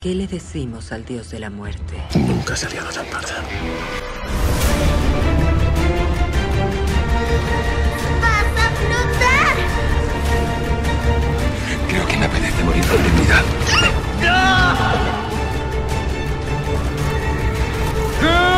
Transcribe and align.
¿Qué 0.00 0.14
le 0.14 0.28
decimos 0.28 0.92
al 0.92 1.04
dios 1.04 1.28
de 1.32 1.40
la 1.40 1.50
muerte? 1.50 2.00
Nunca 2.14 2.54
se 2.54 2.66
había 2.66 2.84
tan 2.84 3.04
tarde. 3.10 3.32
¡Vas 8.22 8.46
a 8.56 8.70
flotar! 8.78 9.56
Creo 11.88 12.06
que 12.06 12.16
me 12.16 12.26
apetece 12.26 12.62
morir 12.62 12.86
con 12.86 13.02
dignidad. 13.02 13.42
¿Vuestra 18.20 18.57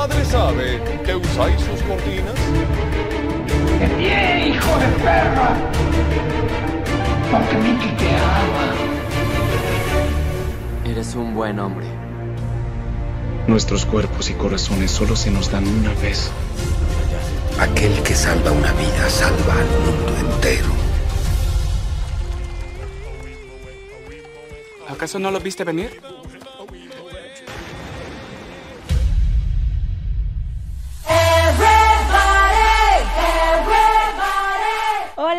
madre 0.00 0.24
sabe 0.24 0.82
que 1.04 1.14
usáis 1.14 1.60
sus 1.60 1.82
cortinas? 1.82 2.34
¡Bien, 3.98 4.48
hijo 4.48 4.78
de 4.78 4.86
perra! 5.04 5.50
Porque 7.30 7.56
Mickey 7.56 7.94
te 7.98 8.08
ama. 8.08 8.66
Eres 10.86 11.14
un 11.14 11.34
buen 11.34 11.58
hombre. 11.58 11.86
Nuestros 13.46 13.84
cuerpos 13.84 14.30
y 14.30 14.34
corazones 14.34 14.90
solo 14.90 15.16
se 15.16 15.30
nos 15.30 15.52
dan 15.52 15.68
una 15.68 15.92
vez. 16.00 16.30
Aquel 17.58 17.92
que 18.02 18.14
salva 18.14 18.52
una 18.52 18.72
vida 18.72 19.10
salva 19.10 19.52
al 19.52 19.68
mundo 19.84 20.32
entero. 20.32 20.72
¿Acaso 24.88 25.18
no 25.18 25.30
lo 25.30 25.40
viste 25.40 25.62
venir? 25.64 25.90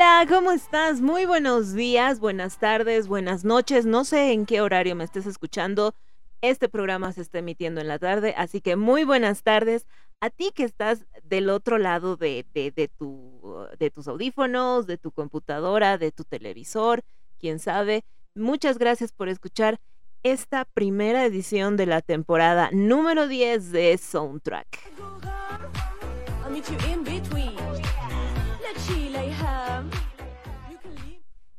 Hola, 0.04 0.26
¿cómo 0.28 0.52
estás? 0.52 1.00
Muy 1.00 1.28
buenos 1.28 1.74
días, 1.74 2.20
buenas 2.20 2.58
tardes, 2.58 3.08
buenas 3.08 3.46
noches. 3.46 3.86
No 3.86 4.04
sé 4.04 4.32
en 4.32 4.48
qué 4.48 4.60
horario 4.60 4.96
me 4.96 5.04
estés 5.04 5.28
escuchando. 5.28 5.94
Este 6.42 6.68
programa 6.70 7.12
se 7.12 7.22
está 7.22 7.38
emitiendo 7.38 7.82
en 7.82 7.88
la 7.88 8.00
tarde, 8.00 8.34
así 8.36 8.62
que 8.62 8.76
muy 8.76 9.04
buenas 9.04 9.44
tardes 9.44 9.86
a 10.20 10.32
ti 10.32 10.50
que 10.56 10.64
estás 10.64 11.06
del 11.24 11.52
otro 11.52 11.78
lado 11.78 12.18
de, 12.18 12.48
de, 12.52 12.72
de, 12.72 12.88
tu, 12.88 13.68
de 13.78 13.92
tus 13.92 14.08
audífonos, 14.08 14.88
de 14.88 14.98
tu 14.98 15.12
computadora, 15.12 16.00
de 16.00 16.12
tu 16.12 16.24
televisor, 16.24 17.04
quién 17.40 17.60
sabe. 17.60 18.04
Muchas 18.34 18.80
gracias 18.80 19.12
por 19.12 19.30
escuchar 19.30 19.80
esta 20.24 20.66
primera 20.66 21.26
edición 21.26 21.78
de 21.78 21.86
la 21.86 22.02
temporada 22.02 22.72
número 22.72 23.28
10 23.28 23.72
de 23.72 23.96
Soundtrack. 24.00 24.80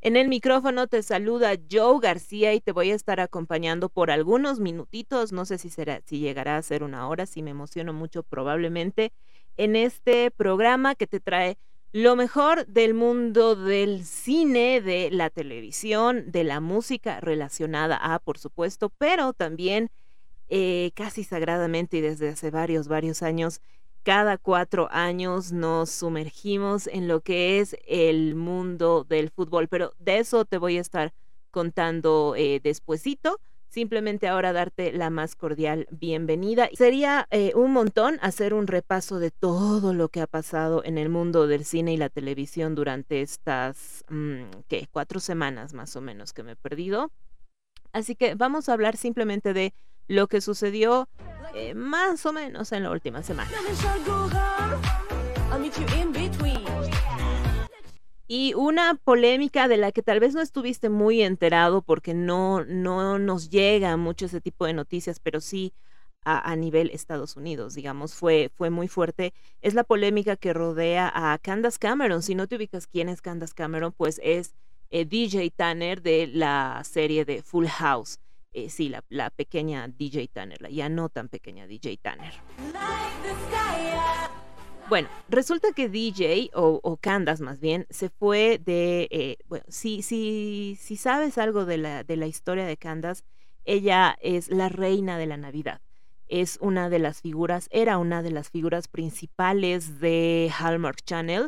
En 0.05 0.17
el 0.17 0.27
micrófono 0.27 0.87
te 0.87 1.01
saluda 1.01 1.53
Joe 1.71 2.01
García 2.01 2.53
y 2.53 2.59
te 2.59 2.73
voy 2.73 2.91
a 2.91 2.95
estar 2.95 3.21
acompañando 3.21 3.87
por 3.87 4.11
algunos 4.11 4.59
minutitos, 4.59 5.31
no 5.31 5.45
sé 5.45 5.57
si 5.57 5.69
será 5.69 6.01
si 6.05 6.19
llegará 6.19 6.57
a 6.57 6.61
ser 6.61 6.83
una 6.83 7.07
hora, 7.07 7.25
si 7.25 7.41
me 7.41 7.51
emociono 7.51 7.93
mucho 7.93 8.21
probablemente 8.21 9.13
en 9.55 9.77
este 9.77 10.29
programa 10.29 10.95
que 10.95 11.07
te 11.07 11.21
trae 11.21 11.57
lo 11.93 12.17
mejor 12.17 12.67
del 12.67 12.93
mundo 12.93 13.55
del 13.55 14.03
cine, 14.03 14.81
de 14.81 15.09
la 15.09 15.29
televisión, 15.29 16.29
de 16.33 16.43
la 16.43 16.59
música 16.59 17.21
relacionada 17.21 17.95
a, 17.95 18.19
por 18.19 18.37
supuesto, 18.37 18.89
pero 18.97 19.31
también 19.31 19.89
eh, 20.49 20.91
casi 20.95 21.23
sagradamente 21.23 21.95
y 21.95 22.01
desde 22.01 22.27
hace 22.27 22.51
varios, 22.51 22.89
varios 22.89 23.23
años, 23.23 23.61
cada 24.03 24.37
cuatro 24.37 24.89
años 24.91 25.51
nos 25.51 25.89
sumergimos 25.89 26.87
en 26.87 27.07
lo 27.07 27.21
que 27.21 27.59
es 27.59 27.75
el 27.87 28.35
mundo 28.35 29.05
del 29.07 29.29
fútbol, 29.29 29.67
pero 29.69 29.93
de 29.97 30.19
eso 30.19 30.45
te 30.45 30.57
voy 30.57 30.77
a 30.77 30.81
estar 30.81 31.13
contando 31.51 32.35
eh, 32.37 32.59
despuesito. 32.61 33.39
Simplemente 33.69 34.27
ahora 34.27 34.53
darte 34.53 34.91
la 34.91 35.09
más 35.09 35.35
cordial 35.35 35.87
bienvenida. 35.89 36.69
Sería 36.73 37.27
eh, 37.31 37.53
un 37.55 37.73
montón 37.73 38.19
hacer 38.21 38.53
un 38.53 38.67
repaso 38.67 39.17
de 39.17 39.31
todo 39.31 39.93
lo 39.93 40.09
que 40.09 40.21
ha 40.21 40.27
pasado 40.27 40.83
en 40.83 40.99
el 40.99 41.09
mundo 41.09 41.47
del 41.47 41.65
cine 41.65 41.93
y 41.93 41.97
la 41.97 42.09
televisión 42.09 42.75
durante 42.75 43.21
estas, 43.21 44.03
mmm, 44.09 44.43
¿qué? 44.67 44.87
Cuatro 44.91 45.19
semanas 45.19 45.73
más 45.73 45.95
o 45.95 46.01
menos 46.01 46.33
que 46.33 46.43
me 46.43 46.51
he 46.51 46.55
perdido. 46.55 47.11
Así 47.93 48.15
que 48.15 48.35
vamos 48.35 48.69
a 48.69 48.73
hablar 48.73 48.95
simplemente 48.97 49.53
de 49.53 49.73
lo 50.07 50.27
que 50.27 50.41
sucedió 50.41 51.07
eh, 51.55 51.73
más 51.73 52.25
o 52.25 52.33
menos 52.33 52.71
en 52.71 52.83
la 52.83 52.91
última 52.91 53.21
semana. 53.23 53.51
Y 58.27 58.53
una 58.55 58.95
polémica 58.95 59.67
de 59.67 59.77
la 59.77 59.91
que 59.91 60.01
tal 60.01 60.19
vez 60.19 60.33
no 60.33 60.41
estuviste 60.41 60.89
muy 60.89 61.21
enterado 61.21 61.81
porque 61.81 62.13
no, 62.13 62.63
no 62.65 63.19
nos 63.19 63.49
llega 63.49 63.95
mucho 63.97 64.25
ese 64.25 64.41
tipo 64.41 64.65
de 64.65 64.73
noticias, 64.73 65.19
pero 65.19 65.41
sí 65.41 65.73
a, 66.25 66.51
a, 66.51 66.55
nivel 66.55 66.89
Estados 66.91 67.35
Unidos, 67.35 67.75
digamos, 67.75 68.15
fue, 68.15 68.49
fue 68.55 68.69
muy 68.69 68.87
fuerte. 68.87 69.33
Es 69.61 69.73
la 69.73 69.83
polémica 69.83 70.37
que 70.37 70.53
rodea 70.53 71.11
a 71.13 71.37
Candace 71.37 71.77
Cameron. 71.77 72.23
Si 72.23 72.33
no 72.33 72.47
te 72.47 72.55
ubicas 72.55 72.87
quién 72.87 73.09
es 73.09 73.21
Candace 73.21 73.53
Cameron, 73.53 73.91
pues 73.91 74.19
es 74.23 74.55
eh, 74.89 75.05
DJ 75.05 75.51
Tanner 75.51 76.01
de 76.01 76.27
la 76.27 76.81
serie 76.85 77.25
de 77.25 77.43
Full 77.43 77.67
House. 77.67 78.19
Eh, 78.53 78.69
sí, 78.69 78.93
la, 79.09 79.29
pequeña 79.31 79.87
DJ 79.87 80.27
Tanner, 80.27 80.61
la 80.61 80.69
ya 80.69 80.87
no 80.87 81.09
tan 81.09 81.27
pequeña 81.27 81.65
DJ 81.65 81.97
Tanner. 81.97 82.33
Bueno, 84.89 85.09
resulta 85.27 85.71
que 85.73 85.89
DJ, 85.89 86.51
o, 86.53 86.79
o 86.83 86.97
Candace 86.97 87.43
más 87.43 87.59
bien, 87.59 87.87
se 87.89 88.09
fue 88.09 88.59
de, 88.63 89.07
eh, 89.09 89.37
bueno, 89.47 89.65
si, 89.69 90.03
si, 90.03 90.77
si 90.79 90.97
sabes 90.97 91.37
algo 91.39 91.65
de 91.65 91.77
la, 91.77 92.03
de 92.03 92.15
la 92.15 92.27
historia 92.27 92.65
de 92.65 92.77
Candace, 92.77 93.23
ella 93.65 94.15
es 94.21 94.49
la 94.49 94.69
reina 94.69 95.17
de 95.17 95.25
la 95.25 95.37
Navidad. 95.37 95.81
Es 96.27 96.57
una 96.61 96.89
de 96.89 96.99
las 96.99 97.21
figuras, 97.21 97.69
era 97.71 97.97
una 97.97 98.21
de 98.21 98.31
las 98.31 98.49
figuras 98.49 98.87
principales 98.87 99.99
de 99.99 100.51
Hallmark 100.59 101.01
Channel. 101.03 101.47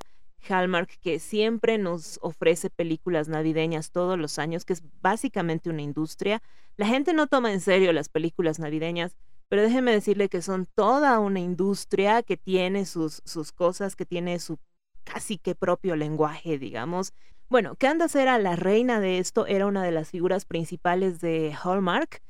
Hallmark 0.50 1.00
que 1.02 1.20
siempre 1.20 1.78
nos 1.78 2.20
ofrece 2.22 2.70
películas 2.70 3.28
navideñas 3.28 3.92
todos 3.92 4.18
los 4.18 4.40
años, 4.40 4.66
que 4.66 4.74
es 4.74 4.84
básicamente 5.02 5.70
una 5.70 5.82
industria. 5.82 6.42
La 6.78 6.88
gente 6.88 7.14
no 7.14 7.28
toma 7.28 7.52
en 7.54 7.62
serio 7.62 7.94
las 7.94 8.10
películas 8.10 8.60
navideñas, 8.60 9.16
pero 9.48 9.62
déjeme 9.62 9.92
decirle 9.92 10.30
que 10.30 10.42
son 10.42 10.68
toda 10.74 11.20
una 11.20 11.40
industria 11.40 12.24
que 12.24 12.38
tiene 12.38 12.86
sus, 12.86 13.22
sus 13.26 13.52
cosas, 13.52 13.96
que 13.96 14.06
tiene 14.06 14.40
su 14.40 14.58
casi 15.04 15.38
que 15.38 15.56
propio 15.56 15.96
lenguaje, 15.96 16.58
digamos. 16.58 17.14
Bueno, 17.48 17.76
Candace 17.76 18.22
era 18.22 18.40
la 18.40 18.56
reina 18.56 19.00
de 19.00 19.20
esto, 19.20 19.46
era 19.46 19.68
una 19.68 19.84
de 19.84 19.92
las 19.92 20.10
figuras 20.10 20.46
principales 20.46 21.22
de 21.22 21.56
Hallmark 21.64 22.22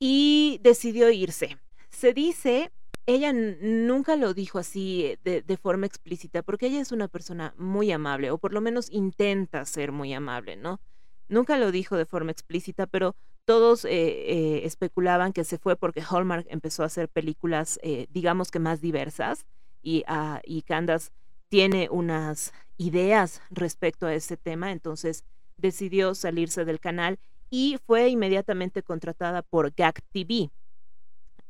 y 0.00 0.60
decidió 0.62 1.10
irse. 1.10 1.56
Se 1.90 2.12
dice, 2.12 2.72
ella 3.08 3.32
nunca 3.32 4.16
lo 4.16 4.34
dijo 4.34 4.58
así 4.58 5.16
de, 5.24 5.40
de, 5.40 5.56
forma 5.56 5.86
explícita, 5.86 6.42
porque 6.42 6.66
ella 6.66 6.82
es 6.82 6.92
una 6.92 7.08
persona 7.08 7.54
muy 7.56 7.90
amable, 7.90 8.30
o 8.30 8.36
por 8.36 8.52
lo 8.52 8.60
menos 8.60 8.90
intenta 8.90 9.64
ser 9.64 9.92
muy 9.92 10.12
amable, 10.12 10.56
¿no? 10.56 10.78
Nunca 11.26 11.56
lo 11.56 11.72
dijo 11.72 11.96
de 11.96 12.04
forma 12.04 12.32
explícita, 12.32 12.86
pero 12.86 13.16
todos 13.46 13.86
eh, 13.86 13.90
eh, 13.90 14.60
especulaban 14.64 15.32
que 15.32 15.44
se 15.44 15.56
fue 15.56 15.74
porque 15.74 16.02
Hallmark 16.02 16.46
empezó 16.50 16.82
a 16.82 16.86
hacer 16.86 17.08
películas, 17.08 17.80
eh, 17.82 18.08
digamos 18.10 18.50
que 18.50 18.58
más 18.58 18.82
diversas, 18.82 19.46
y, 19.82 20.04
uh, 20.06 20.40
y 20.44 20.60
Candace 20.60 21.10
tiene 21.48 21.88
unas 21.90 22.52
ideas 22.76 23.40
respecto 23.48 24.06
a 24.06 24.12
ese 24.12 24.36
tema, 24.36 24.70
entonces 24.70 25.24
decidió 25.56 26.14
salirse 26.14 26.66
del 26.66 26.78
canal 26.78 27.18
y 27.48 27.78
fue 27.86 28.08
inmediatamente 28.08 28.82
contratada 28.82 29.40
por 29.40 29.72
Gag 29.74 30.02
TV, 30.12 30.50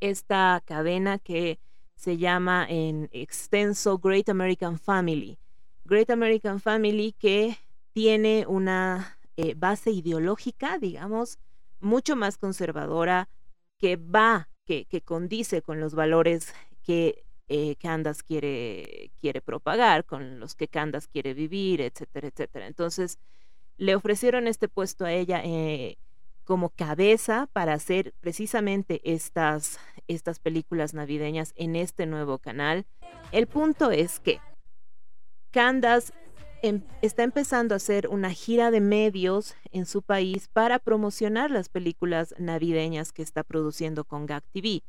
esta 0.00 0.62
cadena 0.65 1.19
que 1.19 1.59
se 1.95 2.17
llama 2.17 2.67
en 2.69 3.09
extenso 3.12 3.99
Great 3.99 4.29
American 4.29 4.79
Family. 4.79 5.39
Great 5.85 6.11
American 6.11 6.61
Family 6.61 7.12
que 7.19 7.59
tiene 7.93 8.45
una 8.47 9.19
eh, 9.37 9.55
base 9.56 9.91
ideológica, 9.91 10.79
digamos, 10.79 11.39
mucho 11.81 12.17
más 12.17 12.39
conservadora, 12.39 13.29
que 13.79 13.97
va, 13.97 14.49
que, 14.65 14.85
que 14.85 15.00
condice 15.00 15.62
con 15.62 15.81
los 15.81 15.95
valores 15.95 16.55
que 16.83 17.25
eh, 17.49 17.77
Candace 17.77 18.23
quiere, 18.23 19.11
quiere 19.21 19.41
propagar, 19.41 20.05
con 20.05 20.39
los 20.39 20.55
que 20.55 20.69
Candace 20.69 21.09
quiere 21.11 21.35
vivir, 21.35 21.81
etcétera, 21.81 22.29
etcétera. 22.29 22.67
Entonces, 22.67 23.19
le 23.77 23.95
ofrecieron 23.95 24.47
este 24.47 24.69
puesto 24.69 25.05
a 25.05 25.12
ella 25.12 25.41
eh, 25.45 25.97
como 26.49 26.71
cabeza 26.71 27.47
para 27.53 27.75
hacer 27.75 28.15
precisamente 28.21 29.03
estas, 29.05 29.79
estas 30.06 30.41
películas 30.41 30.95
navideñas 30.95 31.53
en 31.56 31.77
este 31.77 32.06
nuevo 32.06 32.39
canal. 32.39 32.87
El 33.33 33.47
punto 33.47 33.91
es 33.91 34.19
que 34.19 34.41
Candace 35.50 36.15
em, 36.62 36.81
está 37.03 37.23
empezando 37.23 37.75
a 37.75 37.77
hacer 37.77 38.09
una 38.09 38.31
gira 38.31 38.71
de 38.71 38.81
medios 38.81 39.56
en 39.73 39.85
su 39.85 40.00
país 40.00 40.49
para 40.50 40.79
promocionar 40.79 41.50
las 41.50 41.69
películas 41.69 42.35
navideñas 42.39 43.12
que 43.12 43.21
está 43.21 43.45
produciendo 43.45 44.05
con 44.05 44.25
Gag 44.25 44.43
TV. 44.50 44.83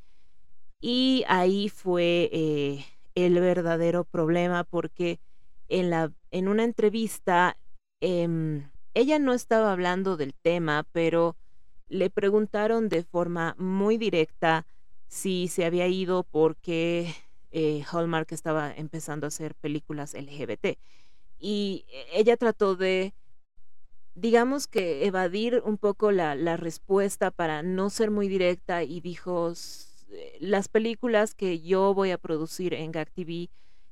Y 0.79 1.25
ahí 1.27 1.67
fue 1.67 2.29
eh, 2.31 2.85
el 3.15 3.38
verdadero 3.38 4.06
problema 4.06 4.63
porque 4.63 5.19
en, 5.67 5.89
la, 5.89 6.13
en 6.31 6.47
una 6.47 6.63
entrevista 6.63 7.57
em, 8.00 8.69
ella 8.94 9.19
no 9.19 9.33
estaba 9.33 9.73
hablando 9.73 10.15
del 10.15 10.33
tema, 10.33 10.88
pero 10.94 11.35
le 11.89 12.09
preguntaron 12.09 12.88
de 12.88 13.03
forma 13.03 13.56
muy 13.57 13.97
directa 13.97 14.65
si 15.07 15.47
se 15.47 15.65
había 15.65 15.88
ido 15.88 16.24
porque 16.24 17.13
eh, 17.51 17.83
Hallmark 17.91 18.31
estaba 18.31 18.71
empezando 18.71 19.25
a 19.25 19.30
hacer 19.30 19.56
películas 19.56 20.13
LGBT. 20.13 20.77
Y 21.39 21.86
ella 22.13 22.38
trató 22.38 22.75
de, 22.75 23.13
digamos 24.13 24.68
que, 24.68 25.06
evadir 25.06 25.62
un 25.65 25.77
poco 25.77 26.12
la, 26.12 26.36
respuesta 26.57 27.31
para 27.31 27.63
no 27.63 27.89
ser 27.89 28.12
muy 28.12 28.27
directa 28.27 28.83
y 28.83 29.01
dijo, 29.01 29.53
eh, 30.12 30.38
las 30.39 30.68
películas 30.68 31.33
que 31.33 31.59
yo 31.59 31.94
voy 31.94 32.12
a 32.12 32.18
producir 32.18 32.74
en 32.74 32.92
Gag 32.92 33.09
TV 33.12 33.50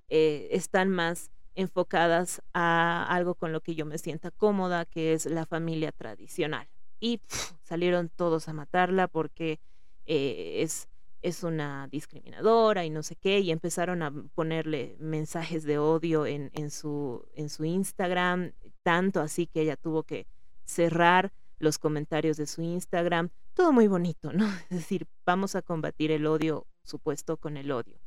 eh, 0.09 0.49
están 0.51 0.89
más 0.89 1.31
enfocadas 1.55 2.43
a 2.53 3.07
algo 3.09 3.33
con 3.33 3.51
lo 3.51 3.61
que 3.61 3.73
yo 3.73 3.85
me 3.85 3.97
sienta 3.97 4.29
cómoda, 4.29 4.85
que 4.85 5.13
es 5.13 5.25
la 5.25 5.47
familia 5.47 5.91
tradicional. 5.91 6.67
Y 6.99 7.21
salieron 7.63 8.09
todos 8.09 8.47
a 8.47 8.53
matarla 8.53 9.07
porque 9.07 9.59
eh, 10.05 10.61
es, 10.61 10.87
es 11.21 11.43
una 11.43 11.87
discriminadora 11.89 12.85
y 12.85 12.89
no 12.89 13.03
sé 13.03 13.15
qué, 13.15 13.39
y 13.39 13.51
empezaron 13.51 14.01
a 14.01 14.11
ponerle 14.35 14.95
mensajes 14.99 15.63
de 15.63 15.77
odio 15.77 16.25
en, 16.25 16.51
en, 16.53 16.71
su, 16.71 17.25
en 17.35 17.49
su 17.49 17.65
Instagram, 17.65 18.53
tanto 18.83 19.19
así 19.19 19.47
que 19.47 19.61
ella 19.61 19.75
tuvo 19.75 20.03
que 20.03 20.27
cerrar 20.65 21.31
los 21.59 21.79
comentarios 21.79 22.37
de 22.37 22.45
su 22.45 22.61
Instagram, 22.61 23.29
todo 23.53 23.71
muy 23.71 23.87
bonito, 23.87 24.31
¿no? 24.31 24.45
Es 24.69 24.77
decir, 24.77 25.07
vamos 25.25 25.55
a 25.55 25.61
combatir 25.61 26.11
el 26.11 26.25
odio 26.27 26.67
supuesto 26.83 27.37
con 27.37 27.57
el 27.57 27.71
odio. 27.71 27.99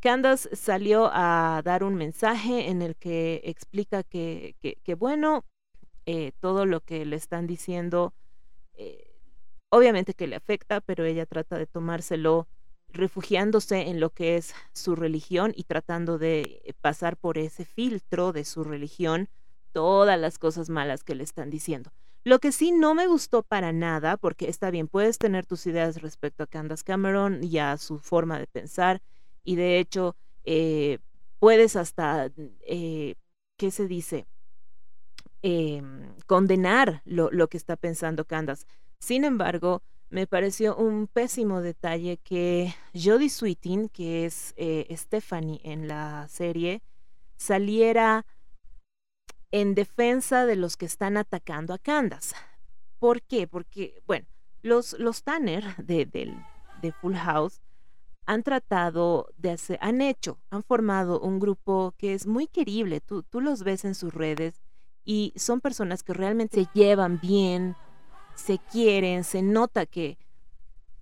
Candace 0.00 0.56
salió 0.56 1.10
a 1.12 1.62
dar 1.64 1.84
un 1.84 1.94
mensaje 1.94 2.68
en 2.68 2.82
el 2.82 2.96
que 2.96 3.40
explica 3.44 4.02
que, 4.02 4.56
que, 4.60 4.94
bueno, 4.94 5.44
eh, 6.06 6.32
todo 6.40 6.66
lo 6.66 6.80
que 6.80 7.04
le 7.04 7.14
están 7.14 7.46
diciendo, 7.46 8.12
eh, 8.76 9.14
obviamente 9.70 10.14
que 10.14 10.26
le 10.26 10.36
afecta, 10.36 10.80
pero 10.80 11.04
ella 11.04 11.26
trata 11.26 11.58
de 11.58 11.66
tomárselo 11.66 12.48
refugiándose 12.88 13.88
en 13.88 14.00
lo 14.00 14.10
que 14.10 14.36
es 14.36 14.54
su 14.72 14.94
religión 14.94 15.52
y 15.56 15.64
tratando 15.64 16.18
de 16.18 16.74
pasar 16.80 17.16
por 17.16 17.38
ese 17.38 17.64
filtro 17.64 18.32
de 18.32 18.44
su 18.44 18.64
religión 18.64 19.28
todas 19.72 20.18
las 20.20 20.38
cosas 20.38 20.68
malas 20.68 21.04
que 21.04 21.14
le 21.14 21.24
están 21.24 21.50
diciendo. 21.50 21.92
Lo 22.24 22.38
que 22.38 22.52
sí 22.52 22.70
no 22.70 22.94
me 22.94 23.08
gustó 23.08 23.42
para 23.42 23.72
nada, 23.72 24.16
porque 24.16 24.48
está 24.48 24.70
bien, 24.70 24.86
puedes 24.86 25.18
tener 25.18 25.44
tus 25.44 25.66
ideas 25.66 26.00
respecto 26.00 26.44
a 26.44 26.46
Candace 26.46 26.84
Cameron 26.84 27.42
y 27.42 27.58
a 27.58 27.76
su 27.78 27.98
forma 27.98 28.38
de 28.38 28.46
pensar, 28.46 29.02
y 29.42 29.56
de 29.56 29.80
hecho 29.80 30.14
eh, 30.44 30.98
puedes 31.40 31.74
hasta, 31.74 32.30
eh, 32.60 33.16
¿qué 33.56 33.70
se 33.72 33.88
dice? 33.88 34.26
Em, 35.44 36.14
condenar 36.26 37.02
lo, 37.04 37.28
lo, 37.32 37.48
que 37.48 37.56
está 37.56 37.76
pensando 37.76 38.24
Candace. 38.24 38.64
Sin 39.00 39.24
embargo, 39.24 39.82
me 40.08 40.28
pareció 40.28 40.76
un 40.76 41.08
pésimo 41.08 41.62
detalle 41.62 42.18
que 42.18 42.72
Jodie 42.94 43.28
Sweetin, 43.28 43.88
que 43.88 44.24
es 44.24 44.54
eh, 44.56 44.86
Stephanie 44.96 45.60
en 45.64 45.88
la 45.88 46.28
serie, 46.28 46.80
saliera 47.36 48.24
en 49.50 49.74
defensa 49.74 50.46
de 50.46 50.54
los 50.54 50.76
que 50.76 50.86
están 50.86 51.16
atacando 51.16 51.74
a 51.74 51.78
Candace. 51.78 52.36
¿Por 53.00 53.20
qué? 53.20 53.48
Porque, 53.48 54.00
bueno, 54.06 54.26
los, 54.62 54.92
los 55.00 55.24
Tanner 55.24 55.74
de, 55.76 56.06
de 56.80 56.92
Full 56.92 57.16
House 57.16 57.60
han 58.26 58.44
tratado 58.44 59.28
de 59.38 59.50
hacer, 59.50 59.78
han 59.82 60.02
hecho, 60.02 60.38
han 60.50 60.62
formado 60.62 61.18
un 61.18 61.40
grupo 61.40 61.94
que 61.98 62.14
es 62.14 62.28
muy 62.28 62.46
querible. 62.46 63.00
Tú, 63.00 63.24
tú 63.24 63.40
los 63.40 63.64
ves 63.64 63.84
en 63.84 63.96
sus 63.96 64.14
redes 64.14 64.62
y 65.04 65.32
son 65.36 65.60
personas 65.60 66.02
que 66.02 66.14
realmente 66.14 66.64
se 66.64 66.70
llevan 66.74 67.20
bien, 67.20 67.76
se 68.34 68.58
quieren, 68.58 69.24
se 69.24 69.42
nota 69.42 69.86
que, 69.86 70.18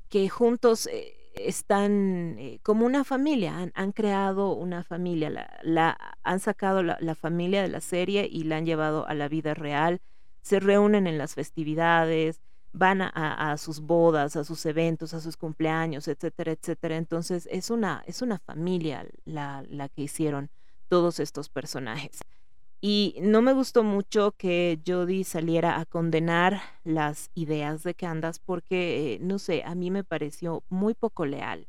que 0.09 0.29
juntos 0.29 0.87
eh, 0.87 1.17
están 1.35 2.37
eh, 2.39 2.61
como 2.63 2.87
una 2.87 3.05
familia, 3.05 3.71
han, 3.75 3.93
creado 3.93 4.53
una 4.53 4.83
familia, 4.83 5.31
la, 5.63 6.17
han 6.23 6.41
sacado 6.41 6.83
la, 6.83 6.99
la, 7.01 7.15
familia 7.15 7.63
de 7.63 7.69
la 7.69 7.81
serie 7.81 8.29
y 8.31 8.45
la 8.45 8.57
han 8.57 8.67
llevado 8.67 9.07
a 9.07 9.15
la 9.15 9.29
vida 9.29 9.55
real, 9.55 10.01
se 10.43 10.61
reúnen 10.61 11.07
en 11.07 11.19
las 11.19 11.35
festividades, 11.35 12.41
van 12.73 13.03
a, 13.03 13.09
a, 13.53 13.57
sus 13.57 13.81
bodas, 13.81 14.37
a 14.37 14.45
sus 14.45 14.65
eventos, 14.67 15.15
a 15.15 15.21
sus 15.21 15.37
cumpleaños, 15.37 16.09
etcétera, 16.09 16.53
etcétera. 16.53 16.97
Entonces 16.97 17.49
es 17.51 17.71
una, 17.71 18.03
es 18.07 18.23
una 18.23 18.39
familia 18.39 19.07
la, 19.25 19.65
la 19.69 19.89
que 19.89 20.03
hicieron 20.03 20.51
todos 20.89 21.21
estos 21.21 21.49
personajes. 21.49 22.21
Y 22.81 23.17
no 23.21 23.43
me 23.43 23.53
gustó 23.53 23.83
mucho 23.85 24.33
que 24.33 24.81
Jodie 24.87 25.25
saliera 25.25 25.79
a 25.79 25.85
condenar 25.85 26.63
las 26.83 27.31
ideas 27.35 27.83
de 27.83 27.95
Candace 27.95 28.41
porque, 28.45 29.15
eh, 29.15 29.19
no 29.21 29.39
sé, 29.39 29.63
a 29.65 29.75
mí 29.75 29.91
me 29.91 30.03
pareció 30.03 30.63
muy 30.71 30.95
poco 30.95 31.27
leal. 31.27 31.67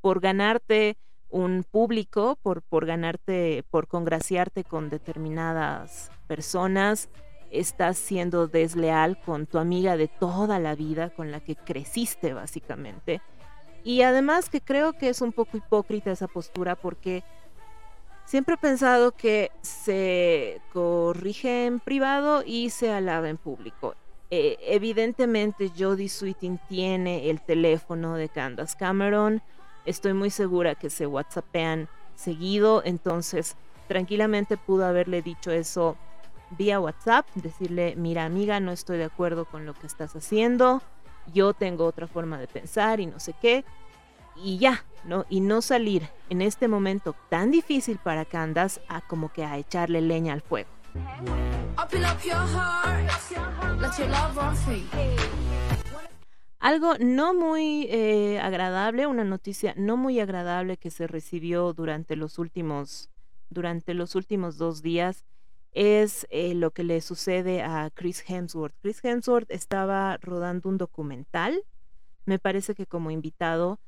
Por 0.00 0.20
ganarte 0.20 0.96
un 1.28 1.64
público, 1.70 2.38
por, 2.42 2.62
por 2.62 2.86
ganarte, 2.86 3.64
por 3.70 3.86
congraciarte 3.86 4.64
con 4.64 4.90
determinadas 4.90 6.10
personas, 6.26 7.08
estás 7.50 7.96
siendo 7.96 8.48
desleal 8.48 9.20
con 9.20 9.46
tu 9.46 9.58
amiga 9.58 9.96
de 9.96 10.08
toda 10.08 10.58
la 10.58 10.74
vida, 10.74 11.10
con 11.10 11.30
la 11.30 11.40
que 11.40 11.54
creciste 11.54 12.34
básicamente. 12.34 13.20
Y 13.84 14.02
además 14.02 14.50
que 14.50 14.60
creo 14.60 14.92
que 14.94 15.08
es 15.08 15.20
un 15.20 15.32
poco 15.32 15.56
hipócrita 15.56 16.10
esa 16.10 16.26
postura 16.26 16.74
porque 16.74 17.22
Siempre 18.28 18.56
he 18.56 18.58
pensado 18.58 19.12
que 19.12 19.50
se 19.62 20.60
corrige 20.74 21.64
en 21.64 21.80
privado 21.80 22.42
y 22.44 22.68
se 22.68 22.92
alaba 22.92 23.30
en 23.30 23.38
público. 23.38 23.94
Eh, 24.30 24.58
evidentemente 24.60 25.72
Jodie 25.74 26.10
Sweetin 26.10 26.60
tiene 26.68 27.30
el 27.30 27.40
teléfono 27.40 28.16
de 28.16 28.28
Candace 28.28 28.76
Cameron. 28.76 29.40
Estoy 29.86 30.12
muy 30.12 30.28
segura 30.28 30.74
que 30.74 30.90
se 30.90 31.06
whatsappean 31.06 31.88
seguido, 32.16 32.82
entonces 32.84 33.56
tranquilamente 33.86 34.58
pudo 34.58 34.84
haberle 34.84 35.22
dicho 35.22 35.50
eso 35.50 35.96
vía 36.50 36.80
WhatsApp, 36.80 37.26
decirle, 37.34 37.94
mira 37.96 38.26
amiga, 38.26 38.60
no 38.60 38.72
estoy 38.72 38.98
de 38.98 39.04
acuerdo 39.04 39.46
con 39.46 39.64
lo 39.64 39.72
que 39.72 39.86
estás 39.86 40.14
haciendo, 40.14 40.82
yo 41.32 41.54
tengo 41.54 41.86
otra 41.86 42.06
forma 42.06 42.38
de 42.38 42.46
pensar 42.46 43.00
y 43.00 43.06
no 43.06 43.20
sé 43.20 43.32
qué 43.40 43.64
y 44.36 44.58
ya, 44.58 44.84
¿no? 45.04 45.24
Y 45.28 45.40
no 45.40 45.62
salir 45.62 46.08
en 46.30 46.42
este 46.42 46.68
momento 46.68 47.14
tan 47.28 47.50
difícil 47.50 47.98
para 47.98 48.24
Candace 48.24 48.80
a 48.88 49.00
como 49.00 49.32
que 49.32 49.44
a 49.44 49.56
echarle 49.58 50.00
leña 50.00 50.32
al 50.32 50.42
fuego. 50.42 50.68
Algo 56.60 56.94
no 56.98 57.34
muy 57.34 57.86
eh, 57.90 58.40
agradable, 58.40 59.06
una 59.06 59.24
noticia 59.24 59.74
no 59.76 59.96
muy 59.96 60.18
agradable 60.18 60.76
que 60.76 60.90
se 60.90 61.06
recibió 61.06 61.72
durante 61.72 62.16
los 62.16 62.38
últimos, 62.38 63.10
durante 63.48 63.94
los 63.94 64.14
últimos 64.14 64.58
dos 64.58 64.82
días 64.82 65.24
es 65.72 66.26
eh, 66.30 66.54
lo 66.54 66.72
que 66.72 66.82
le 66.82 67.00
sucede 67.00 67.62
a 67.62 67.90
Chris 67.94 68.24
Hemsworth. 68.26 68.74
Chris 68.82 69.04
Hemsworth 69.04 69.50
estaba 69.50 70.16
rodando 70.16 70.68
un 70.68 70.78
documental, 70.78 71.62
me 72.24 72.38
parece 72.38 72.74
que 72.74 72.86
como 72.86 73.10
invitado, 73.10 73.78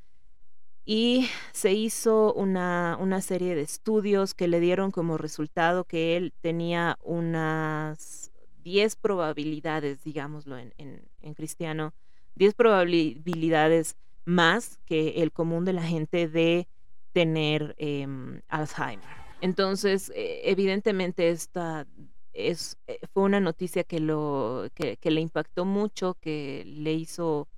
y 0.84 1.28
se 1.52 1.72
hizo 1.72 2.32
una, 2.32 2.96
una, 3.00 3.20
serie 3.20 3.54
de 3.54 3.62
estudios 3.62 4.34
que 4.34 4.48
le 4.48 4.60
dieron 4.60 4.90
como 4.90 5.18
resultado 5.18 5.84
que 5.84 6.16
él 6.16 6.32
tenía 6.40 6.98
unas 7.02 8.32
10 8.64 8.96
probabilidades, 8.96 10.02
digámoslo 10.02 10.58
en, 10.58 10.72
en, 10.78 11.34
cristiano, 11.34 11.92
10 12.36 12.54
probabilidades 12.54 13.96
más 14.24 14.78
que 14.86 15.22
el 15.22 15.32
común 15.32 15.64
de 15.64 15.72
la 15.72 15.82
gente 15.82 16.28
de 16.28 16.66
tener 17.12 17.74
em, 17.78 18.40
Alzheimer. 18.48 19.08
Entonces, 19.40 20.10
eh, 20.14 20.42
evidentemente 20.44 21.30
esta 21.30 21.86
es, 22.32 22.78
eh, 22.86 23.00
fue 23.12 23.24
una 23.24 23.40
noticia 23.40 23.84
que, 23.84 24.00
lo, 24.00 24.68
que, 24.74 24.96
que 24.96 25.10
le 25.10 25.20
impactó 25.20 25.64
mucho, 25.64 26.16
que 26.20 26.62
le 26.66 26.92
hizo 26.92 27.48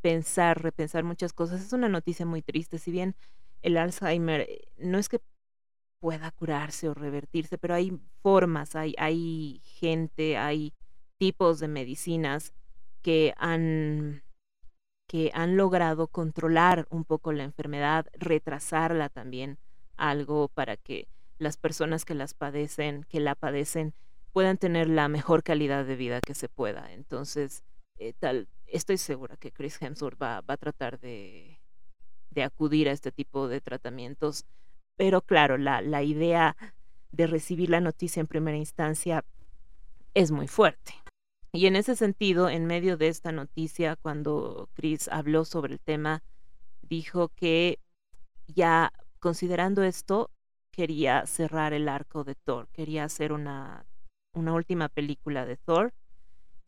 pensar, 0.00 0.62
repensar 0.62 1.04
muchas 1.04 1.32
cosas. 1.32 1.60
Es 1.60 1.72
una 1.72 1.88
noticia 1.88 2.26
muy 2.26 2.42
triste, 2.42 2.78
si 2.78 2.90
bien 2.90 3.14
el 3.62 3.76
Alzheimer 3.76 4.42
eh, 4.42 4.68
no 4.78 4.98
es 4.98 5.08
que 5.08 5.20
pueda 6.00 6.30
curarse 6.30 6.88
o 6.88 6.94
revertirse, 6.94 7.58
pero 7.58 7.74
hay 7.74 7.98
formas, 8.22 8.74
hay, 8.74 8.94
hay 8.98 9.60
gente, 9.64 10.38
hay 10.38 10.72
tipos 11.18 11.60
de 11.60 11.68
medicinas 11.68 12.54
que 13.02 13.34
han, 13.36 14.22
que 15.06 15.30
han 15.34 15.56
logrado 15.56 16.08
controlar 16.08 16.86
un 16.90 17.04
poco 17.04 17.32
la 17.32 17.44
enfermedad, 17.44 18.06
retrasarla 18.14 19.10
también 19.10 19.58
algo 19.96 20.48
para 20.48 20.76
que 20.78 21.06
las 21.38 21.58
personas 21.58 22.04
que 22.04 22.14
las 22.14 22.32
padecen, 22.32 23.04
que 23.04 23.20
la 23.20 23.34
padecen, 23.34 23.94
puedan 24.32 24.56
tener 24.56 24.88
la 24.88 25.08
mejor 25.08 25.42
calidad 25.42 25.84
de 25.84 25.96
vida 25.96 26.20
que 26.20 26.34
se 26.34 26.48
pueda. 26.48 26.92
Entonces, 26.92 27.62
eh, 28.00 28.46
estoy 28.66 28.96
segura 28.96 29.36
que 29.36 29.52
Chris 29.52 29.80
Hemsworth 29.80 30.20
va, 30.20 30.42
a 30.46 30.56
tratar 30.56 30.98
de, 31.00 31.60
acudir 32.42 32.88
a 32.88 32.92
este 32.92 33.12
tipo 33.12 33.46
de 33.46 33.60
tratamientos. 33.60 34.46
Pero 34.96 35.20
claro, 35.20 35.58
la, 35.58 36.02
idea 36.02 36.56
de 37.12 37.26
recibir 37.26 37.68
la 37.68 37.80
noticia 37.80 38.20
en 38.20 38.26
primera 38.26 38.56
instancia 38.56 39.24
es 40.14 40.30
muy 40.30 40.48
fuerte. 40.48 40.94
Y 41.52 41.66
en 41.66 41.76
ese 41.76 41.94
sentido, 41.94 42.48
en 42.48 42.66
medio 42.66 42.96
de 42.96 43.08
esta 43.08 43.32
noticia, 43.32 43.96
cuando 43.96 44.68
Chris 44.74 45.08
habló 45.08 45.44
sobre 45.44 45.74
el 45.74 45.80
tema, 45.80 46.22
dijo 46.82 47.28
que 47.28 47.80
ya 48.46 48.92
considerando 49.18 49.82
esto, 49.82 50.30
quería 50.70 51.26
cerrar 51.26 51.74
el 51.74 51.88
arco 51.88 52.24
de 52.24 52.34
Thor, 52.34 52.68
quería 52.68 53.04
hacer 53.04 53.32
una 53.32 53.84
última 54.32 54.88
película 54.88 55.44
de 55.44 55.56
Thor 55.56 55.92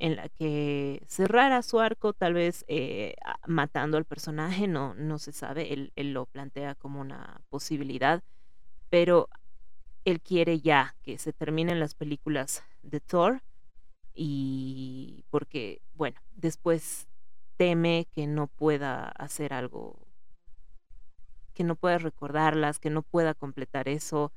en 0.03 0.17
la 0.17 0.29
que 0.29 1.05
cerrara 1.07 1.63
su 1.63 1.79
arco, 1.79 2.13
tal 2.13 2.35
vez 2.35 2.65
eh, 2.67 3.15
matando 3.47 3.97
al 3.97 4.05
personaje, 4.05 4.67
no, 4.67 4.95
no 4.95 5.21
se 5.21 5.31
sabe, 5.31 5.73
él, 5.73 5.93
él 5.95 6.13
lo 6.13 6.27
plantea 6.27 6.75
como 6.75 7.01
una 7.01 7.41
posibilidad, 7.51 8.21
pero 8.91 9.29
él 10.05 10.21
quiere 10.21 10.59
ya 10.59 10.97
que 11.05 11.19
se 11.19 11.33
terminen 11.33 11.79
las 11.79 11.95
películas 11.95 12.65
de 12.83 12.99
Thor 12.99 13.43
y 14.13 15.25
porque, 15.31 15.81
bueno, 15.95 16.21
después 16.35 17.07
teme 17.57 18.09
que 18.13 18.27
no 18.27 18.49
pueda 18.49 19.05
hacer 19.05 19.55
algo, 19.55 20.05
que 21.55 21.63
no 21.63 21.77
pueda 21.77 21.99
recordarlas, 21.99 22.81
que 22.81 22.91
no 22.91 23.03
pueda 23.03 23.35
completar 23.35 23.89
eso. 23.89 24.33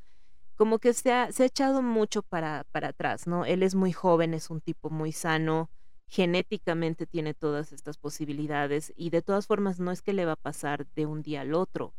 Como 0.56 0.80
que 0.80 0.94
se 0.94 1.12
ha, 1.12 1.32
se 1.32 1.44
ha 1.44 1.46
echado 1.48 1.82
mucho 1.82 2.22
para, 2.22 2.66
para 2.72 2.90
atrás, 2.90 3.28
¿no? 3.28 3.46
Él 3.46 3.64
es 3.64 3.76
muy 3.76 3.92
joven, 3.92 4.34
es 4.34 4.50
un 4.50 4.62
tipo 4.62 4.90
muy 4.90 5.12
sano, 5.12 5.70
genéticamente 6.08 7.06
tiene 7.06 7.34
todas 7.34 7.72
estas 7.74 7.98
posibilidades 7.98 8.94
y 8.96 9.10
de 9.10 9.22
todas 9.22 9.48
formas 9.48 9.80
no 9.80 9.92
es 9.92 10.02
que 10.02 10.14
le 10.14 10.26
va 10.26 10.34
a 10.34 10.38
pasar 10.38 10.88
de 10.96 11.06
un 11.06 11.22
día 11.22 11.42
al 11.42 11.54
otro, 11.54 11.94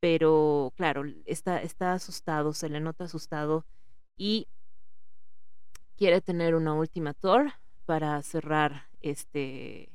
pero 0.00 0.72
claro, 0.76 1.04
está, 1.26 1.62
está 1.62 1.92
asustado, 1.92 2.54
se 2.54 2.68
le 2.68 2.80
nota 2.80 3.04
asustado 3.04 3.64
y 4.16 4.48
quiere 5.96 6.20
tener 6.20 6.54
una 6.54 6.74
última 6.74 7.14
tour 7.14 7.52
para 7.86 8.20
cerrar 8.22 8.88
este 9.00 9.90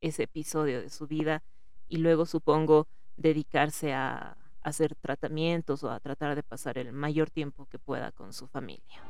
ese 0.00 0.24
episodio 0.24 0.82
de 0.82 0.90
su 0.90 1.06
vida 1.06 1.42
y 1.88 1.98
luego 1.98 2.26
supongo 2.26 2.86
dedicarse 3.16 3.94
a, 3.94 4.36
hacer 4.68 4.94
tratamientos 4.94 5.82
o 5.84 5.90
a 5.90 6.00
tratar 6.00 6.34
de 6.34 6.42
pasar 6.42 6.78
el 6.78 6.92
mayor 6.92 7.30
tiempo 7.30 7.66
que 7.66 7.78
pueda 7.78 8.12
con 8.12 8.32
su 8.32 8.46
familia. 8.46 9.02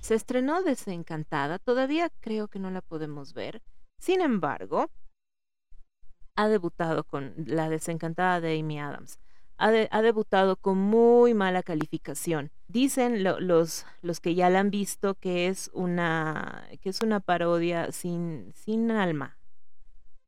Se 0.00 0.14
estrenó 0.14 0.62
Desencantada, 0.62 1.58
todavía 1.58 2.10
creo 2.20 2.48
que 2.48 2.58
no 2.58 2.70
la 2.70 2.80
podemos 2.80 3.34
ver. 3.34 3.62
Sin 3.98 4.20
embargo, 4.20 4.90
ha 6.36 6.48
debutado 6.48 7.04
con 7.04 7.34
la 7.36 7.68
Desencantada 7.68 8.40
de 8.40 8.58
Amy 8.58 8.78
Adams 8.78 9.18
ha, 9.58 10.02
debutado 10.02 10.56
con 10.56 10.78
muy 10.78 11.34
mala 11.34 11.62
calificación. 11.62 12.50
Dicen 12.68 13.24
los, 13.24 13.84
los 14.02 14.20
que 14.20 14.34
ya 14.34 14.50
la 14.50 14.60
han 14.60 14.70
visto 14.70 15.14
que 15.14 15.48
es 15.48 15.70
una, 15.74 16.68
que 16.80 16.90
es 16.90 17.00
una 17.02 17.20
parodia 17.20 17.90
sin, 17.92 18.52
sin 18.54 18.90
alma. 18.90 19.36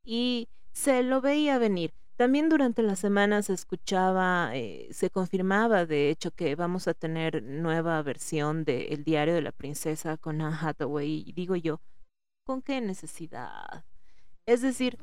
Y 0.04 0.48
se 0.72 1.02
lo 1.02 1.20
veía 1.20 1.58
venir. 1.58 1.94
También 2.20 2.50
durante 2.50 2.82
la 2.82 2.96
semana 2.96 3.40
se 3.40 3.54
escuchaba, 3.54 4.50
eh, 4.52 4.88
se 4.90 5.08
confirmaba 5.08 5.86
de 5.86 6.10
hecho 6.10 6.30
que 6.32 6.54
vamos 6.54 6.86
a 6.86 6.92
tener 6.92 7.42
nueva 7.42 8.02
versión 8.02 8.62
de 8.64 8.88
El 8.88 9.04
diario 9.04 9.32
de 9.32 9.40
la 9.40 9.52
princesa 9.52 10.18
con 10.18 10.42
Anne 10.42 10.54
Hathaway. 10.60 11.24
Y 11.26 11.32
digo 11.32 11.56
yo, 11.56 11.80
¿con 12.44 12.60
qué 12.60 12.82
necesidad? 12.82 13.86
Es 14.44 14.60
decir, 14.60 14.98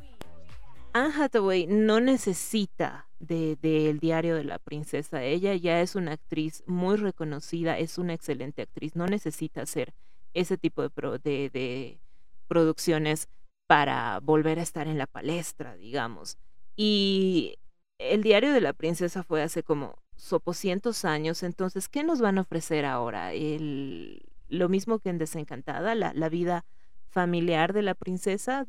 Anne 0.94 1.12
Hathaway 1.12 1.66
no 1.66 2.00
necesita 2.00 3.10
del 3.18 3.58
de, 3.62 3.98
diario 4.00 4.36
de 4.36 4.44
la 4.44 4.60
princesa. 4.60 5.24
Ella 5.24 5.56
ya 5.56 5.82
es 5.82 5.96
una 5.96 6.12
actriz 6.12 6.64
muy 6.68 6.98
reconocida, 6.98 7.80
es 7.80 7.98
una 7.98 8.14
excelente 8.14 8.62
actriz. 8.62 8.96
No 8.96 9.08
necesita 9.08 9.64
hacer 9.64 9.96
ese 10.36 10.56
tipo 10.60 10.84
de, 10.84 11.50
de, 11.50 12.00
producciones 12.48 13.28
para 13.66 14.20
volver 14.20 14.60
a 14.60 14.62
estar 14.62 14.88
en 14.88 15.00
la 15.00 15.08
palestra, 15.08 15.76
digamos. 15.78 16.38
Y 16.78 17.58
el 17.98 18.24
diario 18.24 18.54
de 18.54 18.62
la 18.62 18.72
princesa 18.72 19.24
fue 19.24 19.42
hace 19.42 19.64
como 19.64 19.98
sopocientos 20.16 21.04
años, 21.06 21.44
entonces, 21.44 21.90
¿qué 21.90 22.04
nos 22.04 22.22
van 22.22 22.38
a 22.38 22.42
ofrecer 22.42 22.86
ahora? 22.86 23.34
El, 23.34 24.30
lo 24.48 24.70
mismo 24.70 25.00
que 25.00 25.10
en 25.10 25.18
Desencantada, 25.18 25.96
la, 25.96 26.14
la 26.14 26.30
vida 26.30 26.66
familiar 27.10 27.74
de 27.74 27.82
la 27.82 27.96
princesa, 27.96 28.66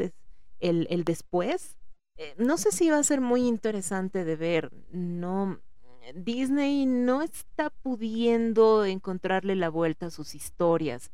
el, 0.61 0.87
el 0.91 1.05
después, 1.05 1.77
eh, 2.17 2.35
no 2.37 2.59
sé 2.59 2.73
si 2.73 2.91
va 2.91 2.99
a 2.99 3.05
ser 3.05 3.21
muy 3.21 3.47
interesante 3.47 4.25
de 4.25 4.37
ver. 4.37 4.73
No, 4.91 5.61
Disney 6.15 6.87
no 6.87 7.23
está 7.23 7.71
pudiendo 7.71 8.85
encontrarle 8.85 9.55
la 9.55 9.69
vuelta 9.69 10.07
a 10.07 10.11
sus 10.11 10.35
historias 10.35 11.11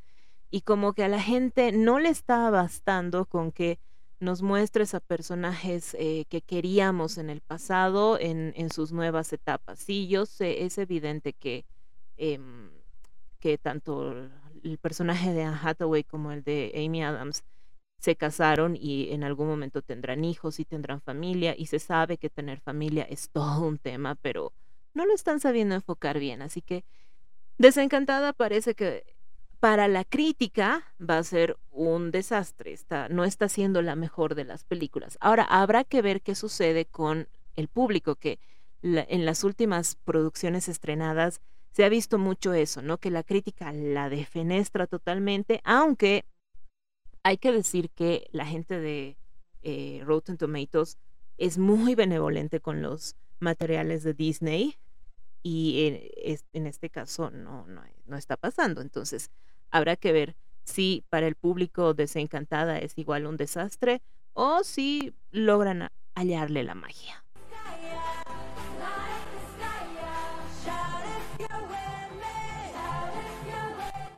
y 0.51 0.63
como 0.63 0.93
que 0.95 1.05
a 1.05 1.09
la 1.09 1.21
gente 1.21 1.73
no 1.73 1.99
le 1.99 2.09
está 2.09 2.49
bastando 2.51 3.27
con 3.27 3.53
que 3.53 3.79
nos 4.25 4.43
muestres 4.43 4.95
a 4.95 5.01
personajes 5.01 5.95
eh, 5.99 6.25
que 6.29 6.41
queríamos 6.41 7.19
en 7.19 7.31
el 7.31 7.41
pasado 7.41 8.19
en, 8.19 8.53
en, 8.57 8.71
sus 8.71 8.93
nuevas 8.93 9.33
etapas. 9.33 9.79
Sí, 9.79 10.09
yo 10.09 10.27
sé, 10.27 10.65
es 10.65 10.79
evidente 10.79 11.33
que, 11.33 11.65
em, 12.17 12.71
que 13.39 13.59
tanto 13.59 14.31
el 14.63 14.79
personaje 14.79 15.33
de 15.33 15.45
Anne 15.45 15.59
Hathaway 15.63 16.05
como 16.05 16.33
el 16.33 16.43
de 16.43 16.73
Amy 16.75 17.03
Adams 17.03 17.45
se 17.99 18.17
casaron 18.17 18.77
y 18.77 19.11
en 19.13 19.25
algún 19.25 19.47
momento 19.47 19.83
tendrán 19.83 20.25
hijos 20.25 20.61
y 20.61 20.65
tendrán 20.65 21.01
familia 21.01 21.55
y 21.57 21.67
se 21.67 21.79
sabe 21.79 22.19
que 22.19 22.31
tener 22.31 22.61
familia 22.61 23.05
es 23.05 23.31
todo 23.31 23.67
un 23.67 23.79
tema, 23.79 24.15
pero 24.17 24.53
no 24.95 25.07
lo 25.07 25.15
están 25.15 25.41
sabiendo 25.41 25.75
enfocar 25.75 26.19
bien. 26.19 26.43
Así 26.43 26.63
que 26.63 26.85
Desencantada 27.57 28.33
parece 28.33 28.75
que 28.75 29.05
para 29.65 29.89
la 29.89 30.05
crítica 30.05 30.85
va 31.01 31.17
a 31.17 31.23
ser 31.23 31.57
un 31.71 32.11
desastre, 32.11 32.77
no 33.09 33.25
está 33.25 33.49
siendo 33.49 33.81
la 33.81 33.97
mejor 33.97 34.35
de 34.35 34.45
las 34.45 34.63
películas. 34.63 35.17
Ahora, 35.23 35.45
habrá 35.45 35.85
que 35.85 36.03
ver 36.03 36.21
qué 36.21 36.35
sucede 36.35 36.85
con 36.85 37.29
el 37.57 37.69
público, 37.69 38.15
que 38.15 38.39
en 38.83 39.25
las 39.25 39.43
últimas 39.43 39.97
producciones 40.05 40.69
estrenadas 40.69 41.41
se 41.71 41.83
ha 41.83 41.89
visto 41.89 42.19
mucho 42.19 42.53
eso, 42.53 42.83
¿no? 42.83 42.99
Que 42.99 43.11
la 43.11 43.23
crítica 43.23 43.73
la 43.73 44.11
defenestra 44.11 44.87
totalmente, 44.87 45.63
aunque 45.65 46.27
hay 47.23 47.39
que 47.39 47.51
decir 47.51 47.89
que 47.89 48.29
la 48.33 48.45
gente 48.45 48.79
de 48.79 49.17
eh, 49.63 50.03
Rotten 50.05 50.37
Tomatoes 50.37 50.99
es 51.39 51.57
muy 51.57 51.95
benevolente 51.95 52.61
con 52.61 52.83
los 52.83 53.17
materiales 53.41 54.03
de 54.03 54.13
Disney 54.13 54.77
y 55.43 55.87
en, 55.87 56.39
en 56.53 56.67
este 56.67 56.91
caso 56.91 57.31
no, 57.31 57.67
no, 57.67 57.83
no, 58.05 58.17
está 58.19 58.37
pasando. 58.37 58.83
Entonces, 58.83 59.31
habrá 59.75 59.97
que 59.97 60.13
ver 60.13 60.37
si 60.63 61.05
para 61.11 61.27
el 61.27 61.35
público 61.35 61.95
desencantada 61.95 62.79
es 62.79 62.97
igual 62.97 63.27
un 63.27 63.37
desastre 63.37 64.03
o 64.33 64.63
si 64.63 65.15
logran 65.33 65.91
hallarle 66.15 66.63
la 66.63 66.77
magia. 66.77 67.25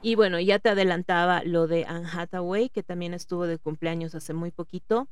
Y 0.03 0.15
bueno, 0.15 0.39
ya 0.39 0.59
te 0.59 0.69
adelantaba 0.69 1.43
lo 1.43 1.67
de 1.67 1.87
Anne 1.87 2.07
Hathaway, 2.13 2.69
que 2.69 2.83
también 2.83 3.15
estuvo 3.15 3.47
de 3.47 3.59
cumpleaños 3.59 4.15
hace 4.15 4.35
muy 4.35 4.51
poquito. 4.51 5.09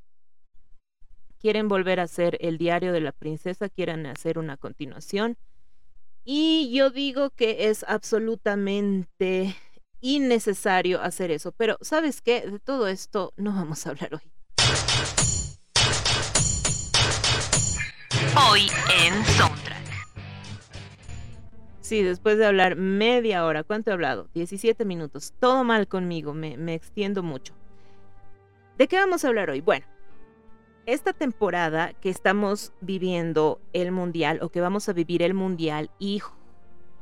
Quieren 1.40 1.68
volver 1.68 2.00
a 2.00 2.04
hacer 2.04 2.36
el 2.40 2.58
diario 2.58 2.92
de 2.92 3.00
la 3.00 3.12
princesa, 3.12 3.70
quieren 3.70 4.04
hacer 4.06 4.38
una 4.38 4.58
continuación. 4.58 5.38
Y 6.22 6.70
yo 6.72 6.90
digo 6.90 7.30
que 7.30 7.70
es 7.70 7.82
absolutamente 7.88 9.56
innecesario 10.04 11.00
hacer 11.00 11.30
eso. 11.30 11.52
Pero, 11.52 11.78
¿sabes 11.80 12.20
qué? 12.20 12.42
De 12.42 12.58
todo 12.58 12.88
esto 12.88 13.32
no 13.36 13.54
vamos 13.54 13.86
a 13.86 13.90
hablar 13.90 14.10
hoy. 14.14 14.30
Hoy 18.50 18.66
en 19.02 19.24
Soundtrack. 19.24 19.82
Sí, 21.80 22.02
después 22.02 22.36
de 22.36 22.44
hablar 22.44 22.76
media 22.76 23.46
hora, 23.46 23.62
¿cuánto 23.64 23.90
he 23.90 23.92
hablado? 23.94 24.28
17 24.34 24.84
minutos. 24.84 25.32
Todo 25.40 25.64
mal 25.64 25.88
conmigo, 25.88 26.34
me, 26.34 26.58
me 26.58 26.74
extiendo 26.74 27.22
mucho. 27.22 27.54
¿De 28.76 28.88
qué 28.88 28.96
vamos 28.96 29.24
a 29.24 29.28
hablar 29.28 29.48
hoy? 29.48 29.62
Bueno, 29.62 29.86
esta 30.84 31.14
temporada 31.14 31.94
que 31.94 32.10
estamos 32.10 32.74
viviendo 32.82 33.58
el 33.72 33.90
mundial 33.90 34.40
o 34.42 34.50
que 34.50 34.60
vamos 34.60 34.86
a 34.90 34.92
vivir 34.92 35.22
el 35.22 35.32
mundial 35.32 35.90
y 35.98 36.20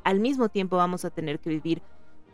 al 0.05 0.21
mismo 0.21 0.51
tiempo 0.51 0.77
vamos 0.77 1.05
a 1.05 1.11
tener 1.11 1.41
que 1.41 1.51
vivir 1.51 1.83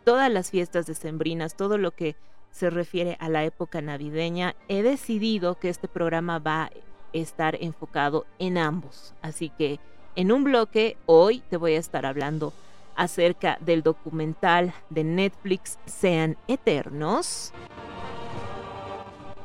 todas 0.09 0.31
las 0.31 0.49
fiestas 0.49 0.87
decembrinas, 0.87 1.53
todo 1.53 1.77
lo 1.77 1.91
que 1.91 2.15
se 2.49 2.71
refiere 2.71 3.15
a 3.19 3.29
la 3.29 3.43
época 3.43 3.79
navideña, 3.79 4.55
he 4.67 4.81
decidido 4.81 5.59
que 5.59 5.69
este 5.69 5.87
programa 5.87 6.39
va 6.39 6.63
a 6.63 6.71
estar 7.13 7.55
enfocado 7.61 8.25
en 8.39 8.57
ambos. 8.57 9.13
Así 9.21 9.51
que 9.51 9.79
en 10.15 10.31
un 10.31 10.43
bloque 10.43 10.97
hoy 11.05 11.43
te 11.51 11.57
voy 11.57 11.75
a 11.75 11.77
estar 11.77 12.07
hablando 12.07 12.53
acerca 12.95 13.59
del 13.61 13.83
documental 13.83 14.73
de 14.89 15.03
Netflix 15.03 15.77
Sean 15.85 16.37
Eternos. 16.47 17.53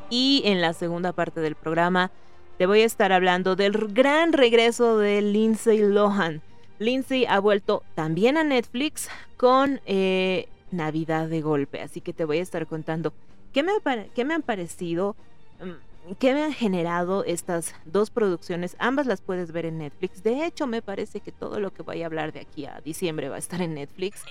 Y 0.09 0.45
en 0.47 0.63
la 0.63 0.73
segunda 0.73 1.13
parte 1.13 1.43
del 1.43 1.57
programa 1.57 2.11
te 2.57 2.65
voy 2.65 2.81
a 2.81 2.87
estar 2.87 3.13
hablando 3.13 3.55
del 3.55 3.93
gran 3.93 4.33
regreso 4.33 4.97
de 4.97 5.21
Lindsay 5.21 5.81
Lohan. 5.81 6.41
Lindsay 6.79 7.27
ha 7.27 7.39
vuelto 7.39 7.83
también 7.95 8.39
a 8.39 8.45
Netflix 8.45 9.11
con 9.37 9.83
eh, 9.85 10.49
Navidad 10.77 11.29
de 11.29 11.41
golpe, 11.41 11.81
así 11.81 12.01
que 12.01 12.13
te 12.13 12.25
voy 12.25 12.39
a 12.39 12.43
estar 12.43 12.67
contando 12.67 13.13
qué 13.53 13.63
me, 13.63 14.35
han 14.35 14.43
parecido, 14.43 15.17
mm, 15.61 16.15
qué 16.19 16.35
me 16.35 16.43
han 16.43 16.53
generado 16.53 17.25
estas 17.25 17.75
dos 17.85 18.11
producciones. 18.11 18.77
Ambas 18.79 19.07
las 19.07 19.21
puedes 19.21 19.53
ver 19.53 19.65
en 19.67 19.79
Netflix. 19.79 20.23
De 20.23 20.45
hecho, 20.45 20.67
me 20.67 20.83
parece 20.83 21.21
que 21.21 21.33
todo 21.33 21.61
lo 21.61 21.73
que 21.73 21.83
voy 21.83 22.03
a 22.03 22.07
hablar 22.07 22.33
de 22.33 22.41
aquí 22.41 22.67
a 22.67 22.81
diciembre 22.85 23.29
va 23.29 23.37
a 23.37 23.39
estar 23.39 23.63
en 23.63 23.75
Netflix. 23.75 24.23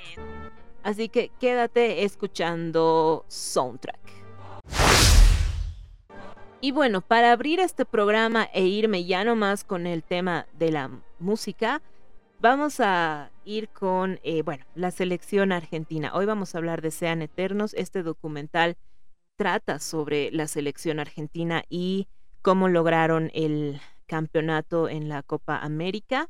Así 0.83 1.07
que 1.07 1.31
quédate 1.39 2.03
escuchando 2.03 3.23
Soundtrack. 3.29 3.99
Y 6.59 6.71
bueno, 6.71 7.01
para 7.01 7.31
abrir 7.31 7.59
este 7.59 7.85
programa 7.85 8.49
e 8.53 8.65
irme 8.65 9.03
ya 9.05 9.23
nomás 9.23 9.63
con 9.63 9.85
el 9.85 10.03
tema 10.03 10.45
de 10.57 10.71
la 10.71 10.89
música, 11.19 11.81
vamos 12.43 12.81
a 12.81 13.31
ir 13.45 13.69
con, 13.69 14.19
eh, 14.21 14.41
bueno, 14.41 14.65
la 14.75 14.91
selección 14.91 15.53
argentina. 15.53 16.11
Hoy 16.13 16.25
vamos 16.25 16.53
a 16.53 16.57
hablar 16.57 16.81
de 16.81 16.91
Sean 16.91 17.21
Eternos. 17.21 17.73
Este 17.73 18.03
documental 18.03 18.75
trata 19.37 19.79
sobre 19.79 20.29
la 20.29 20.47
selección 20.47 20.99
argentina 20.99 21.63
y 21.69 22.09
cómo 22.41 22.67
lograron 22.67 23.31
el 23.33 23.79
campeonato 24.07 24.89
en 24.89 25.07
la 25.07 25.23
Copa 25.23 25.57
América. 25.57 26.29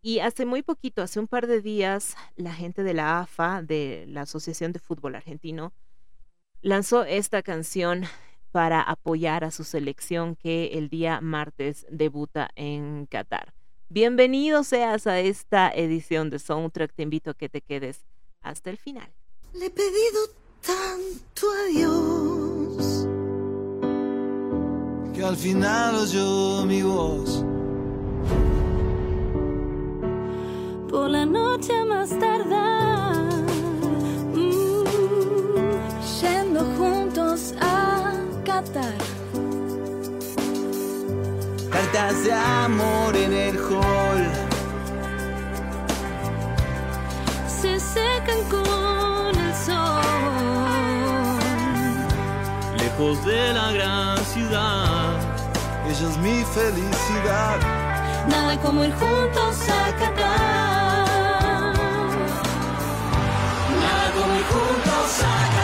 Y 0.00 0.20
hace 0.20 0.46
muy 0.46 0.62
poquito, 0.62 1.02
hace 1.02 1.18
un 1.18 1.26
par 1.26 1.48
de 1.48 1.60
días, 1.60 2.16
la 2.36 2.54
gente 2.54 2.84
de 2.84 2.94
la 2.94 3.18
AFA, 3.18 3.60
de 3.60 4.04
la 4.06 4.22
Asociación 4.22 4.70
de 4.72 4.78
Fútbol 4.78 5.16
Argentino, 5.16 5.72
lanzó 6.62 7.02
esta 7.02 7.42
canción 7.42 8.04
para 8.52 8.80
apoyar 8.80 9.42
a 9.42 9.50
su 9.50 9.64
selección 9.64 10.36
que 10.36 10.78
el 10.78 10.88
día 10.88 11.20
martes 11.20 11.84
debuta 11.90 12.48
en 12.54 13.06
Qatar. 13.06 13.57
Bienvenido 13.90 14.64
seas 14.64 15.06
a 15.06 15.18
esta 15.18 15.70
edición 15.70 16.28
de 16.28 16.38
Soundtrack. 16.38 16.92
Te 16.92 17.04
invito 17.04 17.30
a 17.30 17.34
que 17.34 17.48
te 17.48 17.62
quedes 17.62 18.04
hasta 18.42 18.68
el 18.68 18.76
final. 18.76 19.08
Le 19.54 19.64
he 19.64 19.70
pedido 19.70 20.20
tanto 20.60 21.46
a 21.50 21.64
Dios 21.72 23.06
que 25.14 25.24
al 25.24 25.36
final 25.36 25.94
oyó 25.94 26.66
mi 26.66 26.82
voz. 26.82 27.42
Por 30.90 31.08
la 31.08 31.24
noche 31.24 31.72
más 31.86 32.10
tardar, 32.10 33.42
mm, 34.34 34.84
yendo 36.20 36.60
juntos 36.76 37.54
a 37.58 37.88
Cartas 41.70 42.24
de 42.24 42.32
amor 42.32 43.16
en 43.16 43.32
el 43.32 43.57
Con 48.28 49.34
el 49.38 49.54
sol. 49.54 50.02
Lejos 52.76 53.24
de 53.24 53.54
la 53.54 53.72
gran 53.72 54.18
ciudad. 54.26 55.14
Ella 55.86 56.08
es 56.10 56.18
mi 56.18 56.44
felicidad. 56.44 57.56
Nada 58.28 58.60
como 58.60 58.84
ir 58.84 58.92
juntos 58.92 59.68
a 59.70 59.96
Qatar. 59.98 61.74
Nada 63.80 64.12
como 64.14 64.34
ir 64.36 64.44
juntos 64.44 65.22
a 65.22 65.57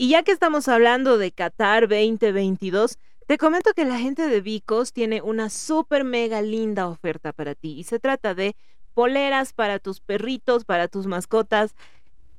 Y 0.00 0.10
ya 0.10 0.22
que 0.22 0.30
estamos 0.30 0.68
hablando 0.68 1.18
de 1.18 1.32
Qatar 1.32 1.88
2022, 1.88 3.00
te 3.26 3.36
comento 3.36 3.72
que 3.74 3.84
la 3.84 3.98
gente 3.98 4.28
de 4.28 4.40
Vicos 4.40 4.92
tiene 4.92 5.22
una 5.22 5.50
súper 5.50 6.04
mega 6.04 6.40
linda 6.40 6.86
oferta 6.86 7.32
para 7.32 7.56
ti. 7.56 7.72
Y 7.76 7.82
se 7.82 7.98
trata 7.98 8.32
de 8.32 8.54
poleras 8.94 9.52
para 9.52 9.80
tus 9.80 9.98
perritos, 9.98 10.64
para 10.64 10.86
tus 10.86 11.08
mascotas 11.08 11.74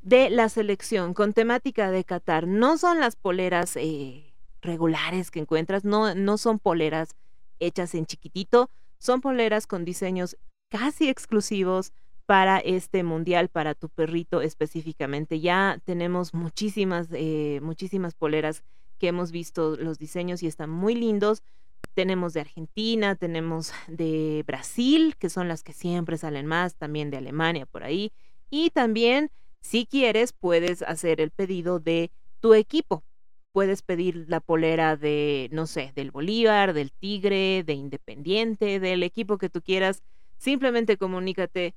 de 0.01 0.29
la 0.29 0.47
selección 0.47 1.13
con 1.13 1.33
temática 1.33 1.91
de 1.91 2.05
Qatar. 2.05 2.47
No 2.47 2.77
son 2.77 3.01
las 3.01 3.17
poleras 3.17 3.75
eh, 3.75 4.31
regulares 4.61 5.29
que 5.29 5.41
encuentras, 5.41 5.83
no, 5.83 6.15
no 6.15 6.37
son 6.37 6.59
poleras 6.59 7.09
hechas 7.59 7.93
en 7.93 8.05
chiquitito, 8.05 8.69
son 8.99 9.19
poleras 9.19 9.67
con 9.67 9.83
diseños 9.83 10.37
casi 10.69 11.09
exclusivos 11.09 11.91
para 12.29 12.59
este 12.59 13.01
mundial, 13.01 13.49
para 13.49 13.73
tu 13.73 13.89
perrito 13.89 14.43
específicamente. 14.43 15.39
Ya 15.39 15.81
tenemos 15.83 16.35
muchísimas, 16.35 17.07
eh, 17.11 17.59
muchísimas 17.63 18.13
poleras 18.13 18.61
que 18.99 19.07
hemos 19.07 19.31
visto 19.31 19.75
los 19.77 19.97
diseños 19.97 20.43
y 20.43 20.45
están 20.45 20.69
muy 20.69 20.93
lindos. 20.93 21.41
Tenemos 21.95 22.33
de 22.33 22.41
Argentina, 22.41 23.15
tenemos 23.15 23.73
de 23.87 24.43
Brasil, 24.45 25.15
que 25.17 25.31
son 25.31 25.47
las 25.47 25.63
que 25.63 25.73
siempre 25.73 26.19
salen 26.19 26.45
más, 26.45 26.75
también 26.75 27.09
de 27.09 27.17
Alemania 27.17 27.65
por 27.65 27.83
ahí. 27.83 28.11
Y 28.51 28.69
también, 28.69 29.31
si 29.61 29.87
quieres, 29.87 30.31
puedes 30.31 30.83
hacer 30.83 31.21
el 31.21 31.31
pedido 31.31 31.79
de 31.79 32.11
tu 32.41 32.53
equipo. 32.53 33.03
Puedes 33.53 33.81
pedir 33.81 34.25
la 34.27 34.39
polera 34.39 34.97
de, 34.97 35.49
no 35.51 35.65
sé, 35.65 35.93
del 35.95 36.11
Bolívar, 36.11 36.73
del 36.73 36.91
Tigre, 36.91 37.63
de 37.63 37.73
Independiente, 37.73 38.79
del 38.79 39.01
equipo 39.01 39.39
que 39.39 39.49
tú 39.49 39.63
quieras. 39.63 40.03
Simplemente 40.37 40.95
comunícate 40.95 41.73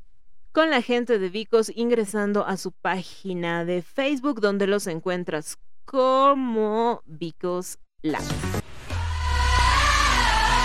con 0.52 0.70
la 0.70 0.82
gente 0.82 1.18
de 1.18 1.30
Vicos 1.30 1.72
ingresando 1.74 2.46
a 2.46 2.56
su 2.58 2.72
página 2.72 3.64
de 3.64 3.82
Facebook 3.82 4.40
donde 4.40 4.66
los 4.66 4.86
encuentras 4.86 5.56
como 5.84 7.02
Vicos 7.06 7.78
Lab. 8.02 8.22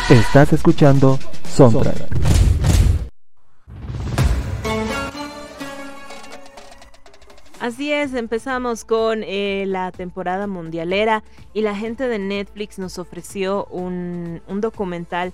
Estás 0.09 0.53
escuchando 0.53 1.17
Soundtrack. 1.45 1.95
Así 7.59 7.91
es, 7.91 8.13
empezamos 8.13 8.85
con 8.85 9.23
eh, 9.23 9.65
la 9.67 9.91
temporada 9.91 10.45
mundialera 10.47 11.23
y 11.53 11.61
la 11.61 11.75
gente 11.75 12.07
de 12.07 12.19
Netflix 12.19 12.77
nos 12.77 12.99
ofreció 12.99 13.65
un, 13.65 14.41
un 14.47 14.61
documental 14.61 15.33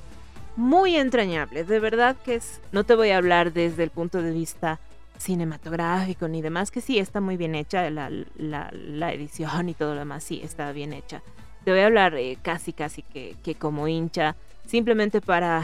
muy 0.56 0.96
entrañable. 0.96 1.64
De 1.64 1.80
verdad 1.80 2.16
que 2.24 2.36
es, 2.36 2.62
no 2.72 2.84
te 2.84 2.96
voy 2.96 3.10
a 3.10 3.18
hablar 3.18 3.54
desde 3.54 3.84
el 3.84 3.90
punto 3.90 4.22
de 4.22 4.32
vista 4.32 4.80
cinematográfico 5.18 6.28
ni 6.28 6.42
demás, 6.42 6.72
que 6.72 6.82
sí 6.82 7.00
está 7.00 7.22
muy 7.22 7.38
bien 7.38 7.56
hecha, 7.56 7.90
la, 7.90 8.10
la, 8.36 9.14
edición 9.14 9.70
y 9.70 9.74
todo 9.74 9.94
lo 9.94 10.00
demás 10.00 10.24
sí 10.24 10.42
está 10.44 10.72
bien 10.72 10.94
hecha. 10.94 11.22
Te 11.64 11.72
voy 11.72 11.80
a 11.80 11.86
hablar 11.86 12.16
eh, 12.16 12.38
casi, 12.42 12.74
casi 12.74 13.04
que, 13.04 13.36
que, 13.42 13.56
como 13.56 13.88
hincha, 13.88 14.36
simplemente 14.68 15.22
para 15.22 15.64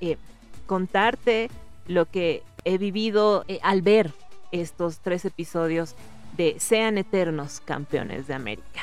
eh, 0.00 0.16
contarte 0.66 1.50
lo 1.88 2.06
que 2.06 2.42
he 2.64 2.78
vivido 2.78 3.44
eh, 3.48 3.58
al 3.62 3.82
ver 3.82 4.12
estos 4.52 5.00
tres 5.00 5.24
episodios 5.24 5.96
de 6.36 6.56
Sean 6.60 6.98
Eternos 6.98 7.60
Campeones 7.60 8.28
de 8.28 8.34
América. 8.34 8.82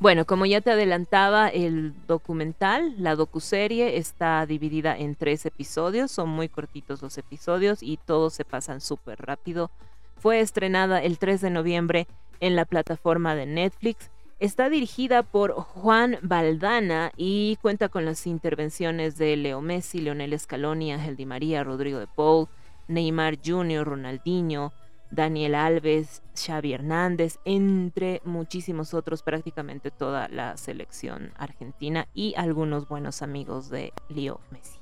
Bueno, 0.00 0.24
como 0.24 0.46
ya 0.46 0.62
te 0.62 0.70
adelantaba, 0.70 1.48
el 1.48 1.92
documental, 2.06 2.94
la 2.96 3.16
docuserie, 3.16 3.98
está 3.98 4.46
dividida 4.46 4.96
en 4.96 5.14
tres 5.14 5.44
episodios. 5.44 6.10
Son 6.10 6.26
muy 6.26 6.48
cortitos 6.48 7.02
los 7.02 7.18
episodios 7.18 7.82
y 7.82 7.98
todos 7.98 8.32
se 8.32 8.46
pasan 8.46 8.80
súper 8.80 9.20
rápido. 9.20 9.70
Fue 10.16 10.40
estrenada 10.40 11.02
el 11.02 11.18
3 11.18 11.42
de 11.42 11.50
noviembre 11.50 12.06
en 12.40 12.56
la 12.56 12.64
plataforma 12.64 13.34
de 13.34 13.44
Netflix. 13.44 14.10
Está 14.38 14.70
dirigida 14.70 15.22
por 15.22 15.52
Juan 15.52 16.16
Valdana 16.22 17.12
y 17.18 17.58
cuenta 17.60 17.90
con 17.90 18.06
las 18.06 18.26
intervenciones 18.26 19.18
de 19.18 19.36
Leo 19.36 19.60
Messi, 19.60 20.00
Leonel 20.00 20.38
Scaloni, 20.40 20.94
Ángel 20.94 21.16
Di 21.16 21.26
María, 21.26 21.62
Rodrigo 21.62 21.98
de 21.98 22.06
Paul, 22.06 22.48
Neymar 22.88 23.36
Jr., 23.44 23.86
Ronaldinho, 23.86 24.72
Daniel 25.10 25.54
Alves, 25.54 26.22
Xavi 26.34 26.72
Hernández, 26.72 27.38
entre 27.44 28.20
muchísimos 28.24 28.94
otros, 28.94 29.22
prácticamente 29.22 29.90
toda 29.90 30.28
la 30.28 30.56
selección 30.56 31.32
argentina 31.36 32.06
y 32.14 32.34
algunos 32.36 32.88
buenos 32.88 33.22
amigos 33.22 33.70
de 33.70 33.92
Leo 34.08 34.40
Messi. 34.50 34.78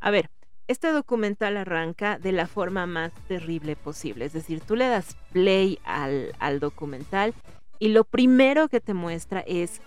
A 0.00 0.10
ver, 0.10 0.30
este 0.68 0.92
documental 0.92 1.56
arranca 1.56 2.18
de 2.18 2.32
la 2.32 2.46
forma 2.46 2.86
más 2.86 3.12
terrible 3.28 3.76
posible, 3.76 4.24
es 4.24 4.32
decir, 4.32 4.60
tú 4.60 4.76
le 4.76 4.88
das 4.88 5.16
play 5.32 5.78
al, 5.84 6.34
al 6.38 6.60
documental 6.60 7.34
y 7.78 7.88
lo 7.88 8.04
primero 8.04 8.68
que 8.68 8.80
te 8.80 8.94
muestra 8.94 9.40
es, 9.40 9.80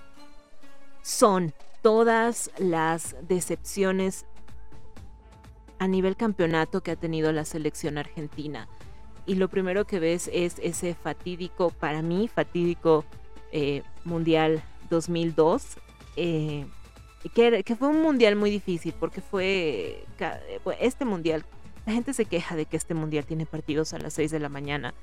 son 1.01 1.53
todas 1.81 2.51
las 2.57 3.15
decepciones 3.27 4.25
a 5.85 5.87
nivel 5.87 6.15
campeonato 6.17 6.81
que 6.81 6.91
ha 6.91 6.95
tenido 6.95 7.31
la 7.31 7.45
selección 7.45 7.97
argentina. 7.97 8.67
Y 9.25 9.35
lo 9.35 9.47
primero 9.47 9.85
que 9.85 9.99
ves 9.99 10.29
es 10.33 10.57
ese 10.61 10.93
fatídico, 10.93 11.69
para 11.69 12.01
mí, 12.01 12.27
fatídico 12.27 13.05
eh, 13.51 13.81
Mundial 14.03 14.63
2002, 14.89 15.77
eh, 16.17 16.65
que, 17.33 17.75
fue 17.75 17.87
un 17.87 18.01
mundial 18.01 18.35
muy 18.35 18.51
difícil 18.51 18.93
porque 18.99 19.21
fue 19.21 20.05
este 20.79 21.05
mundial, 21.05 21.43
la 21.85 21.93
gente 21.93 22.13
se 22.13 22.25
queja 22.25 22.55
de 22.55 22.65
que 22.65 22.77
este 22.77 22.93
mundial 22.93 23.25
tiene 23.25 23.45
partidos 23.45 23.93
a 23.93 23.99
las 23.99 24.13
6 24.13 24.31
de 24.31 24.39
la 24.39 24.49
mañana. 24.49 24.93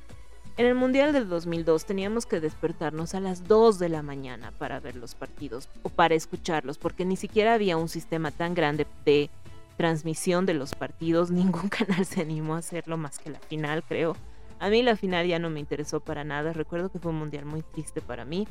En 0.58 0.66
el 0.66 0.74
mundial 0.74 1.12
del 1.12 1.28
2002 1.28 1.86
teníamos 1.86 2.26
que 2.26 2.38
despertarnos 2.38 3.14
a 3.14 3.20
las 3.20 3.48
2 3.48 3.78
de 3.78 3.88
la 3.88 4.02
mañana 4.02 4.52
para 4.58 4.80
ver 4.80 4.96
los 4.96 5.14
partidos 5.14 5.68
o 5.82 5.88
para 5.88 6.14
escucharlos, 6.14 6.76
porque 6.76 7.06
ni 7.06 7.16
siquiera 7.16 7.54
había 7.54 7.78
un 7.78 7.88
sistema 7.88 8.30
tan 8.30 8.54
grande 8.54 8.86
de 9.06 9.30
transmisión 9.76 10.46
de 10.46 10.54
los 10.54 10.74
partidos, 10.74 11.30
ningún 11.32 11.68
canal 11.68 12.04
se 12.04 12.20
animó 12.20 12.54
a 12.54 12.58
hacerlo 12.58 12.96
más 12.96 13.18
que 13.18 13.30
la 13.30 13.40
final, 13.40 13.82
creo. 13.82 14.16
A 14.58 14.70
mí 14.70 14.82
la 14.82 14.96
final 14.96 15.26
ya 15.26 15.38
no 15.38 15.50
me 15.50 15.60
interesó 15.60 16.00
para 16.00 16.22
nada, 16.22 16.52
recuerdo 16.52 16.90
que 16.90 17.00
fue 17.00 17.10
un 17.10 17.18
mundial 17.18 17.44
muy 17.44 17.62
triste 17.62 18.00
para 18.00 18.24
mí. 18.24 18.46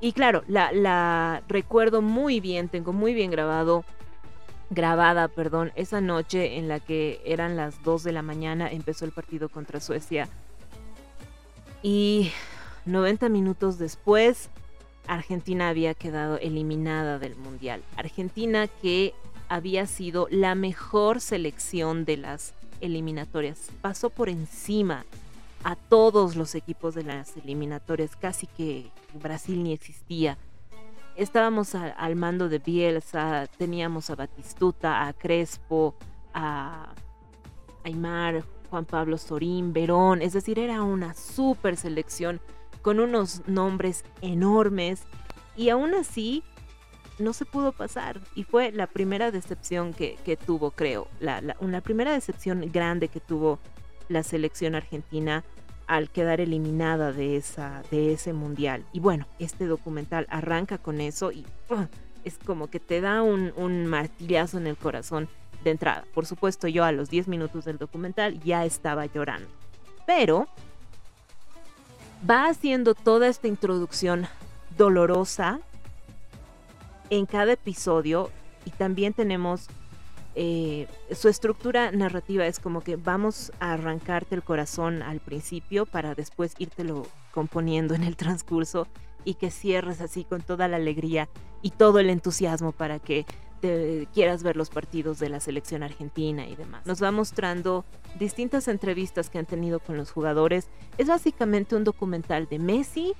Y 0.00 0.12
claro, 0.12 0.42
la, 0.46 1.42
recuerdo 1.48 2.02
muy 2.02 2.40
bien, 2.40 2.68
tengo 2.68 2.92
muy 2.92 3.14
bien 3.14 3.30
grabado, 3.30 3.84
grabada, 4.70 5.28
perdón, 5.28 5.72
esa 5.74 6.00
noche 6.00 6.58
en 6.58 6.68
la 6.68 6.80
que 6.80 7.20
eran 7.24 7.56
las 7.56 7.82
2 7.82 8.04
de 8.04 8.12
la 8.12 8.22
mañana, 8.22 8.70
empezó 8.70 9.04
el 9.04 9.12
partido 9.12 9.48
contra 9.48 9.80
Suecia. 9.80 10.28
Y 11.82 12.32
90 12.84 13.28
minutos 13.28 13.78
después, 13.78 14.50
Argentina 15.06 15.68
había 15.68 15.94
quedado 15.94 16.38
eliminada 16.38 17.18
del 17.18 17.36
Mundial. 17.36 17.82
Argentina 17.96 18.68
que 18.68 19.14
había 19.48 19.86
sido 19.86 20.26
la 20.30 20.54
mejor 20.54 21.20
selección 21.20 22.04
de 22.04 22.16
las 22.16 22.54
eliminatorias. 22.80 23.70
Pasó 23.80 24.10
por 24.10 24.28
encima 24.28 25.04
a 25.64 25.76
todos 25.76 26.36
los 26.36 26.54
equipos 26.54 26.94
de 26.94 27.02
las 27.02 27.36
eliminatorias, 27.36 28.16
casi 28.16 28.46
que 28.46 28.90
Brasil 29.14 29.62
ni 29.62 29.72
existía. 29.72 30.38
Estábamos 31.16 31.74
al 31.74 32.16
mando 32.16 32.48
de 32.48 32.58
Bielsa, 32.58 33.48
teníamos 33.56 34.10
a 34.10 34.16
Batistuta, 34.16 35.06
a 35.08 35.12
Crespo, 35.14 35.94
a 36.34 36.92
Aymar, 37.84 38.44
Juan 38.68 38.84
Pablo 38.84 39.16
Sorín, 39.16 39.72
Verón, 39.72 40.20
es 40.20 40.34
decir, 40.34 40.58
era 40.58 40.82
una 40.82 41.14
super 41.14 41.76
selección 41.76 42.40
con 42.82 43.00
unos 43.00 43.42
nombres 43.48 44.04
enormes 44.20 45.04
y 45.56 45.70
aún 45.70 45.94
así 45.94 46.42
no 47.18 47.32
se 47.32 47.44
pudo 47.44 47.72
pasar 47.72 48.20
y 48.34 48.44
fue 48.44 48.72
la 48.72 48.86
primera 48.86 49.30
decepción 49.30 49.94
que, 49.94 50.38
tuvo, 50.44 50.70
creo, 50.70 51.08
la, 51.20 51.40
la, 51.40 51.80
primera 51.80 52.12
decepción 52.12 52.70
grande 52.72 53.08
que 53.08 53.20
tuvo 53.20 53.58
la 54.08 54.22
selección 54.22 54.74
argentina 54.74 55.44
al 55.86 56.10
quedar 56.10 56.40
eliminada 56.40 57.12
de, 57.12 57.36
esa, 57.36 57.82
de 57.90 58.12
ese 58.12 58.32
mundial. 58.32 58.84
Y 58.92 59.00
bueno, 59.00 59.26
este 59.38 59.66
documental 59.66 60.26
arranca 60.30 60.78
con 60.78 61.00
eso 61.00 61.32
y 61.32 61.46
es 62.24 62.38
como 62.38 62.68
que 62.68 62.80
te 62.80 63.00
da 63.00 63.22
un, 63.22 63.52
un 63.56 63.86
martillazo 63.86 64.58
en 64.58 64.66
el 64.66 64.76
corazón 64.76 65.28
de 65.64 65.70
entrada. 65.70 66.04
Por 66.12 66.26
supuesto, 66.26 66.68
yo 66.68 66.84
a 66.84 66.92
los 66.92 67.08
10 67.08 67.28
minutos 67.28 67.64
del 67.64 67.78
documental 67.78 68.40
ya 68.40 68.64
estaba 68.64 69.06
llorando. 69.06 69.48
Pero 70.06 70.48
va 72.28 72.48
haciendo 72.48 72.94
toda 72.94 73.28
esta 73.28 73.48
introducción 73.48 74.26
dolorosa 74.76 75.60
en 77.10 77.26
cada 77.26 77.52
episodio 77.52 78.30
y 78.64 78.70
también 78.70 79.12
tenemos 79.12 79.68
eh, 80.38 80.86
su 81.12 81.28
estructura 81.28 81.92
narrativa 81.92 82.46
es 82.46 82.60
como 82.60 82.82
que 82.82 82.96
vamos 82.96 83.52
a 83.58 83.72
arrancarte 83.72 84.34
el 84.34 84.42
corazón 84.42 85.02
al 85.02 85.20
principio 85.20 85.86
para 85.86 86.14
después 86.14 86.54
írtelo 86.58 87.06
componiendo 87.32 87.94
en 87.94 88.02
el 88.02 88.16
transcurso 88.16 88.86
y 89.24 89.34
que 89.34 89.50
cierres 89.50 90.02
así 90.02 90.24
con 90.24 90.42
toda 90.42 90.68
la 90.68 90.76
alegría 90.76 91.28
y 91.62 91.70
todo 91.70 92.00
el 92.00 92.10
entusiasmo 92.10 92.72
para 92.72 92.98
que 92.98 93.24
te 93.60 94.06
quieras 94.12 94.42
ver 94.42 94.56
los 94.56 94.68
partidos 94.68 95.18
de 95.18 95.30
la 95.30 95.40
selección 95.40 95.82
argentina 95.82 96.46
y 96.46 96.54
demás. 96.54 96.86
Nos 96.86 97.02
va 97.02 97.10
mostrando 97.10 97.84
distintas 98.18 98.68
entrevistas 98.68 99.30
que 99.30 99.38
han 99.38 99.46
tenido 99.46 99.80
con 99.80 99.96
los 99.96 100.10
jugadores. 100.10 100.68
Es 100.98 101.08
básicamente 101.08 101.76
un 101.76 101.84
documental 101.84 102.46
de 102.46 102.58
Messi, 102.58 103.14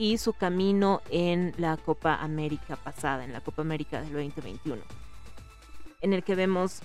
y 0.00 0.16
su 0.16 0.32
camino 0.32 1.02
en 1.10 1.52
la 1.58 1.76
Copa 1.76 2.14
América 2.14 2.76
pasada, 2.76 3.22
en 3.22 3.34
la 3.34 3.42
Copa 3.42 3.60
América 3.60 4.00
del 4.00 4.14
2021, 4.14 4.80
en 6.00 6.12
el 6.14 6.24
que 6.24 6.34
vemos 6.34 6.80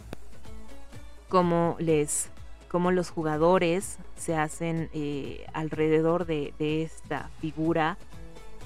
cómo 1.29 1.77
les 1.79 2.29
cómo 2.67 2.91
los 2.91 3.11
jugadores 3.11 3.99
se 4.17 4.35
hacen 4.35 4.89
eh, 4.93 5.45
alrededor 5.53 6.25
de, 6.25 6.53
esta 6.59 7.29
figura 7.39 7.97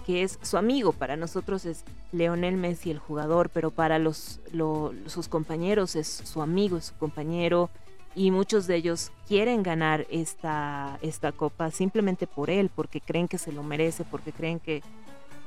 que 0.07 0.23
es 0.23 0.39
su 0.41 0.57
amigo. 0.57 0.93
Para 0.93 1.15
nosotros 1.15 1.65
es 1.65 1.85
Leonel 2.11 2.57
Messi 2.57 2.89
el 2.89 2.97
jugador, 2.97 3.51
pero 3.51 3.69
para 3.69 3.99
los, 3.99 4.39
sus 5.05 5.27
compañeros 5.27 5.95
es 5.95 6.07
su 6.07 6.41
amigo, 6.41 6.77
es 6.77 6.85
su 6.85 6.95
compañero, 6.95 7.69
y 8.19 8.31
muchos 8.31 8.67
de 8.67 8.75
ellos 8.75 9.13
quieren 9.29 9.63
ganar 9.63 10.05
esta, 10.09 10.99
esta 11.01 11.31
copa 11.31 11.71
simplemente 11.71 12.27
por 12.27 12.49
él, 12.49 12.69
porque 12.69 12.99
creen 12.99 13.29
que 13.29 13.37
se 13.37 13.53
lo 13.53 13.63
merece, 13.63 14.03
porque 14.03 14.33
creen 14.33 14.59
que 14.59 14.83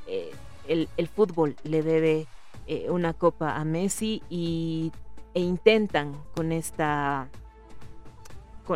eh, 0.07 0.31
el, 0.67 1.07
fútbol 1.07 1.55
le 1.63 1.83
debe 1.83 2.25
eh, 2.65 2.89
una 2.89 3.13
copa 3.13 3.57
a 3.57 3.63
Messi 3.63 4.23
y, 4.27 4.91
e 5.35 5.41
intentan 5.41 6.19
con 6.35 6.51
esta 6.51 7.27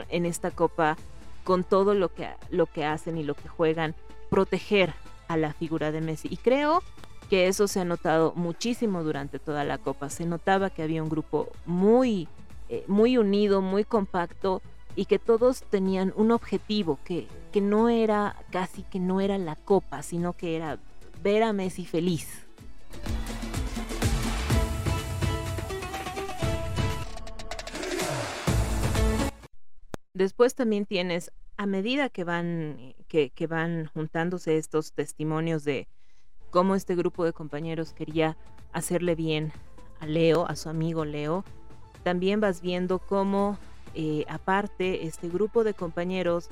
en 0.10 0.28
esta 0.28 0.52
copa 0.52 0.96
con 1.44 1.64
todo 1.64 1.96
lo 1.96 2.14
que, 2.14 2.30
lo 2.52 2.68
que 2.68 2.86
hacen 2.86 3.18
y 3.18 3.24
lo 3.24 3.34
que 3.34 3.48
juegan 3.48 3.96
proteger 4.30 4.94
a 5.28 5.38
la 5.38 5.54
figura 5.54 5.92
de 5.92 6.02
Messi. 6.02 6.28
Y 6.30 6.38
creo 6.38 6.84
que 7.32 7.48
eso 7.48 7.68
se 7.68 7.80
ha 7.80 7.86
notado 7.86 8.34
muchísimo 8.36 9.04
durante 9.04 9.40
toda 9.40 9.64
la 9.64 9.80
copa. 9.80 10.12
Se 10.12 10.28
notaba 10.28 10.70
que 10.70 10.84
había 10.84 11.02
un 11.02 11.10
grupo 11.10 11.50
muy 11.66 12.28
eh, 12.70 12.84
muy 12.88 13.18
unido, 13.18 13.62
muy 13.62 13.84
compacto 13.84 14.62
y 14.96 15.06
que 15.06 15.20
todos 15.20 15.62
tenían 15.70 16.12
un 16.16 16.32
objetivo 16.32 17.00
que, 17.06 17.28
que 17.52 17.62
no 17.62 17.88
era 17.88 18.36
casi 18.52 18.84
que 18.84 19.00
no 19.00 19.22
era 19.22 19.38
la 19.38 19.56
copa, 19.56 20.02
sino 20.02 20.34
que 20.34 20.56
era 20.56 20.80
ver 21.24 21.44
a 21.44 21.54
Messi 21.54 21.86
feliz. 21.86 22.48
Después 30.14 30.56
también 30.56 30.88
tienes, 30.88 31.32
a 31.58 31.68
medida 31.68 32.10
que 32.10 32.24
van, 32.24 32.96
que, 33.08 33.30
que, 33.30 33.46
van 33.46 33.86
juntándose 33.94 34.58
estos 34.58 34.94
testimonios 34.94 35.64
de 35.64 35.88
cómo 36.50 36.74
este 36.74 36.96
grupo 36.96 37.24
de 37.24 37.34
compañeros 37.34 37.94
quería 37.94 38.36
hacerle 38.74 39.14
bien 39.14 39.54
a 40.00 40.08
Leo, 40.08 40.48
a 40.48 40.56
su 40.56 40.70
amigo 40.70 41.06
Leo, 41.06 41.46
también 42.08 42.40
vas 42.40 42.62
viendo 42.62 43.00
cómo 43.00 43.58
eh, 43.94 44.24
aparte 44.30 45.06
este 45.08 45.28
grupo 45.28 45.66
de 45.66 45.74
compañeros 45.74 46.48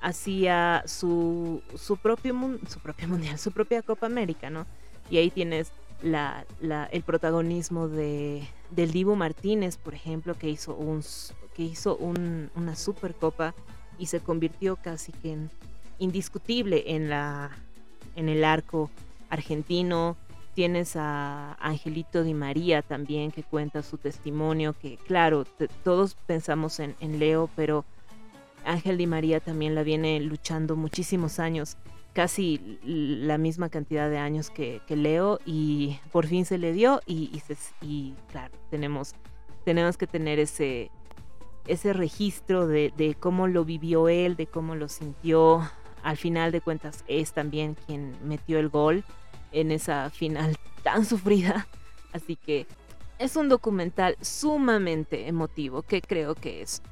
hacía 0.00 0.84
su, 0.86 1.62
su, 1.74 1.96
propio, 1.96 2.32
su 2.68 2.78
propio 2.78 3.08
mundial, 3.08 3.36
su 3.36 3.50
propia 3.50 3.82
Copa 3.82 4.06
América, 4.06 4.50
¿no? 4.50 4.68
Y 5.10 5.16
ahí 5.16 5.32
tienes 5.32 5.72
la, 6.00 6.46
el 6.92 7.02
protagonismo 7.02 7.88
de, 7.88 8.46
del 8.70 8.92
Divo 8.92 9.16
Martínez, 9.16 9.78
por 9.78 9.94
ejemplo, 9.94 10.34
que 10.34 10.48
hizo, 10.48 10.76
un, 10.76 11.02
que 11.56 11.64
hizo 11.64 11.96
una 11.96 12.76
supercopa 12.76 13.52
y 13.98 14.06
se 14.06 14.20
convirtió 14.20 14.76
casi 14.76 15.10
que 15.10 15.32
en 15.32 15.50
indiscutible 15.98 16.84
en, 16.86 17.10
la, 17.10 17.50
en 18.14 18.28
el 18.28 18.44
arco 18.44 18.92
argentino 19.28 20.16
tienes 20.54 20.96
a 20.96 21.54
Angelito 21.54 22.22
Di 22.24 22.34
María 22.34 22.82
también 22.82 23.30
que 23.30 23.42
cuenta 23.42 23.82
su 23.82 23.98
testimonio, 23.98 24.74
que 24.78 24.96
claro, 24.96 25.44
todos 25.84 26.14
pensamos 26.26 26.80
en, 26.80 27.18
Leo, 27.18 27.48
pero 27.56 27.84
Ángel 28.64 28.98
Di 28.98 29.06
María 29.06 29.40
también 29.40 29.74
la 29.74 29.82
viene 29.82 30.20
luchando 30.20 30.76
muchísimos 30.76 31.38
años, 31.38 31.76
casi 32.12 32.78
la 32.84 33.38
misma 33.38 33.68
cantidad 33.68 34.10
de 34.10 34.18
años 34.18 34.50
que, 34.50 34.80
Leo 34.88 35.38
y 35.46 35.98
por 36.12 36.26
fin 36.26 36.44
se 36.44 36.58
le 36.58 36.72
dio 36.72 37.00
y, 37.06 37.40
y, 37.80 38.14
claro, 38.30 38.54
tenemos, 38.70 39.14
tenemos 39.64 39.96
que 39.96 40.06
tener 40.06 40.38
ese, 40.38 40.90
ese 41.66 41.92
registro 41.92 42.66
de 42.66 43.16
cómo 43.18 43.46
lo 43.46 43.64
vivió 43.64 44.08
él, 44.08 44.36
de 44.36 44.46
cómo 44.46 44.74
lo 44.74 44.88
sintió. 44.88 45.62
Al 46.02 46.16
final 46.16 46.50
de 46.50 46.62
cuentas 46.62 47.04
es 47.08 47.34
también 47.34 47.76
quien 47.86 48.16
metió 48.24 48.58
el 48.58 48.70
gol 48.70 49.04
en 49.52 49.70
esa 49.70 50.10
final 50.10 50.56
tan 50.82 51.04
sufrida. 51.04 51.66
Así 52.12 52.36
que 52.36 52.66
es 53.18 53.36
un 53.36 53.48
documental 53.48 54.16
sumamente 54.20 55.28
emotivo 55.28 55.82
que 55.82 56.00
creo 56.00 56.34
que 56.34 56.62
es 56.62 56.82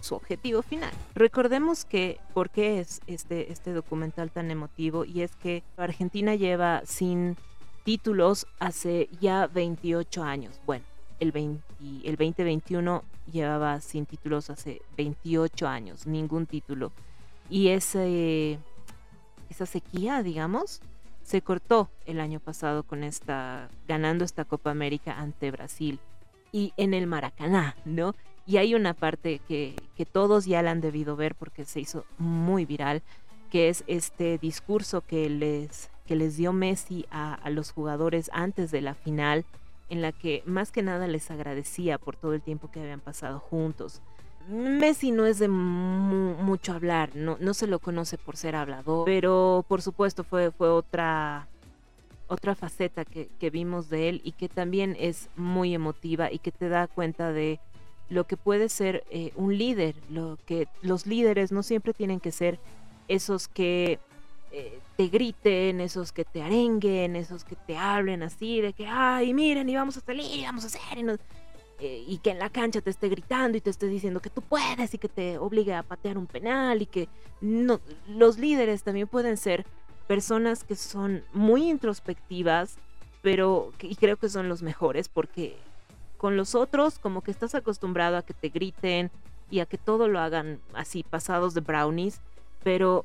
su 0.00 0.14
objetivo 0.14 0.62
final. 0.62 0.92
Recordemos 1.14 1.84
que 1.84 2.18
por 2.34 2.50
qué 2.50 2.80
es 2.80 3.00
este, 3.06 3.50
este 3.50 3.72
documental 3.72 4.30
tan 4.30 4.50
emotivo 4.50 5.04
y 5.04 5.22
es 5.22 5.34
que 5.36 5.62
Argentina 5.76 6.34
lleva 6.34 6.82
sin 6.84 7.36
títulos 7.84 8.46
hace 8.58 9.08
ya 9.20 9.46
28 9.46 10.22
años. 10.22 10.60
Bueno, 10.66 10.84
el, 11.20 11.32
20, 11.32 11.62
el 12.04 12.16
2021 12.16 13.02
llevaba 13.32 13.80
sin 13.80 14.06
títulos 14.06 14.50
hace 14.50 14.82
28 14.96 15.66
años, 15.66 16.06
ningún 16.06 16.46
título. 16.46 16.92
Y 17.48 17.68
ese, 17.68 18.58
esa 19.50 19.66
sequía, 19.66 20.22
digamos, 20.22 20.80
se 21.24 21.40
cortó 21.40 21.90
el 22.04 22.20
año 22.20 22.38
pasado 22.38 22.82
con 22.82 23.02
esta, 23.02 23.70
ganando 23.88 24.24
esta 24.24 24.44
Copa 24.44 24.70
América 24.70 25.18
ante 25.18 25.50
Brasil 25.50 25.98
y 26.52 26.72
en 26.76 26.94
el 26.94 27.06
Maracaná, 27.06 27.76
¿no? 27.84 28.14
Y 28.46 28.58
hay 28.58 28.74
una 28.74 28.92
parte 28.92 29.40
que, 29.48 29.74
que 29.96 30.04
todos 30.04 30.44
ya 30.44 30.62
la 30.62 30.70
han 30.70 30.82
debido 30.82 31.16
ver 31.16 31.34
porque 31.34 31.64
se 31.64 31.80
hizo 31.80 32.04
muy 32.18 32.66
viral, 32.66 33.02
que 33.50 33.70
es 33.70 33.84
este 33.86 34.36
discurso 34.36 35.00
que 35.00 35.30
les, 35.30 35.90
que 36.06 36.14
les 36.14 36.36
dio 36.36 36.52
Messi 36.52 37.06
a, 37.10 37.34
a 37.34 37.48
los 37.48 37.72
jugadores 37.72 38.30
antes 38.34 38.70
de 38.70 38.82
la 38.82 38.94
final, 38.94 39.46
en 39.88 40.02
la 40.02 40.12
que 40.12 40.42
más 40.44 40.70
que 40.70 40.82
nada 40.82 41.06
les 41.06 41.30
agradecía 41.30 41.96
por 41.96 42.16
todo 42.16 42.34
el 42.34 42.42
tiempo 42.42 42.70
que 42.70 42.80
habían 42.80 43.00
pasado 43.00 43.40
juntos. 43.40 44.02
Messi 44.48 45.10
no 45.10 45.26
es 45.26 45.38
de 45.38 45.48
mu 45.48 46.34
mucho 46.34 46.72
hablar, 46.72 47.10
no, 47.14 47.36
no 47.40 47.54
se 47.54 47.66
lo 47.66 47.78
conoce 47.78 48.18
por 48.18 48.36
ser 48.36 48.56
hablador, 48.56 49.04
pero 49.06 49.64
por 49.68 49.82
supuesto 49.82 50.24
fue, 50.24 50.50
fue 50.50 50.68
otra, 50.68 51.48
otra 52.28 52.54
faceta 52.54 53.04
que, 53.04 53.28
que 53.38 53.50
vimos 53.50 53.88
de 53.88 54.08
él 54.08 54.20
y 54.24 54.32
que 54.32 54.48
también 54.48 54.96
es 54.98 55.28
muy 55.36 55.74
emotiva 55.74 56.30
y 56.30 56.38
que 56.38 56.52
te 56.52 56.68
da 56.68 56.86
cuenta 56.86 57.32
de 57.32 57.60
lo 58.08 58.26
que 58.26 58.36
puede 58.36 58.68
ser 58.68 59.04
eh, 59.10 59.32
un 59.36 59.56
líder, 59.56 59.94
lo 60.10 60.38
que 60.46 60.68
los 60.82 61.06
líderes 61.06 61.52
no 61.52 61.62
siempre 61.62 61.94
tienen 61.94 62.20
que 62.20 62.32
ser 62.32 62.58
esos 63.08 63.48
que 63.48 63.98
eh, 64.52 64.78
te 64.96 65.08
griten, 65.08 65.80
esos 65.80 66.12
que 66.12 66.24
te 66.24 66.42
arenguen, 66.42 67.16
esos 67.16 67.44
que 67.44 67.56
te 67.56 67.76
hablen 67.76 68.22
así 68.22 68.60
de 68.60 68.72
que, 68.72 68.86
ay, 68.86 69.34
miren, 69.34 69.68
y 69.68 69.74
vamos 69.74 69.96
a 69.96 70.00
salir, 70.00 70.26
y 70.26 70.44
vamos 70.44 70.64
a 70.64 70.66
hacer, 70.68 70.98
y, 70.98 71.02
nos, 71.02 71.18
eh, 71.80 72.04
y 72.06 72.18
que 72.18 72.30
en 72.30 72.38
la 72.38 72.50
cancha 72.50 72.80
te 72.80 72.90
esté 72.90 73.08
gritando 73.08 73.58
y 73.58 73.60
te 73.60 73.70
esté 73.70 73.88
diciendo 73.88 74.20
que 74.20 74.30
tú 74.30 74.42
puedes 74.42 74.94
y 74.94 74.98
que 74.98 75.08
te 75.08 75.38
obligue 75.38 75.74
a 75.74 75.82
patear 75.82 76.16
un 76.16 76.26
penal 76.26 76.82
y 76.82 76.86
que 76.86 77.08
no, 77.40 77.80
los 78.08 78.38
líderes 78.38 78.84
también 78.84 79.08
pueden 79.08 79.36
ser 79.36 79.66
personas 80.06 80.62
que 80.62 80.76
son 80.76 81.24
muy 81.32 81.68
introspectivas, 81.68 82.76
pero 83.22 83.72
y 83.80 83.96
creo 83.96 84.16
que 84.16 84.28
son 84.28 84.48
los 84.48 84.62
mejores 84.62 85.08
porque 85.08 85.56
con 86.16 86.36
los 86.36 86.54
otros 86.54 86.98
como 86.98 87.22
que 87.22 87.32
estás 87.32 87.54
acostumbrado 87.54 88.16
a 88.16 88.22
que 88.22 88.34
te 88.34 88.50
griten 88.50 89.10
y 89.50 89.60
a 89.60 89.66
que 89.66 89.76
todo 89.76 90.08
lo 90.08 90.20
hagan 90.20 90.60
así 90.74 91.02
pasados 91.02 91.54
de 91.54 91.60
brownies, 91.60 92.20
pero 92.62 93.04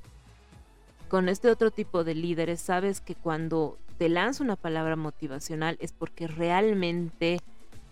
con 1.08 1.28
este 1.28 1.50
otro 1.50 1.72
tipo 1.72 2.04
de 2.04 2.14
líderes 2.14 2.62
sabes 2.62 3.02
que 3.02 3.16
cuando 3.16 3.78
te 3.98 4.10
lanza 4.10 4.44
una 4.44 4.56
palabra 4.56 4.96
motivacional 4.96 5.76
es 5.82 5.92
porque 5.92 6.28
realmente 6.28 7.40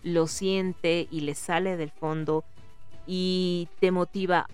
lo 0.02 0.26
siente 0.26 1.08
y 1.10 1.20
le 1.20 1.34
sale 1.34 1.76
del 1.76 1.90
fondo 1.90 2.44
y 3.06 3.68
te 3.80 3.90
motiva 3.90 4.46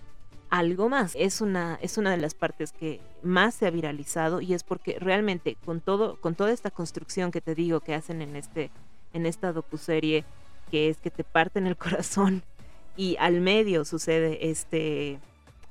algo 0.49 0.89
más. 0.89 1.13
Es 1.15 1.41
una, 1.41 1.77
es 1.81 1.97
una 1.97 2.11
de 2.11 2.17
las 2.17 2.33
partes 2.33 2.71
que 2.71 3.01
más 3.23 3.55
se 3.55 3.67
ha 3.67 3.71
viralizado 3.71 4.41
y 4.41 4.53
es 4.53 4.63
porque 4.63 4.97
realmente 4.99 5.57
con 5.65 5.81
todo, 5.81 6.19
con 6.21 6.35
toda 6.35 6.51
esta 6.51 6.71
construcción 6.71 7.31
que 7.31 7.41
te 7.41 7.55
digo 7.55 7.79
que 7.79 7.93
hacen 7.93 8.21
en 8.21 8.35
este, 8.35 8.71
en 9.13 9.25
esta 9.25 9.51
docuserie, 9.51 10.23
que 10.71 10.89
es 10.89 10.97
que 10.97 11.11
te 11.11 11.23
parten 11.23 11.67
el 11.67 11.77
corazón 11.77 12.43
y 12.95 13.17
al 13.19 13.41
medio 13.41 13.85
sucede 13.85 14.49
este, 14.49 15.19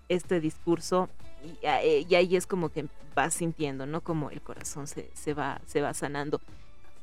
este 0.09 0.41
discurso 0.41 1.09
y, 1.43 1.67
eh, 1.67 2.07
y 2.09 2.15
ahí 2.15 2.37
es 2.37 2.47
como 2.47 2.71
que 2.71 2.87
vas 3.15 3.35
sintiendo, 3.35 3.87
¿no? 3.87 4.03
Como 4.03 4.31
el 4.31 4.43
corazón 4.43 4.87
se, 4.87 5.11
se, 5.15 5.35
va, 5.35 5.61
se 5.67 5.81
va 5.81 5.95
sanando. 5.95 6.41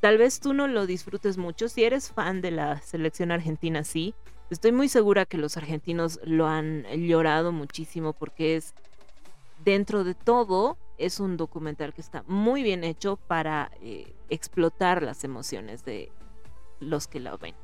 Tal 0.02 0.18
vez 0.18 0.40
tú 0.40 0.52
no 0.52 0.66
lo 0.66 0.84
disfrutes 0.84 1.38
mucho. 1.38 1.68
Si 1.68 1.84
eres 1.84 2.10
fan 2.10 2.40
de 2.40 2.50
la 2.50 2.80
selección 2.80 3.30
argentina, 3.30 3.84
sí. 3.84 4.16
Estoy 4.50 4.72
muy 4.72 4.88
segura 4.88 5.26
que 5.26 5.38
los 5.38 5.56
argentinos 5.56 6.18
lo 6.24 6.48
han 6.48 6.82
llorado 7.06 7.52
muchísimo 7.52 8.12
porque 8.12 8.56
es, 8.56 8.74
dentro 9.64 10.02
de 10.02 10.14
todo, 10.14 10.76
es 10.98 11.20
un 11.20 11.36
documental 11.36 11.94
que 11.94 12.00
está 12.00 12.24
muy 12.26 12.64
bien 12.64 12.82
hecho 12.82 13.14
para 13.16 13.70
eh, 13.80 14.12
explotar 14.28 15.04
las 15.04 15.22
emociones 15.22 15.84
de 15.84 16.10
los 16.80 17.06
que 17.06 17.20
lo 17.20 17.38
ven. 17.38 17.54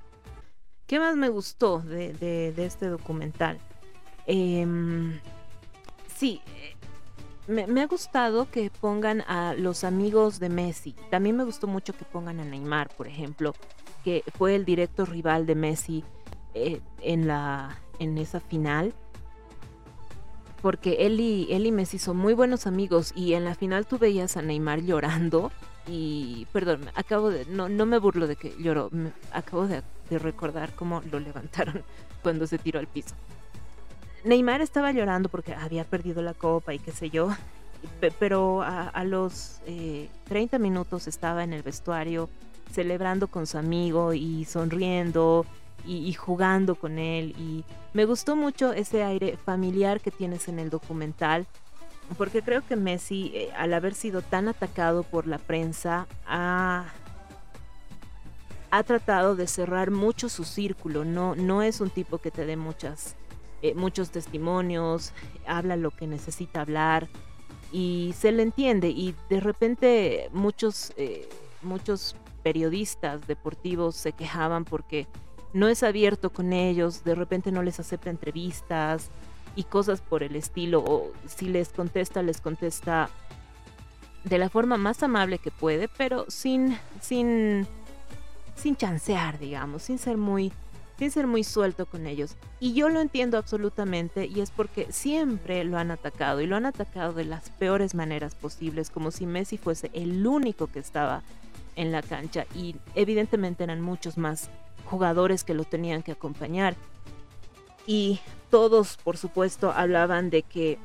¿Qué 0.87 1.01
más 1.01 1.17
me 1.17 1.31
gustó 1.31 1.81
de, 1.81 2.55
este 2.57 2.87
documental? 2.87 3.59
Eh, 4.29 4.65
sí, 6.07 6.41
me, 7.49 7.67
me, 7.67 7.81
ha 7.83 7.87
gustado 7.87 8.51
que 8.51 8.71
pongan 8.71 9.23
a 9.23 9.55
los 9.55 9.83
amigos 9.83 10.39
de 10.39 10.51
Messi. 10.51 10.95
También 11.11 11.37
me 11.37 11.45
gustó 11.45 11.67
mucho 11.67 11.95
que 11.95 12.05
pongan 12.05 12.41
a 12.41 12.45
Neymar, 12.45 12.89
por 12.95 13.09
ejemplo, 13.09 13.55
que 14.05 14.23
fue 14.37 14.55
el 14.55 14.65
directo 14.65 15.05
rival 15.05 15.47
de 15.47 15.55
Messi 15.55 16.05
eh, 16.55 16.81
en, 17.01 17.27
la, 17.27 17.81
en 17.99 18.19
esa 18.19 18.41
final. 18.41 18.93
Porque 20.61 21.07
él 21.07 21.21
y, 21.21 21.49
él 21.51 21.67
y 21.67 21.73
Messi 21.73 21.99
son 21.99 22.17
muy 22.17 22.35
buenos 22.35 22.67
amigos 22.67 23.13
y 23.15 23.35
en 23.35 23.45
la 23.45 23.55
final 23.55 23.87
tú 23.87 23.99
veías 23.99 24.37
a 24.37 24.43
Neymar 24.43 24.83
llorando 24.83 25.51
y, 25.87 26.47
perdón, 26.53 26.91
acabo 26.95 27.31
de, 27.31 27.47
no, 27.47 27.69
no 27.69 27.87
me 27.87 27.99
burlo 27.99 28.27
de 28.27 28.37
que 28.37 28.55
lloró, 28.59 28.89
me, 28.91 29.13
acabo 29.33 29.67
de, 29.67 29.83
de 30.11 30.19
recordar 30.19 30.75
cómo 30.75 31.01
lo 31.11 31.21
levantaron 31.21 31.83
cuando 32.23 32.47
se 32.47 32.59
tiró 32.59 32.79
al 32.81 32.89
piso. 32.89 33.15
Neymar 34.25 34.61
estaba 34.61 34.93
llorando 34.93 35.29
porque 35.29 35.55
había 35.55 35.85
perdido 35.85 36.23
la 36.23 36.35
copa 36.35 36.75
y 36.75 36.79
qué 36.79 36.93
sé 36.93 37.11
yo, 37.11 37.31
pero 38.19 38.63
a, 38.63 39.05
los 39.05 39.61
eh, 39.67 40.09
30 40.29 40.59
minutos 40.59 41.07
estaba 41.07 41.45
en 41.45 41.53
el 41.53 41.63
vestuario 41.63 42.29
celebrando 42.73 43.29
con 43.29 43.47
su 43.47 43.59
amigo 43.59 44.13
y 44.13 44.45
sonriendo 44.45 45.47
y, 45.87 46.09
y, 46.09 46.13
jugando 46.13 46.75
con 46.75 46.99
él. 46.99 47.35
Y 47.39 47.65
me 47.95 48.05
gustó 48.05 48.37
mucho 48.37 48.73
ese 48.73 49.05
aire 49.05 49.37
familiar 49.37 50.01
que 50.01 50.11
tienes 50.11 50.49
en 50.49 50.59
el 50.59 50.69
documental 50.69 51.47
porque 52.17 52.43
creo 52.43 52.67
que 52.67 52.77
Messi 52.77 53.33
eh, 53.35 53.51
al 53.57 53.75
haber 53.75 53.95
sido 53.95 54.23
tan 54.23 54.49
atacado 54.49 55.03
por 55.03 55.27
la 55.27 55.39
prensa 55.39 56.07
ha, 56.27 56.87
ha 58.71 58.83
tratado 58.85 59.37
de 59.37 59.47
cerrar 59.47 59.91
mucho 59.91 60.29
su 60.29 60.45
círculo. 60.45 61.05
No, 61.05 61.35
no 61.35 61.63
es 61.63 61.81
un 61.81 61.91
tipo 61.91 62.19
que 62.19 62.31
te 62.31 62.47
dé 62.47 62.57
muchas 62.57 63.15
eh, 63.63 63.75
muchos 63.75 64.11
testimonios, 64.11 65.13
habla 65.47 65.77
lo 65.77 65.91
que 65.91 66.07
necesita 66.07 66.61
hablar 66.61 67.09
y 67.73 68.15
se 68.17 68.33
le 68.33 68.43
entiende 68.43 68.89
y 68.89 69.15
de 69.29 69.41
repente 69.41 70.31
muchos, 70.33 70.93
eh, 70.97 71.29
muchos 71.63 72.17
periodistas 72.43 73.27
deportivos 73.27 73.97
se 73.97 74.13
quejaban 74.13 74.65
porque 74.65 75.07
no 75.53 75.69
es 75.69 75.83
abierto 75.83 76.31
con 76.31 76.53
ellos, 76.53 77.05
de 77.05 77.15
repente 77.15 77.53
no 77.53 77.63
les 77.63 77.81
acepta 77.81 78.11
entrevistas 78.11 79.11
y 79.57 79.65
cosas 79.65 80.01
por 80.01 80.23
el 80.23 80.37
estilo, 80.37 80.85
o 80.87 81.11
si 81.27 81.47
les 81.49 81.71
contesta, 81.71 82.23
les 82.23 82.41
contesta 82.41 83.11
de 84.25 84.39
la 84.39 84.49
forma 84.49 84.77
más 84.77 85.03
amable 85.03 85.39
que 85.39 85.51
puede, 85.51 85.89
pero 85.89 86.27
sin, 86.29 86.79
sin, 87.01 87.67
sin 88.55 88.77
chancear, 88.77 89.39
digamos, 89.39 89.83
sin 89.83 89.99
ser 89.99 90.17
muy, 90.17 90.53
sin 90.99 91.11
ser 91.11 91.27
muy 91.27 91.45
suelto 91.45 91.87
con 91.87 92.07
ellos. 92.07 92.35
Y 92.59 92.75
yo 92.75 92.89
lo 92.89 93.01
entiendo 93.01 93.39
absolutamente 93.39 94.27
y 94.27 94.41
es 94.41 94.51
porque 94.51 94.89
siempre 94.91 95.63
lo 95.65 95.79
han 95.79 95.91
atacado 95.91 96.41
y 96.41 96.47
lo 96.47 96.57
han 96.57 96.67
atacado 96.67 97.13
de 97.13 97.25
las 97.25 97.51
peores 97.51 97.95
maneras 97.95 98.35
posibles, 98.35 98.91
como 98.91 99.11
si 99.11 99.25
Messi 99.25 99.59
fuese 99.59 99.91
el 99.95 100.27
único 100.27 100.67
que 100.67 100.81
estaba 100.81 101.23
en 101.77 101.93
la 101.93 102.03
cancha 102.03 102.47
y 102.55 102.75
evidentemente 102.97 103.63
eran 103.63 103.81
muchos 103.81 104.19
más 104.19 104.51
jugadores 104.85 105.45
que 105.45 105.55
lo 105.55 105.65
tenían 105.65 106.03
que 106.03 106.13
acompañar. 106.13 106.75
Y 107.87 108.19
todos, 108.51 108.97
por 108.97 109.17
supuesto, 109.17 109.73
hablaban 109.73 110.31
de 110.31 110.43
que 110.43 110.79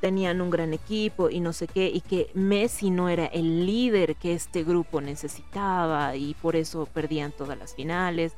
tenían 0.00 0.40
un 0.40 0.48
gran 0.48 0.72
equipo 0.72 1.28
y 1.28 1.40
no 1.40 1.52
sé 1.52 1.68
qué, 1.68 1.88
y 1.88 2.00
que 2.00 2.30
Messi 2.32 2.88
no 2.90 3.10
era 3.10 3.26
el 3.26 3.66
líder 3.66 4.16
que 4.16 4.32
este 4.32 4.64
grupo 4.64 5.02
necesitaba 5.02 6.16
y 6.16 6.32
por 6.40 6.56
eso 6.56 6.86
perdían 6.86 7.32
todas 7.32 7.58
las 7.58 7.74
finales 7.74 8.32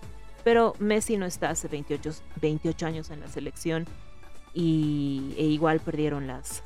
pero 0.44 0.74
Messi 0.78 1.16
no 1.16 1.26
está 1.26 1.50
hace 1.50 1.68
28, 1.68 2.12
28 2.40 2.86
años 2.86 3.10
en 3.10 3.20
la 3.20 3.28
selección 3.28 3.86
y 4.54 5.34
e 5.38 5.44
igual 5.44 5.80
perdieron 5.80 6.26
las 6.26 6.62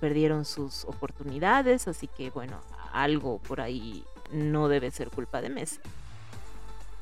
perdieron 0.00 0.44
sus 0.44 0.84
oportunidades, 0.84 1.88
así 1.88 2.06
que 2.06 2.30
bueno, 2.30 2.60
algo 2.92 3.38
por 3.38 3.60
ahí 3.60 4.04
no 4.32 4.68
debe 4.68 4.90
ser 4.90 5.10
culpa 5.10 5.40
de 5.40 5.48
Messi. 5.48 5.80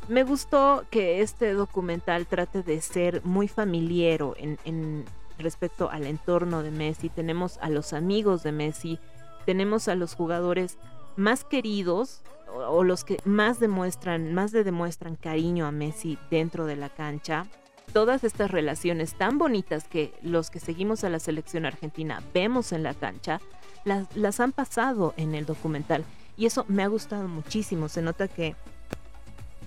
Me 0.08 0.22
gustó 0.22 0.84
que 0.90 1.20
este 1.20 1.52
documental 1.52 2.26
trate 2.26 2.62
de 2.62 2.80
ser 2.80 3.24
muy 3.24 3.48
familiero 3.48 4.34
en, 4.38 4.58
en 4.64 5.04
respecto 5.36 5.90
al 5.90 6.06
entorno 6.06 6.62
de 6.62 6.70
Messi. 6.70 7.08
Tenemos 7.08 7.58
a 7.58 7.70
los 7.70 7.92
amigos 7.92 8.42
de 8.44 8.52
Messi, 8.52 8.98
tenemos 9.44 9.88
a 9.88 9.94
los 9.96 10.14
jugadores 10.14 10.78
más 11.16 11.44
queridos 11.44 12.22
o, 12.54 12.84
los 12.84 13.04
que 13.04 13.18
más 13.24 13.60
demuestran, 13.60 14.32
más 14.34 14.52
le 14.52 14.64
demuestran 14.64 15.16
cariño 15.16 15.66
a 15.66 15.72
Messi 15.72 16.18
dentro 16.30 16.66
de 16.66 16.76
la 16.76 16.88
cancha. 16.88 17.46
Todas 17.92 18.24
estas 18.24 18.50
relaciones 18.50 19.14
tan 19.14 19.38
bonitas 19.38 19.84
que 19.88 20.12
los 20.22 20.50
que 20.50 20.60
seguimos 20.60 21.04
a 21.04 21.10
la 21.10 21.18
selección 21.18 21.66
argentina 21.66 22.22
vemos 22.34 22.72
en 22.72 22.82
la 22.82 22.94
cancha, 22.94 23.40
las, 23.84 24.14
las 24.16 24.40
han 24.40 24.52
pasado 24.52 25.14
en 25.16 25.34
el 25.34 25.46
documental. 25.46 26.04
Y 26.36 26.46
eso 26.46 26.64
me 26.68 26.82
ha 26.82 26.88
gustado 26.88 27.28
muchísimo. 27.28 27.88
Se 27.88 28.02
nota 28.02 28.28
que 28.28 28.54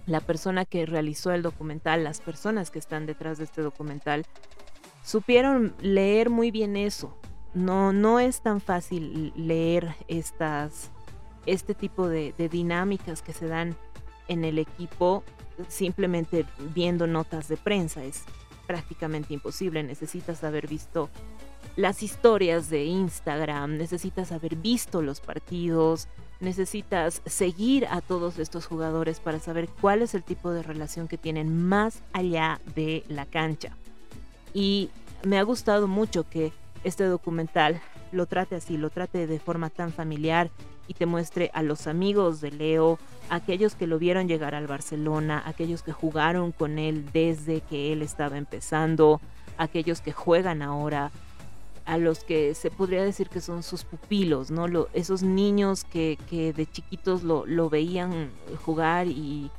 la 0.06 0.22
persona 0.22 0.66
que 0.66 0.86
realizó 0.86 1.32
el 1.32 1.42
documental, 1.42 2.04
las 2.04 2.22
personas 2.22 2.72
que 2.72 2.80
están 2.80 3.06
detrás 3.06 3.38
de 3.38 3.46
este 3.46 3.62
documental, 3.62 4.26
supieron 5.04 5.74
leer 5.82 6.30
muy 6.30 6.52
bien 6.52 6.76
eso. 6.76 7.16
No, 7.54 7.94
no 7.94 8.20
es 8.20 8.42
tan 8.42 8.62
fácil 8.62 9.34
leer 9.36 9.96
estas, 10.08 10.92
este 11.45 11.73
tipo 11.73 12.08
de, 12.08 12.34
dinámicas 12.52 13.21
que 13.21 13.34
se 13.34 13.47
dan 13.47 13.75
en 14.28 14.43
el 14.43 14.60
equipo 14.60 15.23
simplemente 15.67 16.45
viendo 16.73 17.08
notas 17.08 17.47
de 17.47 17.58
prensa. 17.58 18.04
Es 18.04 18.23
prácticamente 18.67 19.34
imposible. 19.34 19.84
Necesitas 19.84 20.43
haber 20.43 20.67
visto 20.67 21.10
las 21.75 22.04
historias 22.04 22.69
de 22.69 22.86
Instagram, 22.86 23.78
necesitas 23.78 24.32
haber 24.32 24.56
visto 24.56 25.02
los 25.02 25.21
partidos, 25.21 26.08
necesitas 26.39 27.21
seguir 27.25 27.86
a 27.88 28.02
todos 28.02 28.39
estos 28.39 28.65
jugadores 28.65 29.19
para 29.19 29.39
saber 29.39 29.69
cuál 29.82 30.02
es 30.02 30.13
el 30.13 30.23
tipo 30.23 30.52
de 30.52 30.63
relación 30.63 31.08
que 31.08 31.17
tienen 31.17 31.67
más 31.67 32.02
allá 32.13 32.60
de 32.75 33.04
la 33.08 33.25
cancha. 33.25 33.75
Y 34.54 34.89
me 35.23 35.38
ha 35.38 35.43
gustado 35.43 35.88
mucho 35.88 36.30
que 36.30 36.52
este 36.84 37.04
documental 37.06 37.82
lo 38.12 38.25
trate 38.25 38.56
así, 38.56 38.78
lo 38.78 38.89
trate 38.89 39.28
de 39.28 39.39
forma 39.39 39.69
tan 39.69 39.91
familiar 39.91 40.49
y 40.89 40.95
te 40.95 41.06
muestre 41.06 41.52
a 41.54 41.62
los 41.62 41.86
amigos 41.86 42.41
de 42.41 42.49
Leo, 42.49 42.97
aquellos 43.30 43.75
que 43.75 43.86
lo 43.86 43.99
vieron 43.99 44.28
llegar 44.28 44.56
al 44.56 44.65
Barcelona, 44.65 45.43
aquellos 45.45 45.84
que 45.84 45.91
jugaron 45.91 46.52
con 46.52 46.80
él 46.80 47.06
desde 47.13 47.62
que 47.62 47.93
él 47.93 48.02
estaba 48.02 48.39
empezando, 48.39 49.21
aquellos 49.60 50.02
que 50.02 50.12
juegan 50.12 50.63
ahora, 50.63 51.12
a 51.86 51.99
los 51.99 52.23
que 52.23 52.56
se 52.56 52.71
podría 52.71 53.04
decir 53.04 53.30
que 53.30 53.39
son 53.39 53.62
sus 53.62 53.84
pupilos, 53.84 54.49
¿no? 54.49 54.67
Lo, 54.67 54.89
esos 54.93 55.21
niños 55.21 55.84
que, 55.84 56.17
que 56.28 56.54
de 56.54 56.65
chiquitos 56.65 57.21
lo, 57.21 57.45
lo 57.45 57.69
veían 57.69 58.32
jugar 58.65 59.08
y, 59.08 59.52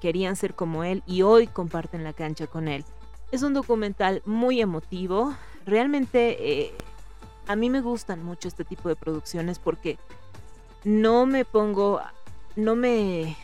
querían 0.00 0.36
ser 0.36 0.54
como 0.54 0.84
él 0.84 1.02
y 1.04 1.22
hoy 1.22 1.48
comparten 1.48 2.04
la 2.04 2.12
cancha 2.12 2.46
con 2.46 2.68
él. 2.68 2.84
Es 3.32 3.42
un 3.42 3.54
documental 3.54 4.22
muy 4.24 4.60
emotivo. 4.60 5.34
Realmente 5.66 6.36
eh, 6.38 6.72
a 7.48 7.56
mí 7.56 7.68
me 7.70 7.80
gustan 7.80 8.24
mucho 8.24 8.46
este 8.46 8.64
tipo 8.64 8.88
de 8.88 8.94
producciones 8.94 9.58
porque 9.58 9.98
no 10.84 11.26
me 11.26 11.44
pongo, 11.44 12.00
no 12.56 12.76
me, 12.76 13.36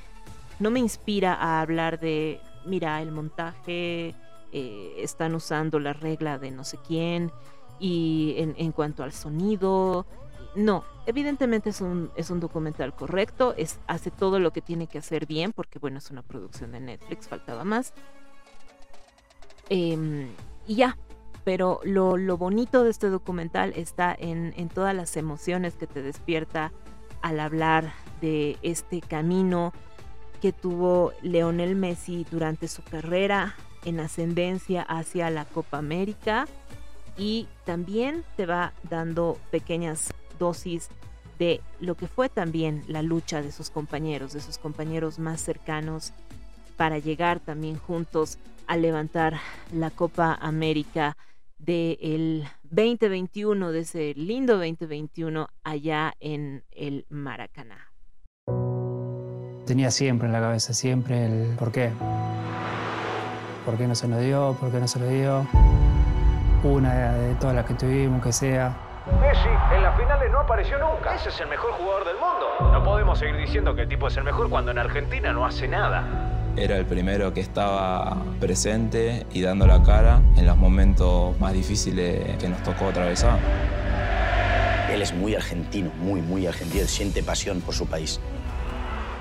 no 0.58 0.70
me 0.70 0.80
inspira 0.80 1.34
a 1.34 1.60
hablar 1.60 1.98
de, 1.98 2.40
mira, 2.66 3.00
el 3.02 3.10
montaje, 3.10 4.14
eh, 4.52 4.94
están 4.98 5.34
usando 5.34 5.78
la 5.78 5.92
regla 5.92 6.38
de 6.38 6.50
no 6.50 6.64
sé 6.64 6.78
quién 6.86 7.30
y 7.78 8.34
en, 8.36 8.72
cuanto 8.72 9.02
al 9.02 9.12
sonido, 9.12 10.04
no, 10.54 10.84
evidentemente 11.06 11.70
es 11.70 11.80
un, 11.80 12.10
es 12.14 12.28
un 12.28 12.40
documental 12.40 12.94
correcto, 12.94 13.54
es, 13.56 13.78
hace 13.86 14.10
todo 14.10 14.38
lo 14.38 14.52
que 14.52 14.60
tiene 14.60 14.86
que 14.86 14.98
hacer 14.98 15.24
bien, 15.26 15.52
porque 15.52 15.78
bueno, 15.78 15.96
es 15.96 16.10
una 16.10 16.22
producción 16.22 16.72
de 16.72 16.80
Netflix, 16.80 17.26
faltaba 17.26 17.64
más. 17.64 17.94
Eh, 19.70 20.28
y 20.66 20.74
ya, 20.74 20.98
pero 21.44 21.80
lo, 21.84 22.18
lo, 22.18 22.36
bonito 22.36 22.84
de 22.84 22.90
este 22.90 23.08
documental 23.08 23.72
está 23.76 24.14
en, 24.18 24.52
en, 24.56 24.68
todas 24.68 24.94
las 24.94 25.16
emociones 25.16 25.74
que 25.74 25.86
te 25.86 26.02
despierta 26.02 26.72
al 27.22 27.40
hablar 27.40 27.92
de 28.20 28.58
este 28.62 29.00
camino 29.00 29.72
que 30.40 30.52
tuvo 30.52 31.12
Leonel 31.22 31.76
Messi 31.76 32.26
durante 32.30 32.68
su 32.68 32.82
carrera 32.82 33.54
en 33.84 34.00
ascendencia 34.00 34.82
hacia 34.82 35.30
la 35.30 35.44
Copa 35.44 35.78
América 35.78 36.46
y 37.16 37.48
también 37.64 38.24
te 38.36 38.46
va 38.46 38.72
dando 38.88 39.38
pequeñas 39.50 40.12
dosis 40.38 40.88
de 41.38 41.60
lo 41.80 41.94
que 41.94 42.06
fue 42.06 42.28
también 42.28 42.84
la 42.86 43.02
lucha 43.02 43.42
de 43.42 43.52
sus 43.52 43.70
compañeros, 43.70 44.32
de 44.32 44.40
sus 44.40 44.58
compañeros 44.58 45.18
más 45.18 45.40
cercanos 45.40 46.12
para 46.76 46.98
llegar 46.98 47.40
también 47.40 47.78
juntos 47.78 48.38
a 48.66 48.76
levantar 48.76 49.38
la 49.72 49.90
Copa 49.90 50.38
América 50.40 51.16
del 51.60 52.44
2021, 52.62 53.72
de 53.72 53.80
ese 53.80 54.14
lindo 54.16 54.54
2021 54.54 55.48
allá 55.62 56.14
en 56.20 56.64
el 56.70 57.06
Maracaná. 57.10 57.92
Tenía 59.66 59.90
siempre 59.90 60.26
en 60.26 60.32
la 60.32 60.40
cabeza, 60.40 60.72
siempre 60.72 61.26
el 61.26 61.56
por 61.56 61.70
qué. 61.70 61.90
¿Por 63.64 63.76
qué 63.76 63.86
no 63.86 63.94
se 63.94 64.08
nos 64.08 64.20
dio? 64.20 64.56
¿Por 64.58 64.72
qué 64.72 64.80
no 64.80 64.88
se 64.88 64.98
lo 64.98 65.06
dio? 65.06 65.46
Una 66.64 67.12
de 67.12 67.34
todas 67.34 67.54
las 67.54 67.66
que 67.66 67.74
tuvimos, 67.74 68.22
que 68.22 68.32
sea. 68.32 68.76
Messi 69.20 69.48
en 69.74 69.82
las 69.82 69.96
finales 69.98 70.30
no 70.30 70.40
apareció 70.40 70.78
nunca. 70.78 71.14
Ese 71.14 71.28
es 71.28 71.40
el 71.40 71.48
mejor 71.48 71.72
jugador 71.72 72.06
del 72.06 72.16
mundo. 72.16 72.72
No 72.72 72.82
podemos 72.82 73.18
seguir 73.18 73.36
diciendo 73.36 73.74
que 73.74 73.82
el 73.82 73.88
tipo 73.88 74.08
es 74.08 74.16
el 74.16 74.24
mejor 74.24 74.48
cuando 74.48 74.70
en 74.70 74.78
Argentina 74.78 75.32
no 75.32 75.44
hace 75.44 75.68
nada. 75.68 76.39
Era 76.60 76.76
el 76.76 76.84
primero 76.84 77.32
que 77.32 77.40
estaba 77.40 78.22
presente 78.38 79.24
y 79.32 79.40
dando 79.40 79.66
la 79.66 79.82
cara 79.82 80.20
en 80.36 80.44
los 80.44 80.58
momentos 80.58 81.40
más 81.40 81.54
difíciles 81.54 82.36
que 82.36 82.50
nos 82.50 82.62
tocó 82.62 82.88
atravesar. 82.88 83.38
Él 84.92 85.00
es 85.00 85.14
muy 85.14 85.34
argentino, 85.34 85.90
muy, 86.02 86.20
muy 86.20 86.46
argentino. 86.46 86.84
Siente 86.84 87.22
pasión 87.22 87.62
por 87.62 87.74
su 87.74 87.86
país. 87.86 88.20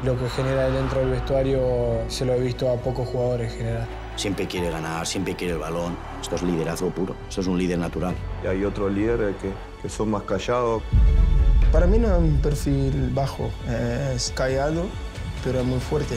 Lo 0.04 0.20
que 0.20 0.30
genera 0.30 0.70
dentro 0.70 1.00
del 1.00 1.12
vestuario 1.12 2.02
se 2.10 2.26
lo 2.26 2.34
he 2.34 2.42
visto 2.42 2.70
a 2.70 2.76
pocos 2.76 3.08
jugadores 3.08 3.54
generar. 3.54 3.88
Siempre 4.18 4.46
quiere 4.46 4.70
ganar, 4.70 5.08
siempre 5.08 5.34
quiere 5.34 5.54
el 5.54 5.60
balón. 5.60 5.96
Esto 6.22 6.36
es 6.36 6.44
liderazgo 6.44 6.90
puro. 6.90 7.16
Esto 7.30 7.40
es 7.40 7.48
un 7.48 7.58
líder 7.58 7.80
natural. 7.80 8.16
Y 8.44 8.48
hay 8.48 8.66
otros 8.66 8.92
líderes 8.92 9.38
que, 9.38 9.54
que 9.82 9.88
son 9.88 10.12
más 10.12 10.24
callados. 10.24 10.84
Para 11.72 11.88
mí 11.88 12.00
no 12.00 12.14
es 12.14 12.20
un 12.20 12.42
perfil 12.42 13.12
bajo. 13.14 13.50
Es 14.14 14.34
callado, 14.36 14.88
pero 15.42 15.62
es 15.62 15.66
muy 15.66 15.80
fuerte 15.80 16.16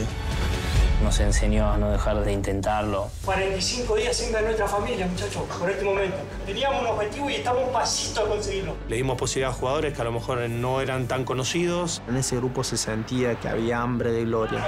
nos 1.01 1.19
enseñó 1.19 1.69
a 1.71 1.77
no 1.77 1.89
dejar 1.91 2.23
de 2.23 2.31
intentarlo. 2.31 3.09
45 3.25 3.95
días 3.95 4.15
sin 4.15 4.31
ver 4.31 4.43
nuestra 4.43 4.67
familia, 4.67 5.07
muchachos, 5.07 5.43
por 5.59 5.69
este 5.69 5.83
momento. 5.83 6.17
Teníamos 6.45 6.81
un 6.81 6.87
objetivo 6.87 7.29
y 7.29 7.35
estamos 7.35 7.63
pasito 7.69 8.21
a 8.21 8.27
conseguirlo. 8.27 8.75
Le 8.87 8.97
dimos 8.97 9.17
posibilidad 9.17 9.51
a 9.51 9.53
jugadores 9.53 9.93
que 9.93 10.01
a 10.01 10.05
lo 10.05 10.11
mejor 10.11 10.49
no 10.49 10.81
eran 10.81 11.07
tan 11.07 11.23
conocidos. 11.25 12.01
En 12.07 12.17
ese 12.17 12.37
grupo 12.37 12.63
se 12.63 12.77
sentía 12.77 13.39
que 13.39 13.49
había 13.49 13.81
hambre 13.81 14.11
de 14.11 14.25
gloria. 14.25 14.65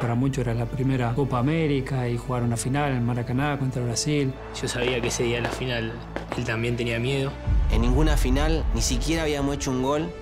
Para 0.00 0.16
muchos 0.16 0.44
era 0.44 0.54
la 0.54 0.66
primera 0.66 1.14
Copa 1.14 1.38
América 1.38 2.08
y 2.08 2.16
jugar 2.16 2.42
una 2.42 2.56
final 2.56 2.90
en 2.90 3.04
Maracaná 3.06 3.56
contra 3.56 3.82
Brasil. 3.84 4.34
Yo 4.60 4.66
sabía 4.66 5.00
que 5.00 5.08
ese 5.08 5.22
día 5.22 5.38
en 5.38 5.44
la 5.44 5.50
final 5.50 5.92
él 6.36 6.44
también 6.44 6.76
tenía 6.76 6.98
miedo. 6.98 7.30
En 7.70 7.82
ninguna 7.82 8.16
final 8.16 8.64
ni 8.74 8.82
siquiera 8.82 9.22
habíamos 9.22 9.54
hecho 9.54 9.70
un 9.70 9.82
gol 9.82 10.12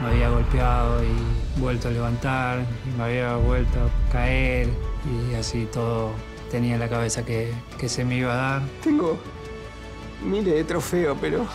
me 0.00 0.08
había 0.08 0.28
golpeado 0.28 1.02
y 1.04 1.60
vuelto 1.60 1.88
a 1.88 1.90
levantar, 1.90 2.58
y 2.86 2.98
me 2.98 3.04
había 3.04 3.36
vuelto 3.36 3.78
a 3.78 4.12
caer 4.12 4.68
y 5.30 5.34
así 5.34 5.68
todo 5.72 6.12
tenía 6.50 6.74
en 6.74 6.80
la 6.80 6.88
cabeza 6.88 7.24
que, 7.24 7.52
que 7.78 7.88
se 7.88 8.04
me 8.04 8.16
iba 8.16 8.32
a 8.32 8.36
dar. 8.36 8.62
Tengo 8.82 9.18
miles 10.22 10.54
de 10.54 10.64
trofeos, 10.64 11.16
pero 11.20 11.46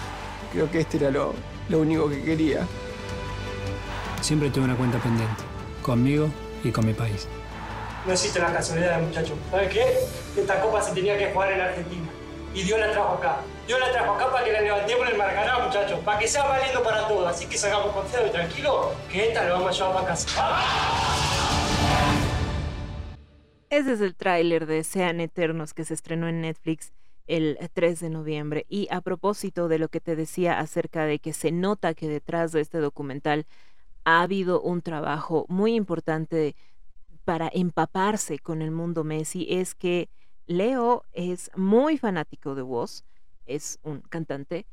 creo 0.51 0.69
que 0.69 0.81
este 0.81 0.97
era 0.97 1.11
lo, 1.11 1.33
lo 1.69 1.79
único 1.79 2.09
que 2.09 2.23
quería. 2.23 2.65
Siempre 4.21 4.49
tuve 4.49 4.65
una 4.65 4.75
cuenta 4.75 4.99
pendiente, 4.99 5.43
conmigo 5.81 6.29
y 6.63 6.71
con 6.71 6.85
mi 6.85 6.93
país. 6.93 7.27
No 8.05 8.13
existe 8.13 8.39
la 8.39 8.51
casualidad, 8.53 9.01
muchacho. 9.01 9.35
¿Sabes 9.51 9.69
qué? 9.71 9.83
Esta 10.39 10.61
copa 10.61 10.81
se 10.81 10.93
tenía 10.93 11.17
que 11.17 11.31
jugar 11.31 11.51
en 11.53 11.61
Argentina. 11.61 12.07
Y 12.53 12.63
Dios 12.63 12.79
la 12.79 12.91
trajo 12.91 13.15
acá. 13.15 13.41
Dios 13.69 13.79
la 13.79 13.91
trajo 13.91 14.13
acá 14.13 14.31
para 14.31 14.43
que 14.43 14.51
la 14.51 14.61
levantemos 14.61 15.05
en 15.05 15.11
el 15.11 15.17
Maracaná, 15.19 15.59
muchachos. 15.59 15.99
Para 15.99 16.17
que 16.17 16.27
sea 16.27 16.43
valiendo 16.43 16.81
para 16.81 17.07
todos. 17.07 17.27
Así 17.27 17.45
que 17.45 17.55
salgamos 17.55 17.93
confiados 17.93 18.29
y 18.29 18.31
tranquilos, 18.31 18.87
que 19.11 19.27
esta 19.27 19.43
la 19.43 19.53
vamos 19.53 19.67
a 19.67 19.71
llevar 19.73 19.93
para 19.93 20.07
casa. 20.07 20.27
Ese 23.69 23.93
es 23.93 24.01
el 24.01 24.15
tráiler 24.15 24.65
de 24.65 24.83
Sean 24.83 25.19
Eternos 25.19 25.75
que 25.75 25.85
se 25.85 25.93
estrenó 25.93 26.27
en 26.27 26.41
Netflix 26.41 26.93
el 27.27 27.59
3 27.71 27.99
de 27.99 28.09
noviembre. 28.09 28.65
Y 28.69 28.87
a 28.89 29.01
propósito 29.01 29.67
de 29.67 29.77
lo 29.77 29.89
que 29.89 30.01
te 30.01 30.15
decía 30.15 30.57
acerca 30.57 31.05
de 31.05 31.19
que 31.19 31.33
se 31.33 31.51
nota 31.51 31.93
que 31.93 32.07
detrás 32.07 32.51
de 32.51 32.61
este 32.61 32.79
documental 32.79 33.45
ha 34.03 34.23
habido 34.23 34.61
un 34.61 34.81
trabajo 34.81 35.45
muy 35.47 35.75
importante 35.75 36.55
para 37.23 37.51
empaparse 37.53 38.39
con 38.39 38.63
el 38.63 38.71
mundo 38.71 39.03
Messi, 39.03 39.45
es 39.47 39.75
que 39.75 40.09
Leo 40.47 41.03
es 41.13 41.51
muy 41.55 41.99
fanático 41.99 42.55
de 42.55 42.63
Woz, 42.63 43.03
es 43.49 43.79
un 43.83 44.01
cantante, 44.01 44.65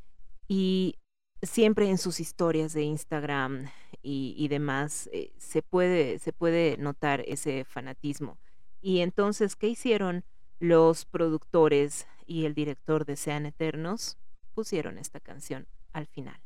y 0.48 0.96
siempre 1.42 1.88
en 1.88 1.98
sus 1.98 2.20
historias 2.20 2.72
de 2.72 2.82
Instagram 2.82 3.68
y, 4.02 4.46
demás 4.48 5.08
eh, 5.12 5.32
se, 5.36 5.62
puede, 5.62 6.18
se 6.20 6.32
puede 6.32 6.76
notar 6.76 7.24
ese 7.26 7.64
fanatismo. 7.64 8.38
Y 8.80 9.00
entonces, 9.00 9.56
¿qué 9.56 9.68
hicieron 9.68 10.24
los 10.60 11.04
productores 11.04 12.06
y 12.24 12.44
el 12.44 12.54
director 12.54 13.04
de 13.04 13.16
Sean 13.16 13.46
Eternos? 13.46 14.16
Pusieron 14.54 14.98
esta 14.98 15.18
canción 15.18 15.66
al 15.92 16.06
final. 16.06 16.45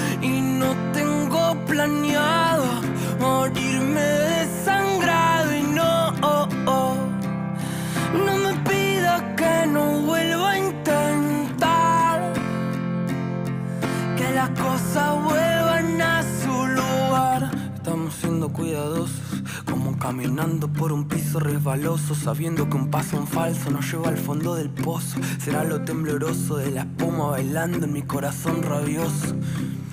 Y 0.21 0.39
no 0.39 0.75
tengo 0.93 1.55
planeado 1.65 2.65
morirme 3.19 4.01
desangrado. 4.01 5.55
Y 5.55 5.63
no, 5.63 6.09
oh, 6.21 6.47
oh, 6.67 6.95
no 8.13 8.37
me 8.37 8.53
pidas 8.69 9.23
que 9.35 9.67
no 9.67 10.01
vuelva 10.01 10.51
a 10.51 10.59
intentar. 10.59 12.33
Que 14.15 14.31
las 14.35 14.49
cosas 14.51 15.23
vuelvan 15.23 16.01
a 16.01 16.23
su 16.43 16.67
lugar. 16.67 17.51
Estamos 17.75 18.13
siendo 18.13 18.49
cuidadosos. 18.49 19.41
Como 19.65 19.97
caminando 19.97 20.67
por 20.67 20.91
un 20.91 21.07
piso 21.07 21.39
resbaloso, 21.39 22.13
sabiendo 22.13 22.69
que 22.69 22.75
un 22.75 22.91
paso 22.91 23.17
en 23.17 23.25
falso 23.25 23.71
nos 23.71 23.91
lleva 23.91 24.09
al 24.09 24.17
fondo 24.17 24.53
del 24.55 24.69
pozo. 24.69 25.17
Será 25.39 25.63
lo 25.63 25.81
tembloroso 25.81 26.57
de 26.57 26.71
la 26.71 26.81
espuma 26.81 27.31
bailando 27.31 27.85
en 27.85 27.93
mi 27.93 28.03
corazón 28.03 28.61
rabioso. 28.61 29.35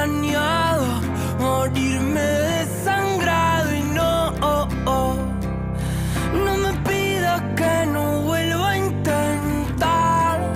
planeado 0.00 0.86
morirme 1.38 2.20
desangrado. 2.20 3.74
Y 3.74 3.82
no, 3.82 4.34
oh, 4.40 4.68
oh, 4.86 5.14
no 6.32 6.56
me 6.56 6.72
pidas 6.88 7.42
que 7.54 7.86
no 7.86 8.22
vuelva 8.22 8.70
a 8.70 8.78
intentar. 8.78 10.52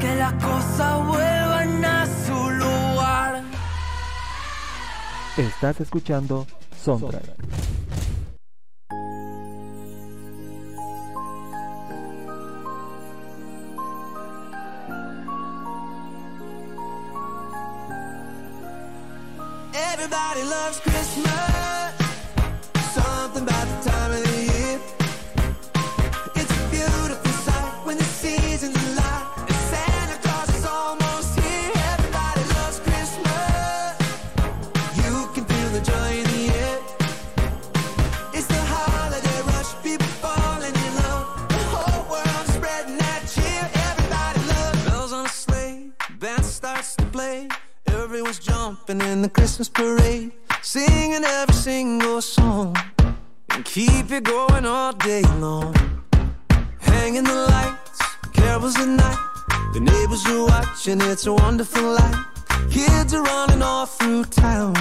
Que 0.00 0.14
las 0.16 0.34
cosas 0.34 1.06
vuelvan 1.06 1.84
a 1.84 2.06
su 2.26 2.50
lugar. 2.50 3.42
Estás 5.38 5.80
escuchando 5.80 6.46
Soundtrack. 6.84 7.24
Everybody 7.24 7.73
loves 20.64 20.80
Christmas. 20.80 21.92
Something 22.94 23.42
about 23.42 23.66
the 23.68 23.90
time 23.90 24.12
of 24.12 24.22
the 24.24 24.38
year. 24.52 24.80
It's 26.36 26.52
a 26.58 26.68
beautiful 26.70 27.32
sight 27.44 27.84
when 27.84 27.98
the 27.98 28.04
season's 28.04 28.82
light. 28.96 29.26
And 29.48 29.60
Santa 29.70 30.16
Claus 30.24 30.48
is 30.58 30.64
almost 30.64 31.38
here. 31.38 31.70
Everybody 31.92 32.44
loves 32.56 32.78
Christmas. 32.86 33.92
You 35.04 35.12
can 35.34 35.44
feel 35.52 35.70
the 35.76 35.82
joy 35.92 36.10
in 36.22 36.26
the 36.34 36.44
air. 36.64 36.78
It's 38.32 38.46
the 38.46 38.62
holiday 38.74 39.40
rush, 39.52 39.72
people 39.82 40.12
falling 40.24 40.76
in 40.86 40.92
love. 41.04 41.26
The 41.56 41.62
whole 41.74 42.02
world's 42.12 42.54
spreading 42.54 42.96
that 43.04 43.22
cheer. 43.34 43.64
Everybody 43.88 44.40
loves 44.52 44.80
bells 44.88 45.12
on 45.12 45.26
a 45.26 45.28
sleigh. 45.28 45.90
Band 46.20 46.44
starts 46.44 46.96
to 46.96 47.04
play. 47.16 47.48
Everyone's 47.86 48.38
jumping 48.38 49.00
in 49.02 49.22
the 49.22 49.28
Christmas 49.28 49.68
parade, 49.68 50.32
singing 50.64 51.24
every 51.24 51.54
single 51.54 52.22
song, 52.22 52.74
and 53.50 53.64
keep 53.66 54.10
it 54.10 54.24
going 54.24 54.64
all 54.64 54.92
day 54.94 55.22
long. 55.38 55.74
Hanging 56.80 57.24
the 57.24 57.34
lights, 57.34 58.00
carols 58.32 58.76
at 58.78 58.88
night. 58.88 59.18
The 59.74 59.80
neighbors 59.80 60.24
are 60.26 60.46
watching, 60.46 61.00
it's 61.02 61.26
a 61.26 61.34
wonderful 61.34 61.92
light. 61.92 62.24
Kids 62.70 63.12
are 63.12 63.22
running 63.22 63.62
all 63.62 63.84
through 63.84 64.24
town, 64.24 64.74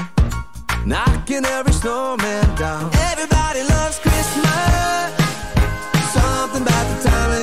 knocking 0.86 1.46
every 1.46 1.74
snowman 1.74 2.56
down. 2.56 2.90
Everybody 3.12 3.64
loves 3.64 4.00
Christmas. 4.00 5.12
Something 6.14 6.62
about 6.62 6.86
the 6.92 7.10
time 7.10 7.43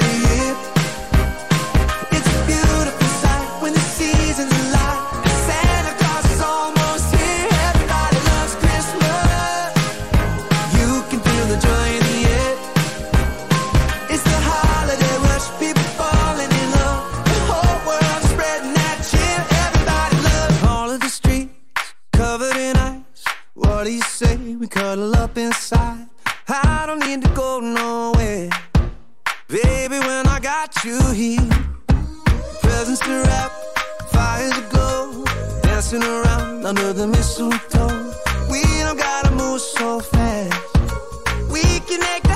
cuddle 24.70 25.14
up 25.16 25.36
inside. 25.36 26.06
I 26.48 26.84
don't 26.86 27.00
need 27.00 27.22
to 27.22 27.30
go 27.30 27.60
nowhere. 27.60 28.48
Baby, 29.48 29.98
when 29.98 30.26
I 30.28 30.38
got 30.40 30.84
you 30.84 30.98
here, 31.12 31.48
presents 32.62 33.00
to 33.00 33.22
wrap, 33.26 33.50
fires 34.12 34.52
to 34.54 34.62
glow, 34.70 35.24
dancing 35.62 36.02
around 36.02 36.64
under 36.64 36.92
the 36.92 37.06
mistletoe. 37.06 38.14
We 38.50 38.62
don't 38.84 38.96
gotta 38.96 39.32
move 39.32 39.60
so 39.60 40.00
fast. 40.00 40.54
We 41.50 41.80
can 41.80 42.00
make 42.00 42.30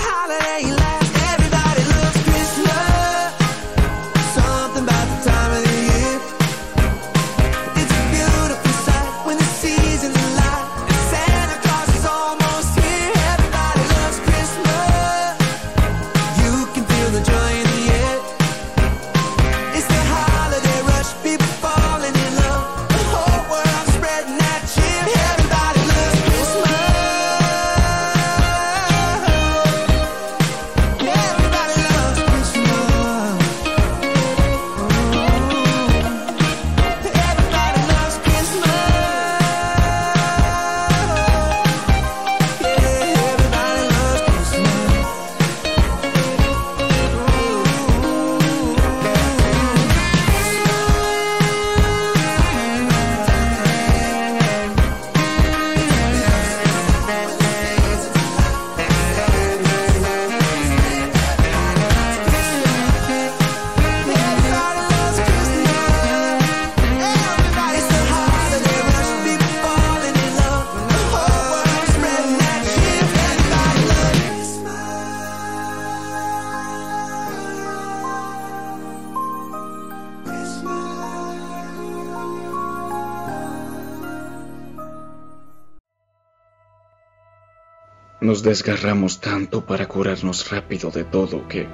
Nos 88.24 88.42
desgarramos 88.42 89.20
tanto 89.20 89.66
para 89.66 89.86
curarnos 89.86 90.50
rápido 90.50 90.90
de 90.90 91.04
todo 91.04 91.46
que 91.46 91.68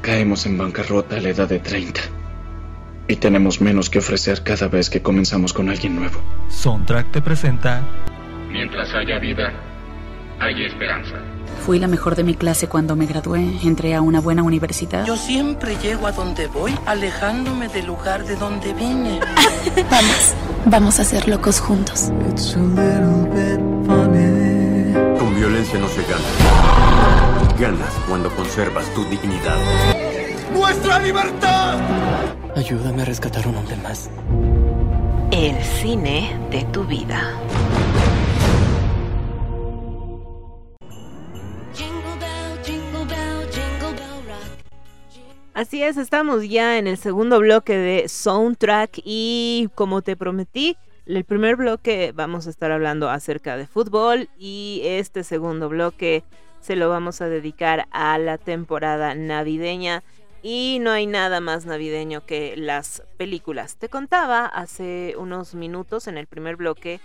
caemos 0.00 0.46
en 0.46 0.56
bancarrota 0.56 1.16
a 1.16 1.20
la 1.20 1.30
edad 1.30 1.48
de 1.48 1.58
30. 1.58 2.00
Y 3.08 3.16
tenemos 3.16 3.60
menos 3.60 3.90
que 3.90 3.98
ofrecer 3.98 4.44
cada 4.44 4.68
vez 4.68 4.88
que 4.88 5.02
comenzamos 5.02 5.52
con 5.52 5.70
alguien 5.70 5.96
nuevo. 5.96 6.20
Soundtrack 6.50 7.10
te 7.10 7.20
presenta 7.20 7.82
Mientras 8.48 8.94
haya 8.94 9.18
vida, 9.18 9.52
hay 10.38 10.66
esperanza. 10.66 11.16
Fui 11.66 11.80
la 11.80 11.88
mejor 11.88 12.14
de 12.14 12.22
mi 12.22 12.36
clase 12.36 12.68
cuando 12.68 12.94
me 12.94 13.06
gradué. 13.06 13.58
Entré 13.64 13.96
a 13.96 14.02
una 14.02 14.20
buena 14.20 14.44
universidad. 14.44 15.04
Yo 15.04 15.16
siempre 15.16 15.74
llego 15.82 16.06
a 16.06 16.12
donde 16.12 16.46
voy, 16.46 16.72
alejándome 16.86 17.66
del 17.66 17.86
lugar 17.86 18.24
de 18.24 18.36
donde 18.36 18.72
vine. 18.72 19.18
Vamos, 19.90 20.34
vamos 20.66 21.00
a 21.00 21.04
ser 21.04 21.26
locos 21.26 21.58
juntos. 21.58 22.12
Con 22.54 23.73
violencia 25.46 25.78
no 25.78 25.88
se 25.88 26.02
gana. 26.04 26.24
Ganas 27.60 27.92
cuando 28.08 28.34
conservas 28.34 28.86
tu 28.94 29.04
dignidad. 29.04 29.58
¡Nuestra 30.54 30.98
libertad! 31.00 31.78
Ayúdame 32.56 33.02
a 33.02 33.04
rescatar 33.04 33.46
un 33.46 33.56
hombre 33.56 33.76
más. 33.76 34.08
El 35.30 35.62
cine 35.62 36.34
de 36.50 36.64
tu 36.72 36.84
vida. 36.84 37.38
Así 45.52 45.82
es, 45.82 45.98
estamos 45.98 46.48
ya 46.48 46.78
en 46.78 46.86
el 46.86 46.96
segundo 46.96 47.38
bloque 47.38 47.76
de 47.76 48.08
Soundtrack 48.08 49.02
y 49.04 49.68
como 49.74 50.00
te 50.00 50.16
prometí, 50.16 50.78
el 51.06 51.24
primer 51.24 51.56
bloque 51.56 52.12
vamos 52.14 52.46
a 52.46 52.50
estar 52.50 52.72
hablando 52.72 53.10
acerca 53.10 53.56
de 53.56 53.66
fútbol 53.66 54.28
y 54.38 54.80
este 54.84 55.24
segundo 55.24 55.68
bloque 55.68 56.24
se 56.60 56.76
lo 56.76 56.88
vamos 56.88 57.20
a 57.20 57.28
dedicar 57.28 57.86
a 57.90 58.16
la 58.18 58.38
temporada 58.38 59.14
navideña 59.14 60.02
y 60.42 60.78
no 60.80 60.90
hay 60.90 61.06
nada 61.06 61.40
más 61.40 61.66
navideño 61.66 62.24
que 62.24 62.54
las 62.56 63.02
películas. 63.16 63.76
Te 63.76 63.88
contaba 63.88 64.46
hace 64.46 65.14
unos 65.18 65.54
minutos 65.54 66.06
en 66.06 66.16
el 66.16 66.26
primer 66.26 66.56
bloque 66.56 67.00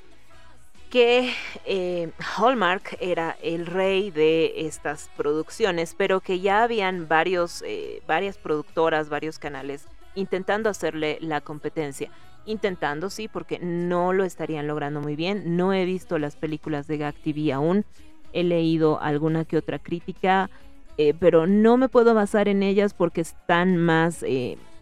que 0.89 1.33
eh, 1.65 2.11
Hallmark 2.37 2.97
era 2.99 3.37
el 3.41 3.65
rey 3.65 4.11
de 4.11 4.65
estas 4.65 5.09
producciones, 5.15 5.93
pero 5.97 6.19
que 6.19 6.39
ya 6.39 6.63
habían 6.63 7.07
varios, 7.07 7.63
eh, 7.65 8.01
varias 8.07 8.37
productoras, 8.37 9.09
varios 9.09 9.39
canales 9.39 9.85
intentando 10.19 10.69
hacerle 10.69 11.17
la 11.21 11.41
competencia. 11.41 12.09
Intentando, 12.45 13.09
sí, 13.09 13.27
porque 13.27 13.59
no 13.59 14.13
lo 14.13 14.23
estarían 14.23 14.67
logrando 14.67 15.01
muy 15.01 15.15
bien. 15.15 15.57
No 15.57 15.73
he 15.73 15.85
visto 15.85 16.17
las 16.17 16.35
películas 16.35 16.87
de 16.87 16.97
Gag 16.97 17.15
TV 17.15 17.53
aún. 17.53 17.85
He 18.33 18.43
leído 18.43 19.01
alguna 19.01 19.45
que 19.45 19.57
otra 19.57 19.79
crítica, 19.79 20.49
eh, 20.97 21.13
pero 21.19 21.47
no 21.47 21.77
me 21.77 21.89
puedo 21.89 22.13
basar 22.13 22.47
en 22.47 22.63
ellas 22.63 22.93
porque 22.93 23.21
están 23.21 23.77
más 23.77 24.23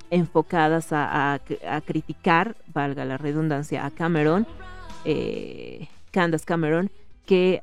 enfocadas 0.10 0.90
a, 0.92 1.40
criticar, 1.86 2.56
valga 2.74 3.06
la 3.06 3.18
redundancia, 3.18 3.86
a 3.86 3.92
Cameron. 3.92 4.46
Eh, 5.06 5.88
Candace 6.12 6.46
Cameron 6.46 6.90
que 7.26 7.62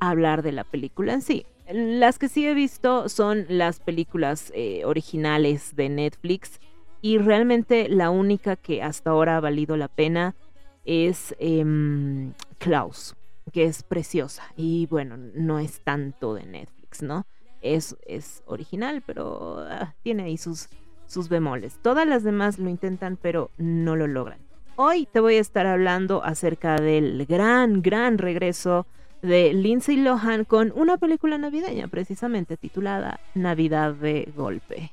hablar 0.00 0.42
de 0.42 0.52
la 0.52 0.64
película 0.64 1.12
en 1.12 1.22
sí. 1.22 1.46
Las 1.70 2.18
que 2.18 2.28
sí 2.28 2.46
he 2.46 2.54
visto 2.54 3.08
son 3.08 3.46
las 3.48 3.80
películas 3.80 4.52
eh, 4.54 4.84
originales 4.84 5.74
de 5.76 5.88
Netflix 5.88 6.60
y 7.00 7.18
realmente 7.18 7.88
la 7.88 8.10
única 8.10 8.56
que 8.56 8.82
hasta 8.82 9.10
ahora 9.10 9.36
ha 9.36 9.40
valido 9.40 9.76
la 9.76 9.88
pena 9.88 10.34
es 10.84 11.34
eh, 11.38 12.32
Klaus, 12.58 13.16
que 13.52 13.64
es 13.64 13.82
preciosa 13.82 14.44
y 14.56 14.86
bueno, 14.86 15.16
no 15.16 15.58
es 15.58 15.80
tanto 15.80 16.34
de 16.34 16.46
Netflix, 16.46 17.02
¿no? 17.02 17.26
Es, 17.60 17.96
es 18.06 18.42
original, 18.46 19.02
pero 19.04 19.58
ah, 19.68 19.94
tiene 20.02 20.24
ahí 20.24 20.36
sus, 20.36 20.68
sus 21.06 21.28
bemoles. 21.28 21.78
Todas 21.82 22.06
las 22.06 22.22
demás 22.22 22.58
lo 22.58 22.68
intentan, 22.68 23.16
pero 23.16 23.50
no 23.56 23.96
lo 23.96 24.06
logran. 24.06 24.38
Hoy 24.76 25.08
te 25.10 25.20
voy 25.20 25.36
a 25.36 25.40
estar 25.40 25.66
hablando 25.66 26.22
acerca 26.22 26.76
del 26.76 27.24
gran, 27.26 27.82
gran 27.82 28.18
regreso 28.18 28.86
de 29.22 29.54
Lindsay 29.54 29.96
Lohan 29.96 30.44
con 30.44 30.72
una 30.76 30.98
película 30.98 31.38
navideña 31.38 31.88
precisamente 31.88 32.56
titulada 32.56 33.18
Navidad 33.34 33.94
de 33.94 34.30
Golpe. 34.36 34.92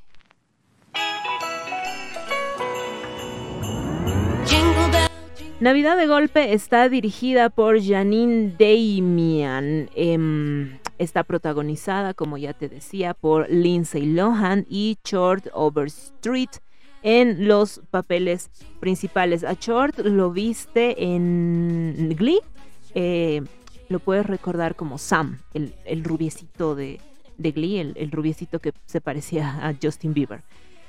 Navidad 5.60 5.96
de 5.96 6.06
Golpe 6.06 6.52
está 6.52 6.88
dirigida 6.88 7.48
por 7.48 7.80
Janine 7.80 8.52
Damian. 8.58 9.88
Eh, 9.94 10.78
está 10.98 11.22
protagonizada, 11.22 12.12
como 12.12 12.38
ya 12.38 12.52
te 12.52 12.68
decía, 12.68 13.14
por 13.14 13.48
Lindsay 13.50 14.06
Lohan 14.06 14.66
y 14.68 14.98
Short 15.04 15.46
Overstreet 15.52 16.50
en 17.02 17.46
los 17.46 17.82
papeles 17.90 18.50
principales. 18.80 19.44
A 19.44 19.54
Short 19.54 19.98
lo 20.00 20.32
viste 20.32 21.14
en 21.14 22.14
Glee. 22.16 22.40
Eh, 22.94 23.42
lo 23.88 24.00
puedes 24.00 24.26
recordar 24.26 24.74
como 24.74 24.98
Sam, 24.98 25.38
el, 25.52 26.04
rubiecito 26.04 26.74
de, 26.74 26.98
Glee, 27.38 27.78
el, 27.94 28.10
rubiecito 28.10 28.58
que 28.58 28.72
se 28.86 29.00
parecía 29.00 29.66
a 29.66 29.74
Justin 29.80 30.14
Bieber. 30.14 30.42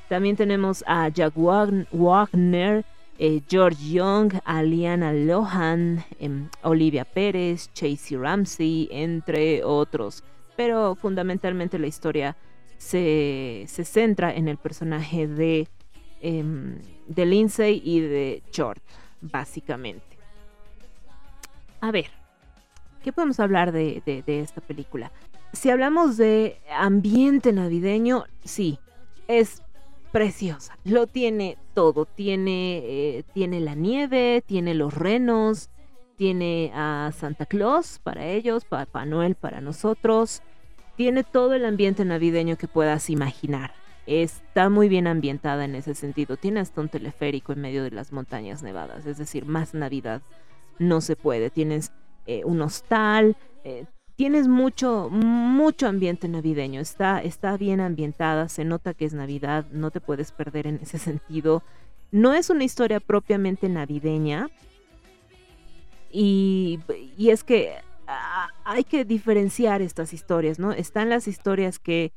También 0.10 0.36
tenemos 0.36 0.84
a 0.88 1.10
Jack 1.10 1.34
Wagner, 1.36 2.86
eh, 3.18 3.42
George 3.48 3.92
Young, 3.92 4.34
Aliana 4.44 5.14
Lohan, 5.14 6.04
eh, 6.20 6.48
Olivia 6.64 7.06
Pérez, 7.06 7.72
Chasey 7.74 8.18
Ramsey, 8.18 8.90
entre 8.92 9.64
otros. 9.64 10.24
Pero 10.56 10.96
fundamentalmente 10.96 11.80
la 11.80 11.88
historia 11.88 12.36
se, 12.78 13.66
se 13.68 13.86
centra 13.86 14.34
en 14.34 14.48
el 14.48 14.58
personaje 14.58 15.28
de 15.28 15.68
de 16.22 17.26
Lindsay 17.26 17.82
y 17.84 18.00
de 18.00 18.44
Short, 18.52 18.82
básicamente. 19.22 20.18
A 21.82 21.92
ver, 21.92 22.10
¿qué 23.04 23.14
podemos 23.14 23.40
hablar 23.40 23.72
de, 23.72 24.02
de, 24.06 24.24
de, 24.24 24.40
esta 24.40 24.62
película? 24.62 25.12
Si 25.54 25.70
hablamos 25.70 26.18
de 26.18 26.58
ambiente 26.76 27.54
navideño, 27.54 28.26
sí, 28.44 28.80
es 29.28 29.62
preciosa. 30.16 30.78
Lo 30.86 31.08
tiene 31.08 31.58
todo. 31.74 32.06
Tiene, 32.06 32.78
eh, 32.78 33.24
tiene 33.34 33.60
la 33.60 33.76
nieve, 33.76 34.42
tiene 34.46 34.74
los 34.74 34.94
renos, 34.94 35.70
tiene 36.16 36.72
a 36.74 37.12
Santa 37.14 37.46
Claus 37.46 38.00
para 38.02 38.26
ellos, 38.26 38.64
Papá 38.64 39.06
Noel 39.06 39.36
para 39.36 39.60
nosotros. 39.60 40.42
Tiene 40.96 41.26
todo 41.26 41.54
el 41.54 41.66
ambiente 41.66 42.06
navideño 42.06 42.56
que 42.56 42.70
puedas 42.70 43.10
imaginar 43.10 43.74
está 44.08 44.70
muy 44.70 44.88
bien 44.88 45.08
ambientada 45.08 45.66
en 45.66 45.76
ese 45.76 45.96
sentido. 45.96 46.38
Tiene 46.38 46.60
hasta 46.60 46.80
un 46.80 46.90
teleférico 46.90 47.54
en 47.54 47.62
medio 47.62 47.84
de 47.84 47.92
las 47.92 48.12
montañas 48.12 48.62
nevadas, 48.62 49.06
es 49.08 49.18
decir, 49.18 49.46
más 49.46 49.74
Navidad 49.74 50.22
no 50.78 51.02
se 51.02 51.16
puede. 51.16 51.50
Tienes 51.50 51.92
eh, 52.28 52.44
un 52.46 52.62
hostal, 52.62 53.36
eh, 53.64 53.86
tienes 54.16 54.48
mucho, 54.48 55.10
mucho 55.12 55.88
ambiente 55.88 56.28
navideño. 56.28 56.80
Está, 56.80 57.22
está 57.22 57.58
bien 57.58 57.82
ambientada, 57.82 58.50
se 58.50 58.64
nota 58.64 58.94
que 58.94 59.06
es 59.06 59.14
Navidad, 59.14 59.66
no 59.72 59.92
te 59.92 60.02
puedes 60.02 60.32
perder 60.32 60.68
en 60.68 60.80
ese 60.82 60.98
sentido. 60.98 61.64
No 62.12 62.34
es 62.34 62.50
una 62.50 62.64
historia 62.64 63.00
propiamente 63.00 63.70
navideña. 63.70 64.50
Y, 66.12 66.80
y 67.18 67.30
es 67.30 67.44
que 67.44 67.74
ah, 68.08 68.48
hay 68.64 68.86
que 68.86 69.04
diferenciar 69.04 69.82
estas 69.82 70.14
historias, 70.14 70.60
¿no? 70.60 70.72
Están 70.72 71.10
las 71.10 71.28
historias 71.28 71.78
que 71.78 72.14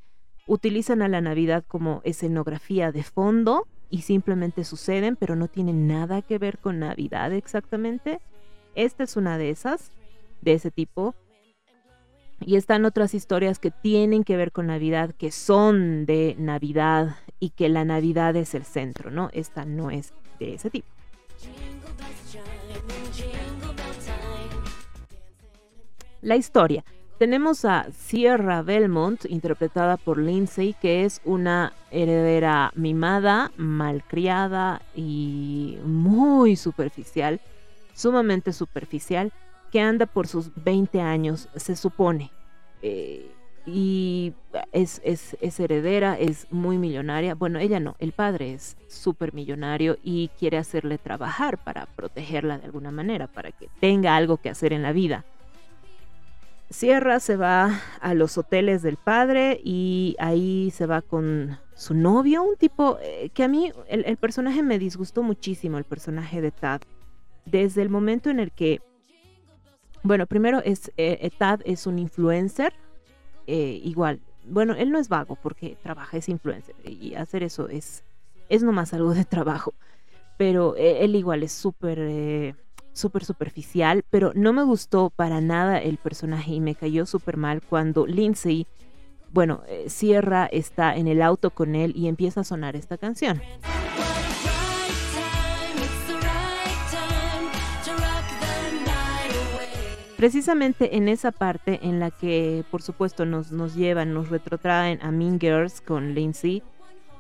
utilizan 0.47 1.03
a 1.03 1.09
la 1.09 1.21
Navidad 1.21 1.65
como 1.67 2.01
escenografía 2.05 2.93
de 2.93 3.03
fondo 3.03 3.67
y 3.91 4.03
simplemente 4.03 4.65
suceden, 4.65 5.17
pero 5.17 5.35
no 5.35 5.49
tienen 5.49 5.89
nada 5.89 6.23
que 6.23 6.39
ver 6.39 6.59
con 6.59 6.79
Navidad 6.79 7.33
exactamente. 7.33 8.21
Esta 8.75 9.03
es 9.03 9.17
una 9.17 9.37
de 9.37 9.51
esas, 9.51 9.91
de 10.43 10.53
ese 10.53 10.71
tipo. 10.71 11.17
Y 12.41 12.57
están 12.57 12.85
otras 12.85 13.15
historias 13.15 13.59
que 13.59 13.71
tienen 13.71 14.25
que 14.25 14.37
ver 14.37 14.53
con 14.53 14.69
Navidad, 14.69 15.15
que 15.17 15.31
son 15.31 16.07
de 16.07 16.37
Navidad 16.39 17.17
y 17.41 17.51
que 17.51 17.69
la 17.69 17.85
Navidad 17.85 18.37
es 18.37 18.55
el 18.55 18.65
centro, 18.65 19.11
¿no? 19.11 19.31
Esta 19.33 19.65
no 19.65 19.91
es 19.91 20.13
de 20.39 20.55
ese 20.55 20.71
tipo. 20.71 20.89
La 26.21 26.37
historia. 26.37 26.85
Tenemos 27.19 27.65
a 27.65 27.89
Sierra 27.91 28.63
Belmont, 28.63 29.25
interpretada 29.29 29.97
por 29.97 30.19
Lindsay, 30.19 30.75
que 30.81 31.05
es 31.05 31.21
una 31.25 31.73
heredera 31.91 32.71
mimada, 32.77 33.51
malcriada 33.57 34.83
y 34.95 35.79
muy 35.85 36.55
superficial, 36.55 37.41
sumamente 37.93 38.53
superficial, 38.53 39.33
que 39.71 39.81
anda 39.81 40.07
por 40.07 40.27
sus 40.27 40.51
20 40.63 41.01
años, 41.01 41.49
se 41.57 41.77
supone. 41.77 42.31
Eh, 42.83 43.31
y 43.67 44.33
es, 44.73 45.01
es, 45.05 45.37
es, 45.41 45.61
heredera, 45.61 46.19
es 46.19 46.47
muy 46.51 46.79
millonaria. 46.79 47.35
Bueno, 47.35 47.59
ella 47.59 47.81
no, 47.81 47.97
el 47.99 48.13
padre 48.13 48.55
es 48.55 48.77
súper 48.89 49.35
millonario 49.35 49.99
y 50.03 50.29
quiere 50.39 50.57
hacerle 50.57 50.97
trabajar 50.97 51.63
para 51.63 51.87
protegerla 51.87 52.59
de 52.59 52.65
alguna 52.65 52.91
manera, 52.91 53.27
para 53.27 53.53
que 53.53 53.69
tenga 53.81 54.17
algo 54.17 54.39
que 54.39 54.49
hacer 54.49 54.73
en 54.73 54.83
la 54.83 54.93
vida 54.93 55.27
Sierra 56.71 57.19
se 57.19 57.37
va 57.37 57.81
a 58.01 58.13
los 58.13 58.37
hoteles 58.37 58.83
del 58.83 58.99
padre 58.99 59.59
y 59.65 60.17
ahí 60.19 60.71
se 60.71 60.85
va 60.85 61.01
con 61.01 61.59
su 61.75 61.95
novio, 61.95 62.43
un 62.43 62.57
tipo 62.57 62.99
eh, 63.01 63.31
que 63.33 63.45
a 63.45 63.49
mí 63.49 63.73
el, 63.89 64.05
el 64.05 64.17
personaje 64.19 64.63
me 64.63 64.79
disgustó 64.79 65.23
muchísimo, 65.23 65.79
el 65.79 65.85
personaje 65.85 66.43
de 66.43 66.51
Tad. 66.51 66.83
Desde 67.47 67.81
el 67.81 67.89
momento 67.89 68.29
en 68.29 68.39
el 68.39 68.53
que, 68.53 68.81
bueno, 70.03 70.27
primero 70.27 70.61
es, 70.65 70.89
eh, 70.97 71.19
eh, 71.21 71.31
Tad 71.37 71.61
es 71.65 71.87
un 71.87 71.99
influencer, 71.99 72.73
eh, 73.47 73.81
igual, 73.85 74.21
bueno, 74.45 74.75
él 74.75 74.91
no 74.91 74.99
es 74.99 75.09
vago 75.09 75.37
porque 75.37 75.77
trabaja, 75.83 76.17
es 76.17 76.29
influencer 76.29 76.75
y 76.85 77.15
hacer 77.15 77.43
eso 77.43 77.69
es, 77.69 78.05
es 78.49 78.63
nomás 78.63 78.95
algo 78.95 79.15
de 79.15 79.25
trabajo, 79.25 79.75
pero 80.37 80.77
eh, 80.77 81.05
él 81.05 81.17
igual 81.17 81.43
es 81.43 81.53
súper... 81.53 81.99
eh, 82.01 82.55
súper 82.95 83.25
superficial, 83.25 84.05
pero 84.11 84.33
no 84.35 84.53
me 84.53 84.65
gustó 84.65 85.11
para 85.11 85.41
nada 85.41 85.79
el 85.79 85.99
personaje 85.99 86.55
y 86.55 86.61
me 86.61 86.75
cayó 86.75 87.07
súper 87.07 87.37
mal 87.37 87.63
cuando 87.63 88.09
Lindsay, 88.09 88.67
bueno, 89.31 89.63
eh, 89.69 89.85
Sierra 89.89 90.47
está 90.47 90.97
en 90.97 91.07
el 91.07 91.23
auto 91.23 91.51
con 91.51 91.77
él 91.77 91.93
y 91.95 92.09
empieza 92.09 92.41
a 92.41 92.45
sonar 92.45 92.75
esta 92.75 92.99
canción. 92.99 93.41
Precisamente 100.19 100.97
en 100.97 101.09
esa 101.09 101.31
parte 101.31 101.79
en 101.81 102.01
la 102.01 102.11
que, 102.11 102.65
por 102.73 102.83
supuesto, 102.83 103.25
nos, 103.25 103.53
nos 103.53 103.77
llevan, 103.77 104.13
nos 104.13 104.31
retrotraen 104.31 104.99
a 105.01 105.13
Mean 105.13 105.39
Girls 105.39 105.81
con 105.81 106.13
Lindsay, 106.13 106.61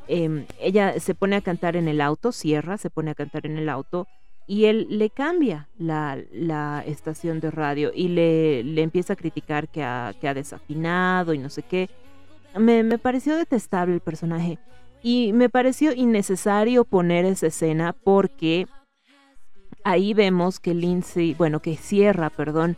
em, 0.09 0.47
ella 0.61 0.99
se 0.99 1.15
pone 1.15 1.37
a 1.37 1.41
cantar 1.41 1.77
en 1.77 1.87
el 1.87 2.01
auto, 2.01 2.33
Sierra 2.33 2.77
se 2.77 2.91
pone 2.91 3.13
a 3.13 3.15
cantar 3.15 3.47
en 3.47 3.57
el 3.57 3.69
auto 3.69 4.09
y 4.49 4.65
él 4.65 4.89
le 4.91 5.11
cambia 5.11 5.69
la, 5.79 6.19
la 6.33 6.83
estación 6.85 7.39
de 7.39 7.53
radio 7.53 7.93
y 7.95 8.09
le, 8.09 8.65
le 8.65 8.83
empieza 8.83 9.13
a 9.13 9.17
criticar 9.17 9.69
que 9.69 9.85
ha, 9.85 10.13
que 10.21 10.27
ha 10.27 10.35
desafinado 10.35 11.35
y 11.35 11.39
no 11.39 11.51
sé 11.51 11.63
qué. 11.63 11.89
Me, 12.59 12.83
me 12.83 12.99
pareció 12.99 13.37
detestable 13.37 13.95
el 13.95 14.01
personaje 14.01 14.59
y 15.05 15.33
me 15.35 15.49
pareció 15.49 15.93
innecesario 15.93 16.85
poner 16.85 17.27
esa 17.27 17.47
escena 17.47 17.93
porque 17.93 18.67
ahí 19.91 20.15
vemos 20.15 20.61
que 20.61 20.75
Lindsay, 20.75 21.35
bueno, 21.35 21.61
que 21.61 21.77
Sierra, 21.77 22.31
perdón, 22.31 22.77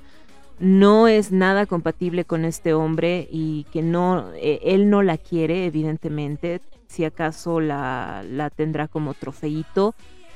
no 0.58 1.08
es 1.08 1.32
nada 1.32 1.66
compatible 1.66 2.24
con 2.24 2.44
este 2.44 2.74
hombre 2.74 3.26
y 3.30 3.64
que 3.72 3.82
no, 3.82 4.30
eh, 4.34 4.60
él 4.62 4.90
no 4.90 5.02
la 5.02 5.18
quiere, 5.18 5.66
evidentemente, 5.66 6.60
si 6.86 7.04
acaso 7.04 7.60
la, 7.60 8.24
la 8.28 8.50
tendrá 8.50 8.86
como 8.86 9.14
trofeito, 9.14 9.94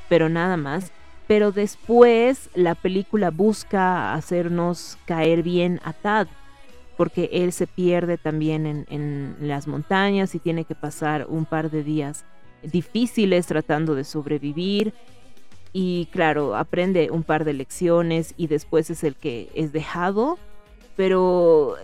pero 0.08 0.28
nada 0.28 0.56
más. 0.56 0.92
Pero 1.26 1.52
después 1.52 2.50
la 2.54 2.74
película 2.74 3.30
busca 3.30 4.14
hacernos 4.14 4.98
caer 5.06 5.42
bien 5.42 5.80
a 5.84 5.92
Tad, 5.92 6.26
porque 6.96 7.30
él 7.32 7.52
se 7.52 7.66
pierde 7.66 8.18
también 8.18 8.66
en, 8.66 8.86
en 8.88 9.36
las 9.40 9.66
montañas 9.66 10.34
y 10.34 10.38
tiene 10.38 10.64
que 10.64 10.74
pasar 10.74 11.26
un 11.28 11.44
par 11.44 11.70
de 11.70 11.82
días 11.82 12.24
difíciles 12.62 13.46
tratando 13.46 13.94
de 13.94 14.04
sobrevivir 14.04 14.94
y 15.76 16.06
claro, 16.12 16.54
aprende 16.54 17.10
un 17.10 17.24
par 17.24 17.44
de 17.44 17.52
lecciones 17.52 18.32
y 18.36 18.46
después 18.46 18.90
es 18.90 19.02
el 19.02 19.16
que 19.16 19.50
es 19.56 19.72
dejado, 19.72 20.38
pero 20.96 21.74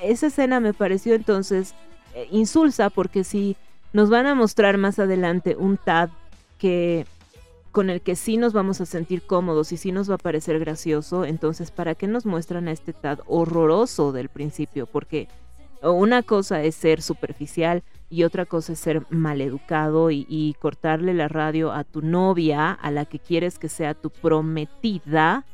esa 0.00 0.28
escena 0.28 0.60
me 0.60 0.72
pareció 0.72 1.14
entonces 1.14 1.74
eh, 2.14 2.28
insulsa 2.30 2.90
porque 2.90 3.24
si 3.24 3.56
nos 3.92 4.08
van 4.08 4.26
a 4.26 4.36
mostrar 4.36 4.78
más 4.78 5.00
adelante 5.00 5.56
un 5.56 5.78
Tad 5.78 6.10
que 6.58 7.04
con 7.72 7.90
el 7.90 8.02
que 8.02 8.14
sí 8.14 8.36
nos 8.36 8.52
vamos 8.52 8.80
a 8.80 8.86
sentir 8.86 9.22
cómodos 9.22 9.72
y 9.72 9.78
sí 9.78 9.90
nos 9.90 10.08
va 10.08 10.14
a 10.14 10.18
parecer 10.18 10.60
gracioso, 10.60 11.24
entonces 11.24 11.72
¿para 11.72 11.96
qué 11.96 12.06
nos 12.06 12.24
muestran 12.24 12.68
a 12.68 12.72
este 12.72 12.92
Tad 12.92 13.18
horroroso 13.26 14.12
del 14.12 14.28
principio? 14.28 14.86
Porque 14.86 15.26
una 15.82 16.22
cosa 16.22 16.62
es 16.62 16.76
ser 16.76 17.02
superficial 17.02 17.82
y 18.12 18.24
otra 18.24 18.44
cosa 18.44 18.74
es 18.74 18.78
ser 18.78 19.06
maleducado 19.08 20.10
y, 20.10 20.54
cortarle 20.60 21.14
la 21.14 21.28
radio 21.28 21.72
a 21.72 21.82
tu 21.82 22.02
novia, 22.02 22.70
a 22.70 22.90
la 22.90 23.06
que 23.06 23.18
quieres 23.18 23.58
que 23.58 23.70
sea 23.70 23.94
tu 23.94 24.10
prometida, 24.10 25.46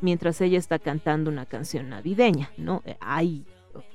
mientras 0.00 0.40
ella 0.40 0.56
está 0.56 0.78
cantando 0.78 1.28
una 1.28 1.44
canción 1.44 1.88
navideña, 1.88 2.50
¿no? 2.56 2.82
Eh, 2.84 2.96
Ay, 3.00 3.44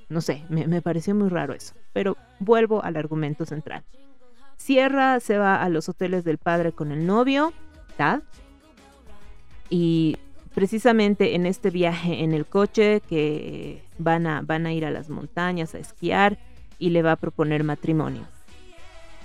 no 0.10 0.20
sé, 0.20 0.44
me, 0.50 0.68
me 0.68 0.82
pareció 0.82 1.16
muy 1.16 1.30
raro 1.30 1.54
eso. 1.54 1.76
Pero 1.94 2.18
vuelvo 2.40 2.84
al 2.84 2.98
argumento 2.98 3.46
central. 3.46 3.86
Sierra 4.58 5.22
se 5.22 5.38
va 5.38 5.64
a 5.64 5.70
los 5.70 5.88
hoteles 5.88 6.26
del 6.26 6.40
padre 6.40 6.74
con 6.74 6.92
el 6.92 7.08
novio, 7.08 7.54
Tad, 7.96 8.24
y 9.70 10.18
precisamente 10.54 11.36
en 11.36 11.46
este 11.46 11.70
viaje 11.70 12.22
en 12.22 12.34
el 12.34 12.46
coche 12.46 13.02
que 13.08 13.82
van 13.98 14.28
a, 14.28 14.42
van 14.42 14.66
a 14.66 14.74
ir 14.74 14.84
a 14.84 14.92
las 14.92 15.10
montañas 15.10 15.74
a 15.74 15.80
esquiar 15.80 16.38
y 16.80 16.90
le 16.90 17.04
va 17.04 17.12
a 17.12 17.18
proponer 17.18 17.64
matrimonio. 17.64 18.24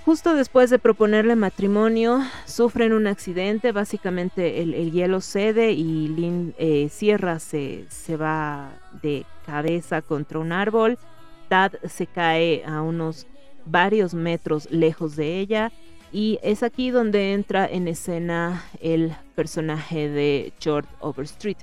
Justo 0.05 0.35
después 0.35 0.69
de 0.69 0.77
proponerle 0.77 1.35
matrimonio, 1.35 2.21
sufren 2.45 2.93
un 2.93 3.07
accidente, 3.07 3.71
básicamente 3.71 4.61
el, 4.61 4.75
el 4.75 4.91
hielo 4.91 5.19
cede 5.19 5.71
y 5.71 6.09
Lin, 6.09 6.53
eh, 6.59 6.89
Sierra 6.89 7.39
se, 7.39 7.85
se 7.89 8.15
va 8.15 8.69
de 9.01 9.25
cabeza 9.47 10.03
contra 10.03 10.37
un 10.37 10.51
árbol, 10.51 10.99
Tad 11.47 11.73
se 11.89 12.05
cae 12.05 12.63
a 12.65 12.83
unos 12.83 13.25
varios 13.65 14.13
metros 14.13 14.69
lejos 14.69 15.15
de 15.15 15.39
ella 15.39 15.71
y 16.11 16.37
es 16.43 16.61
aquí 16.61 16.91
donde 16.91 17.33
entra 17.33 17.65
en 17.65 17.87
escena 17.87 18.63
el 18.79 19.15
personaje 19.33 20.07
de 20.07 20.53
Short 20.59 20.87
Overstreet, 20.99 21.57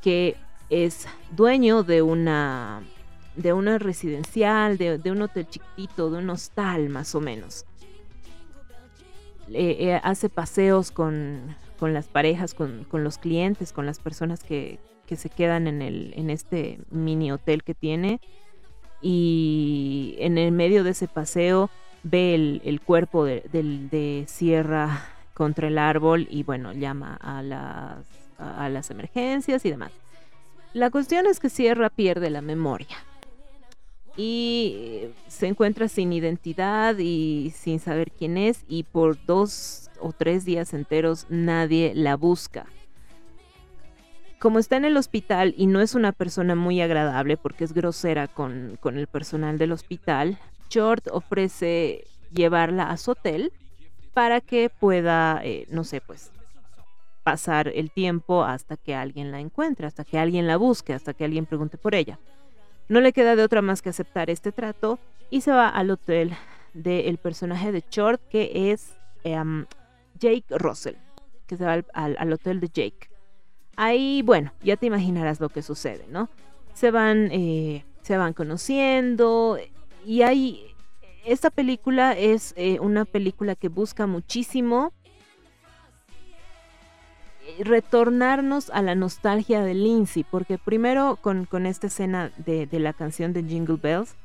que 0.00 0.36
es 0.70 1.08
dueño 1.32 1.82
de 1.82 2.02
una 2.02 2.82
de 3.36 3.52
una 3.52 3.78
residencial, 3.78 4.78
de, 4.78 5.00
un 5.10 5.22
hotel 5.22 5.46
chiquitito, 5.48 6.10
de 6.10 6.18
un 6.18 6.30
hostal 6.30 6.88
más 6.88 7.14
o 7.14 7.20
menos. 7.20 7.66
Eh, 9.52 9.76
eh, 9.80 10.00
hace 10.02 10.28
paseos 10.28 10.90
con, 10.90 11.56
con 11.78 11.92
las 11.92 12.06
parejas, 12.06 12.54
con, 12.54 12.84
con, 12.84 13.04
los 13.04 13.18
clientes, 13.18 13.72
con 13.72 13.86
las 13.86 13.98
personas 13.98 14.42
que, 14.42 14.78
que 15.06 15.16
se 15.16 15.28
quedan 15.30 15.66
en, 15.66 15.82
el, 15.82 16.14
en 16.16 16.30
este 16.30 16.78
mini 16.90 17.32
hotel 17.32 17.62
que 17.62 17.74
tiene. 17.74 18.20
Y 19.02 20.16
en 20.18 20.38
el 20.38 20.52
medio 20.52 20.82
de 20.84 20.90
ese 20.90 21.08
paseo 21.08 21.68
ve 22.04 22.34
el, 22.34 22.62
el 22.64 22.80
cuerpo 22.80 23.24
de, 23.24 23.44
de, 23.52 23.62
de, 23.90 24.24
Sierra 24.28 25.08
contra 25.34 25.68
el 25.68 25.78
árbol 25.78 26.26
y 26.30 26.42
bueno, 26.42 26.72
llama 26.72 27.18
a 27.20 27.42
las, 27.42 28.06
a 28.38 28.68
las 28.68 28.90
emergencias 28.90 29.64
y 29.66 29.70
demás. 29.70 29.92
La 30.72 30.90
cuestión 30.90 31.26
es 31.26 31.38
que 31.38 31.50
Sierra 31.50 31.90
pierde 31.90 32.30
la 32.30 32.40
memoria 32.40 32.96
y 34.16 35.08
se 35.28 35.46
encuentra 35.46 35.88
sin 35.88 36.12
identidad 36.12 36.96
y 36.98 37.52
sin 37.54 37.80
saber 37.80 38.12
quién 38.12 38.36
es 38.36 38.64
y 38.68 38.84
por 38.84 39.24
dos 39.24 39.90
o 40.00 40.12
tres 40.12 40.44
días 40.44 40.74
enteros 40.74 41.26
nadie 41.28 41.92
la 41.94 42.16
busca. 42.16 42.66
Como 44.38 44.58
está 44.58 44.76
en 44.76 44.84
el 44.84 44.96
hospital 44.96 45.54
y 45.56 45.66
no 45.66 45.80
es 45.80 45.94
una 45.94 46.12
persona 46.12 46.54
muy 46.54 46.80
agradable 46.80 47.36
porque 47.36 47.64
es 47.64 47.72
grosera 47.72 48.28
con, 48.28 48.76
con 48.80 48.98
el 48.98 49.06
personal 49.06 49.58
del 49.58 49.72
hospital, 49.72 50.38
Short 50.68 51.08
ofrece 51.10 52.04
llevarla 52.30 52.90
a 52.90 52.96
su 52.96 53.12
hotel 53.12 53.52
para 54.12 54.40
que 54.40 54.70
pueda, 54.70 55.40
eh, 55.42 55.66
no 55.70 55.82
sé, 55.82 56.00
pues 56.00 56.30
pasar 57.22 57.68
el 57.74 57.90
tiempo 57.90 58.44
hasta 58.44 58.76
que 58.76 58.94
alguien 58.94 59.32
la 59.32 59.40
encuentre, 59.40 59.86
hasta 59.86 60.04
que 60.04 60.18
alguien 60.18 60.46
la 60.46 60.56
busque, 60.56 60.92
hasta 60.92 61.14
que 61.14 61.24
alguien 61.24 61.46
pregunte 61.46 61.78
por 61.78 61.94
ella. 61.94 62.18
No 62.88 63.00
le 63.00 63.12
queda 63.12 63.36
de 63.36 63.42
otra 63.42 63.62
más 63.62 63.82
que 63.82 63.88
aceptar 63.88 64.30
este 64.30 64.52
trato 64.52 64.98
y 65.30 65.40
se 65.40 65.52
va 65.52 65.68
al 65.68 65.90
hotel 65.90 66.34
del 66.74 67.18
personaje 67.18 67.72
de 67.72 67.82
Short, 67.90 68.20
que 68.28 68.72
es 68.72 68.94
um, 69.24 69.64
Jake 70.18 70.44
Russell, 70.50 70.96
que 71.46 71.56
se 71.56 71.64
va 71.64 71.72
al, 71.72 72.16
al, 72.18 72.32
hotel 72.32 72.60
de 72.60 72.68
Jake. 72.68 73.08
Ahí, 73.76 74.22
bueno, 74.22 74.52
ya 74.62 74.76
te 74.76 74.86
imaginarás 74.86 75.40
lo 75.40 75.48
que 75.48 75.62
sucede, 75.62 76.06
¿no? 76.08 76.28
Se 76.74 76.90
van, 76.90 77.30
eh, 77.32 77.84
se 78.02 78.16
van 78.16 78.32
conociendo 78.32 79.58
y 80.04 80.22
ahí, 80.22 80.66
esta 81.24 81.50
película 81.50 82.12
es 82.12 82.52
eh, 82.56 82.78
una 82.80 83.04
película 83.04 83.54
que 83.54 83.68
busca 83.68 84.06
muchísimo 84.06 84.92
retornarnos 87.58 88.70
a 88.70 88.82
la 88.82 88.94
nostalgia 88.94 89.62
de 89.62 89.74
Lindsay, 89.74 90.24
porque 90.24 90.58
primero 90.58 91.18
con, 91.20 91.44
con 91.44 91.66
esta 91.66 91.86
escena 91.86 92.30
de, 92.38 92.66
de, 92.66 92.78
la 92.80 92.92
canción 92.92 93.32
de 93.32 93.44
Jingle 93.44 93.78
Bells, 93.80 94.16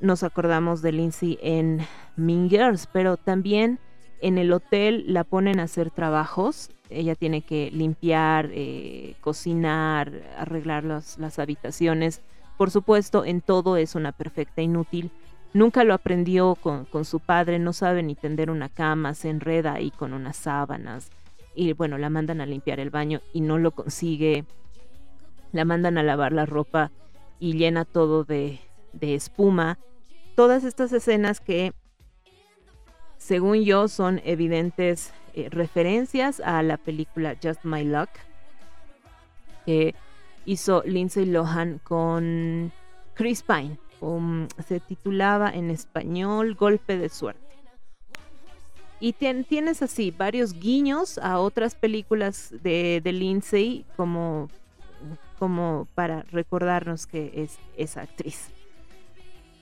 nos 0.00 0.22
acordamos 0.22 0.82
de 0.82 0.92
Lindsay 0.92 1.38
en 1.42 1.80
Mean 2.16 2.48
Girls, 2.48 2.88
pero 2.92 3.16
también 3.16 3.78
en 4.20 4.38
el 4.38 4.52
hotel 4.52 5.04
la 5.08 5.24
ponen 5.24 5.60
a 5.60 5.64
hacer 5.64 5.90
trabajos, 5.90 6.70
ella 6.90 7.14
tiene 7.14 7.42
que 7.42 7.70
limpiar, 7.70 8.50
eh, 8.52 9.14
cocinar, 9.20 10.12
arreglar 10.36 10.84
las, 10.84 11.18
las 11.18 11.38
habitaciones, 11.38 12.20
por 12.56 12.70
supuesto 12.70 13.24
en 13.24 13.40
todo 13.40 13.76
es 13.76 13.94
una 13.94 14.12
perfecta 14.12 14.62
inútil, 14.62 15.10
nunca 15.52 15.84
lo 15.84 15.94
aprendió 15.94 16.54
con, 16.56 16.84
con 16.84 17.04
su 17.04 17.20
padre, 17.20 17.58
no 17.58 17.72
sabe 17.72 18.02
ni 18.02 18.14
tender 18.14 18.50
una 18.50 18.68
cama, 18.68 19.14
se 19.14 19.30
enreda 19.30 19.74
ahí 19.74 19.90
con 19.90 20.12
unas 20.12 20.36
sábanas, 20.36 21.10
y 21.54 21.72
bueno, 21.72 21.98
la 21.98 22.10
mandan 22.10 22.40
a 22.40 22.46
limpiar 22.46 22.80
el 22.80 22.90
baño 22.90 23.20
y 23.32 23.40
no 23.40 23.58
lo 23.58 23.72
consigue. 23.72 24.44
la 25.52 25.64
mandan 25.66 25.98
a 25.98 26.02
lavar 26.02 26.32
la 26.32 26.46
ropa 26.46 26.90
y 27.38 27.54
llena 27.54 27.84
todo 27.84 28.24
de, 28.24 28.60
espuma. 29.00 29.78
Todas 30.34 30.64
estas 30.64 30.92
escenas 30.92 31.40
que, 31.40 31.74
según 33.18 33.62
yo, 33.64 33.88
son 33.88 34.20
evidentes 34.24 35.12
eh, 35.34 35.48
referencias 35.50 36.40
a 36.40 36.62
la 36.62 36.78
película 36.78 37.36
Just 37.42 37.64
My 37.64 37.84
Luck, 37.84 38.08
que 39.66 39.94
hizo 40.46 40.82
Lindsay 40.86 41.26
Lohan 41.26 41.80
con 41.84 42.72
Chris 43.14 43.42
Pine. 43.42 43.78
Um, 44.00 44.48
se 44.66 44.80
titulaba 44.80 45.50
en 45.50 45.70
español 45.70 46.54
Golpe 46.54 46.96
de 46.96 47.08
Suerte. 47.08 47.51
Y 49.02 49.14
tien- 49.14 49.44
tienes 49.44 49.82
así 49.82 50.12
varios 50.16 50.52
guiños 50.52 51.18
a 51.18 51.40
otras 51.40 51.74
películas 51.74 52.54
de, 52.62 53.02
Lindsay 53.04 53.84
como, 53.96 54.48
como 55.40 55.88
para 55.96 56.22
recordarnos 56.30 57.08
que 57.08 57.32
es 57.34 57.58
esa 57.76 58.02
actriz. 58.02 58.50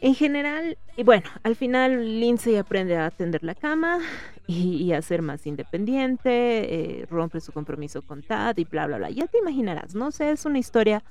En 0.02 0.14
general, 0.14 0.76
y 0.94 1.04
bueno, 1.04 1.24
al 1.42 1.56
final 1.56 2.20
Lindsay 2.20 2.56
aprende 2.56 2.98
a 2.98 3.06
atender 3.06 3.42
la 3.42 3.54
cama 3.54 4.00
y, 4.46 4.76
y 4.76 4.92
a 4.92 5.00
ser 5.00 5.22
más 5.22 5.46
independiente, 5.46 7.00
eh, 7.00 7.06
rompe 7.10 7.40
su 7.40 7.50
compromiso 7.52 8.02
con 8.02 8.22
Tad 8.22 8.58
y 8.58 8.64
bla, 8.64 8.86
bla, 8.86 8.98
bla. 8.98 9.08
Ya 9.08 9.26
te 9.26 9.38
imaginarás, 9.38 9.94
no 9.94 10.10
sé, 10.10 10.32
es 10.32 10.44
una 10.44 10.58
historia 10.58 11.02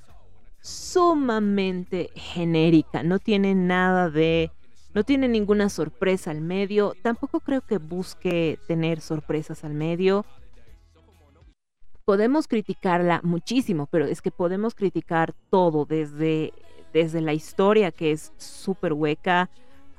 sumamente 0.61 2.11
genérica, 2.13 3.01
no 3.01 3.17
tiene 3.17 3.55
nada 3.55 4.11
de, 4.11 4.51
no 4.93 5.03
tiene 5.03 5.27
ninguna 5.27 5.69
sorpresa 5.69 6.31
al 6.31 6.41
medio, 6.41 6.95
tampoco 7.01 7.39
creo 7.39 7.61
que 7.61 7.77
busque 7.77 8.59
tener 8.67 9.01
sorpresas 9.01 9.63
al 9.63 9.73
medio. 9.73 10.25
Podemos 12.05 12.47
criticarla 12.47 13.21
muchísimo, 13.23 13.87
pero 13.91 14.05
es 14.05 14.21
que 14.21 14.31
podemos 14.31 14.73
criticar 14.73 15.35
todo, 15.51 15.85
desde, 15.85 16.53
desde 16.91 17.21
la 17.21 17.33
historia 17.33 17.91
que 17.91 18.11
es 18.11 18.33
súper 18.37 18.93
hueca 18.93 19.49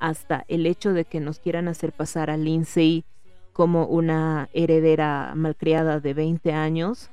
hasta 0.01 0.45
el 0.49 0.66
hecho 0.66 0.93
de 0.93 1.05
que 1.05 1.20
nos 1.20 1.38
quieran 1.38 1.68
hacer 1.68 1.93
pasar 1.93 2.30
a 2.30 2.36
Lindsay 2.36 3.05
como 3.53 3.86
una 3.86 4.49
heredera 4.53 5.34
malcriada 5.36 6.01
de 6.01 6.14
20 6.14 6.53
años 6.53 7.11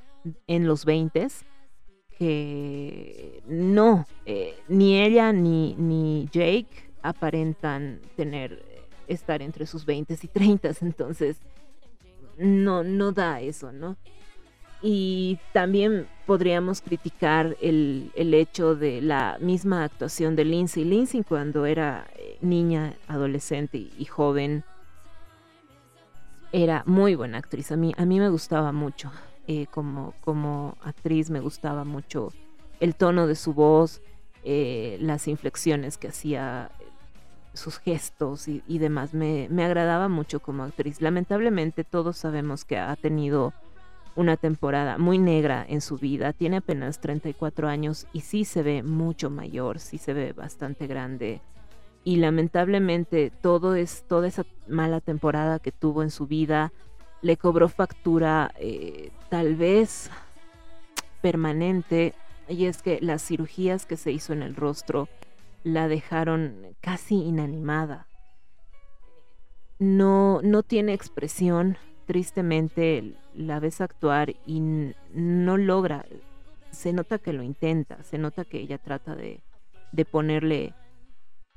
en 0.48 0.66
los 0.66 0.86
20 0.86 1.28
que 2.18 3.44
no, 3.48 4.08
eh, 4.26 4.58
ni 4.68 5.00
ella 5.00 5.32
ni, 5.32 5.76
ni 5.76 6.28
Jake 6.32 6.87
aparentan 7.02 8.00
tener, 8.16 8.64
estar 9.08 9.42
entre 9.42 9.66
sus 9.66 9.86
20 9.86 10.18
y 10.22 10.28
30, 10.28 10.72
entonces 10.82 11.38
no, 12.38 12.84
no 12.84 13.12
da 13.12 13.42
eso, 13.42 13.72
¿no? 13.72 13.98
Y 14.82 15.40
también 15.54 16.08
podríamos 16.28 16.82
criticar 16.82 17.58
el, 17.62 18.12
el 18.16 18.34
hecho 18.36 18.76
de 18.76 19.02
la 19.02 19.38
misma 19.42 19.84
actuación 19.84 20.36
de 20.36 20.46
Lindsay. 20.46 20.84
Lindsay 20.84 21.24
cuando 21.24 21.66
era 21.66 22.06
eh, 22.16 22.38
niña, 22.42 22.94
adolescente 23.08 23.78
y, 23.98 24.06
joven, 24.06 24.64
era 26.52 26.84
muy 26.86 27.16
buena 27.16 27.40
actriz. 27.40 27.72
A 27.72 27.76
mí, 27.76 27.92
a 27.98 28.06
mí 28.06 28.20
me 28.20 28.30
gustaba 28.30 28.72
mucho. 28.72 29.12
eh, 29.48 29.66
como, 29.72 30.14
como 30.22 30.78
actriz 30.82 31.30
me 31.30 31.40
gustaba 31.40 31.84
mucho 31.86 32.32
el 32.80 32.96
tono 32.96 33.28
de 33.28 33.36
su 33.36 33.54
voz, 33.54 34.02
eh, 34.44 34.98
las 35.02 35.28
inflexiones 35.28 35.98
que 35.98 36.10
hacía, 36.10 36.72
eh, 36.80 36.87
sus 37.58 37.80
gestos 37.80 38.48
y, 38.48 38.78
demás. 38.80 39.14
Me, 39.14 39.48
me 39.50 39.66
agradaba 39.66 40.08
mucho 40.08 40.40
como 40.40 40.64
actriz. 40.64 41.02
Lamentablemente 41.02 41.84
todos 41.84 42.18
sabemos 42.18 42.64
que 42.64 42.78
ha 42.78 42.96
tenido 42.96 43.54
una 44.16 44.36
temporada 44.36 44.98
muy 44.98 45.20
negra 45.20 45.66
en 45.68 45.82
su 45.82 45.98
vida. 45.98 46.34
Tiene 46.34 46.58
apenas 46.58 47.00
34 47.00 47.68
años 47.68 48.08
y 48.14 48.22
sí 48.22 48.46
se 48.46 48.64
ve 48.64 48.82
mucho 48.82 49.30
mayor, 49.30 49.80
sí 49.80 49.98
se 49.98 50.14
ve 50.14 50.34
bastante 50.34 50.88
grande. 50.88 51.40
Y 52.04 52.16
lamentablemente 52.16 53.32
todo 53.42 53.76
es, 53.76 54.06
toda 54.08 54.28
esa 54.28 54.46
mala 54.68 55.02
temporada 55.02 55.60
que 55.60 55.72
tuvo 55.72 56.04
en 56.04 56.10
su 56.10 56.26
vida 56.26 56.72
le 57.22 57.38
cobró 57.38 57.70
factura 57.70 58.52
eh, 58.60 59.12
tal 59.30 59.56
vez 59.56 60.10
permanente. 61.22 62.14
Y 62.50 62.66
es 62.66 62.82
que 62.82 63.00
las 63.02 63.22
cirugías 63.22 63.86
que 63.86 63.98
se 63.98 64.12
hizo 64.12 64.34
en 64.34 64.42
el 64.42 64.56
rostro 64.56 65.10
la 65.68 65.88
dejaron 65.88 66.76
casi 66.82 67.16
inanimada. 67.16 68.08
No, 69.80 70.42
no 70.42 70.64
tiene 70.64 70.94
expresión, 70.94 71.78
tristemente 72.06 73.16
la 73.36 73.60
ves 73.60 73.82
actuar 73.82 74.36
y 74.46 74.62
no 75.14 75.58
logra, 75.58 76.06
se 76.72 76.94
nota 76.94 77.20
que 77.20 77.34
lo 77.34 77.44
intenta, 77.44 78.02
se 78.04 78.18
nota 78.18 78.46
que 78.46 78.60
ella 78.60 78.78
trata 78.78 79.16
de, 79.16 79.42
de 79.92 80.06
ponerle... 80.06 80.74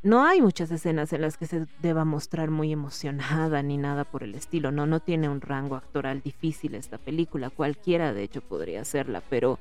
No 0.02 0.24
hay 0.24 0.40
muchas 0.40 0.70
escenas 0.70 1.12
en 1.12 1.20
las 1.20 1.36
que 1.36 1.46
se 1.46 1.66
deba 1.82 2.06
mostrar 2.06 2.50
muy 2.50 2.72
emocionada 2.72 3.62
ni 3.62 3.76
nada 3.76 4.04
por 4.04 4.22
el 4.22 4.34
estilo, 4.34 4.72
no, 4.72 4.86
no 4.86 5.00
tiene 5.00 5.28
un 5.28 5.42
rango 5.42 5.76
actoral 5.76 6.22
difícil 6.22 6.74
esta 6.74 6.98
película, 6.98 7.50
cualquiera 7.50 8.14
de 8.14 8.22
hecho 8.22 8.40
podría 8.40 8.80
hacerla, 8.80 9.22
pero 9.28 9.58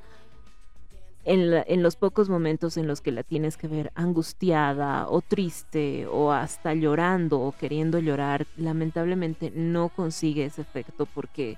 en, 1.25 1.83
los 1.83 1.95
pocos 1.95 2.29
momentos 2.29 2.77
en 2.77 2.87
los 2.87 3.01
que 3.01 3.11
la 3.11 3.23
tienes 3.23 3.57
que 3.57 3.67
ver 3.67 3.91
angustiada 3.95 5.07
o 5.09 5.21
triste 5.21 6.07
o 6.07 6.31
hasta 6.31 6.73
llorando 6.73 7.41
o 7.41 7.51
queriendo 7.51 7.99
llorar, 7.99 8.47
lamentablemente 8.57 9.51
no 9.53 9.89
consigue 9.89 10.45
ese 10.45 10.61
efecto 10.61 11.05
porque 11.05 11.57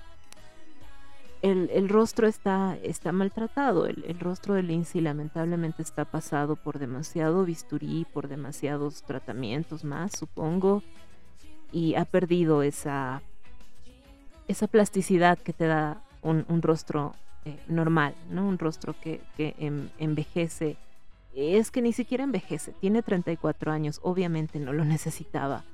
el, 1.42 1.88
rostro 1.88 2.28
está, 2.28 2.76
está 2.82 3.12
maltratado. 3.12 3.86
El, 3.86 4.18
rostro 4.20 4.54
de 4.54 4.62
Lindsay 4.62 5.00
lamentablemente 5.00 5.82
está 5.82 6.04
pasado 6.04 6.56
por 6.56 6.78
demasiado 6.78 7.44
bisturí, 7.44 8.06
por 8.12 8.28
demasiados 8.28 9.02
tratamientos 9.02 9.84
más, 9.84 10.12
supongo, 10.12 10.82
y 11.72 11.94
ha 11.94 12.04
perdido 12.04 12.62
esa, 12.62 13.22
esa 14.46 14.66
plasticidad 14.66 15.38
que 15.38 15.52
te 15.52 15.66
da 15.66 16.02
un 16.22 16.62
rostro 16.62 17.14
eh, 17.44 17.58
normal, 17.68 18.14
¿no? 18.30 18.46
Un 18.46 18.58
rostro 18.58 18.94
que, 19.00 19.20
que 19.36 19.54
em- 19.58 19.88
envejece. 19.98 20.76
Es 21.34 21.70
que 21.70 21.80
ni 21.82 21.92
siquiera 21.92 22.24
envejece, 22.24 22.72
tiene 22.72 23.02
34 23.02 23.72
años, 23.72 24.00
obviamente 24.02 24.58
no 24.58 24.72
lo 24.72 24.84
necesitaba, 24.96 25.64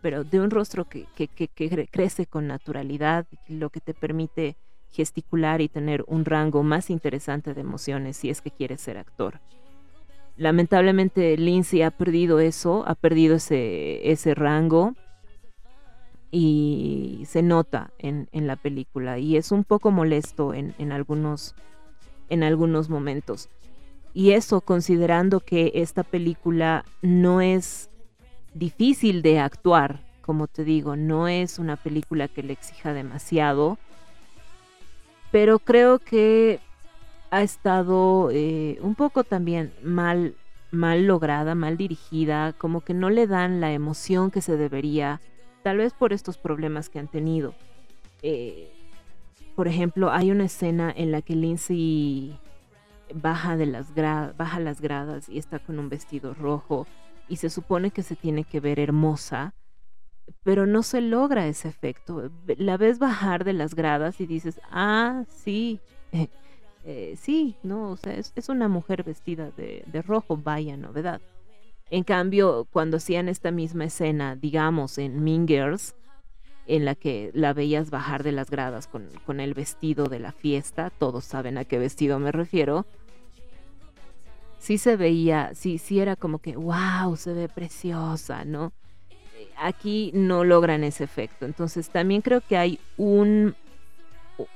pero 0.00 0.24
de 0.24 0.40
un 0.40 0.50
rostro 0.50 0.84
que, 0.84 1.06
que, 1.16 1.26
que- 1.28 1.48
que 1.48 1.70
cre- 1.70 1.88
crece 1.90 2.26
con 2.26 2.46
naturalidad, 2.46 3.26
lo 3.48 3.70
que 3.70 3.80
te 3.80 3.94
permite 3.94 4.56
gesticular 4.90 5.60
y 5.60 5.68
tener 5.68 6.02
un 6.06 6.24
rango 6.24 6.62
más 6.62 6.88
interesante 6.88 7.52
de 7.52 7.60
emociones 7.60 8.16
si 8.16 8.30
es 8.30 8.40
que 8.40 8.50
quieres 8.50 8.80
ser 8.80 8.96
actor. 8.96 9.40
Lamentablemente 10.36 11.36
Lindsay 11.36 11.82
ha 11.82 11.90
perdido 11.90 12.38
eso, 12.38 12.84
ha 12.86 12.94
perdido 12.94 13.36
ese, 13.36 14.10
ese 14.10 14.34
rango 14.34 14.94
y 16.30 17.24
se 17.26 17.42
nota 17.42 17.90
en, 17.98 18.28
en 18.32 18.46
la 18.46 18.56
película 18.56 19.18
y 19.18 19.36
es 19.36 19.50
un 19.50 19.64
poco 19.64 19.90
molesto 19.90 20.54
en, 20.54 20.74
en 20.78 20.92
algunos, 20.92 21.54
en 22.28 22.42
algunos 22.42 22.88
momentos. 22.88 23.48
Y 24.14 24.32
eso 24.32 24.60
considerando 24.60 25.40
que 25.40 25.72
esta 25.74 26.02
película 26.02 26.84
no 27.02 27.40
es 27.40 27.90
difícil 28.54 29.22
de 29.22 29.38
actuar, 29.38 30.00
como 30.22 30.46
te 30.46 30.64
digo, 30.64 30.96
no 30.96 31.28
es 31.28 31.58
una 31.58 31.76
película 31.76 32.28
que 32.28 32.42
le 32.42 32.52
exija 32.52 32.92
demasiado, 32.92 33.78
pero 35.30 35.58
creo 35.58 35.98
que 35.98 36.60
ha 37.30 37.42
estado 37.42 38.30
eh, 38.32 38.78
un 38.80 38.94
poco 38.94 39.24
también 39.24 39.72
mal, 39.82 40.34
mal 40.70 41.06
lograda, 41.06 41.54
mal 41.54 41.76
dirigida, 41.76 42.52
como 42.54 42.80
que 42.80 42.94
no 42.94 43.10
le 43.10 43.26
dan 43.26 43.60
la 43.60 43.72
emoción 43.72 44.30
que 44.30 44.40
se 44.40 44.56
debería, 44.56 45.20
tal 45.68 45.76
vez 45.76 45.92
por 45.92 46.14
estos 46.14 46.38
problemas 46.38 46.88
que 46.88 46.98
han 46.98 47.08
tenido. 47.08 47.52
Eh, 48.22 48.72
por 49.54 49.68
ejemplo, 49.68 50.10
hay 50.10 50.30
una 50.30 50.46
escena 50.46 50.90
en 50.96 51.12
la 51.12 51.20
que 51.20 51.36
Lindsay 51.36 52.38
baja 53.12 53.58
de 53.58 53.66
las 53.66 53.94
baja 53.94 54.60
las 54.60 54.80
gradas 54.80 55.28
y 55.28 55.36
está 55.36 55.58
con 55.58 55.78
un 55.78 55.90
vestido 55.90 56.32
rojo 56.32 56.86
y 57.28 57.36
se 57.36 57.50
supone 57.50 57.90
que 57.90 58.02
se 58.02 58.16
tiene 58.16 58.44
que 58.44 58.60
ver 58.60 58.80
hermosa, 58.80 59.52
pero 60.42 60.64
no 60.64 60.82
se 60.82 61.02
logra 61.02 61.46
ese 61.46 61.68
efecto. 61.68 62.30
La 62.56 62.78
ves 62.78 62.98
bajar 62.98 63.44
de 63.44 63.52
las 63.52 63.74
gradas 63.74 64.22
y 64.22 64.26
dices, 64.26 64.62
ah, 64.70 65.24
sí, 65.28 65.80
eh, 66.86 67.14
sí, 67.18 67.56
no, 67.62 67.90
o 67.90 67.96
sea, 67.98 68.14
es, 68.14 68.48
una 68.48 68.68
mujer 68.68 69.02
vestida 69.02 69.50
de 69.50 70.02
rojo, 70.02 70.38
vaya 70.38 70.78
novedad. 70.78 71.20
En 71.90 72.04
cambio, 72.04 72.66
cuando 72.70 72.98
hacían 72.98 73.28
esta 73.28 73.50
misma 73.50 73.86
escena, 73.86 74.36
digamos, 74.36 74.98
en 74.98 75.22
Mean 75.24 75.46
Girls, 75.48 75.94
en 76.66 76.84
la 76.84 76.94
que 76.94 77.30
la 77.32 77.54
veías 77.54 77.90
bajar 77.90 78.22
de 78.22 78.32
las 78.32 78.50
gradas 78.50 78.86
con, 78.86 79.08
con 79.24 79.40
el 79.40 79.54
vestido 79.54 80.06
de 80.06 80.18
la 80.18 80.32
fiesta, 80.32 80.90
todos 80.90 81.24
saben 81.24 81.56
a 81.56 81.64
qué 81.64 81.78
vestido 81.78 82.18
me 82.18 82.30
refiero, 82.30 82.84
sí 84.58 84.76
se 84.76 84.96
veía, 84.96 85.52
sí, 85.54 85.78
sí 85.78 86.00
era 86.00 86.16
como 86.16 86.40
que, 86.40 86.56
wow, 86.56 87.16
se 87.16 87.32
ve 87.32 87.48
preciosa, 87.48 88.44
¿no? 88.44 88.72
Eh, 89.10 89.48
Aquí 89.56 90.10
no 90.14 90.44
logran 90.44 90.84
ese 90.84 91.04
efecto. 91.04 91.46
Entonces 91.46 91.88
también 91.90 92.20
creo 92.20 92.40
que 92.40 92.56
hay 92.56 92.80
un, 92.96 93.54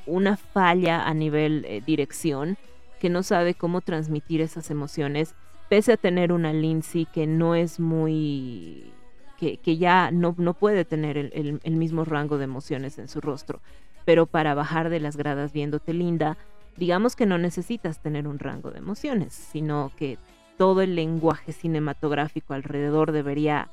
una 0.06 0.36
falla 0.36 1.04
a 1.04 1.14
nivel 1.14 1.64
eh, 1.66 1.82
dirección 1.84 2.58
que 3.00 3.08
no 3.10 3.22
sabe 3.22 3.54
cómo 3.54 3.80
transmitir 3.80 4.40
esas 4.40 4.70
emociones, 4.70 5.34
pese 5.72 5.94
a 5.94 5.96
tener 5.96 6.34
una 6.34 6.52
Lindsay 6.52 7.06
que 7.06 7.26
no 7.26 7.54
es 7.54 7.80
muy... 7.80 8.92
que, 9.38 9.78
ya 9.78 10.10
no, 10.10 10.34
no 10.36 10.52
puede 10.52 10.84
tener 10.84 11.16
el, 11.16 11.30
el- 11.34 11.60
el 11.62 11.76
mismo 11.76 12.04
rango 12.04 12.36
de 12.36 12.44
emociones 12.44 12.98
en 12.98 13.08
su 13.08 13.22
rostro. 13.22 13.62
Pero 14.04 14.26
para 14.26 14.52
bajar 14.52 14.90
de 14.90 15.00
las 15.00 15.16
gradas 15.16 15.54
viéndote 15.54 15.94
linda, 15.94 16.36
digamos 16.76 17.16
que 17.16 17.24
no 17.24 17.38
necesitas 17.38 18.02
tener 18.02 18.28
un 18.28 18.38
rango 18.38 18.70
de 18.70 18.80
emociones, 18.80 19.32
sino 19.32 19.90
que 19.96 20.18
todo 20.58 20.82
el 20.82 20.94
lenguaje 20.94 21.52
cinematográfico 21.52 22.52
alrededor 22.52 23.10
debería 23.10 23.70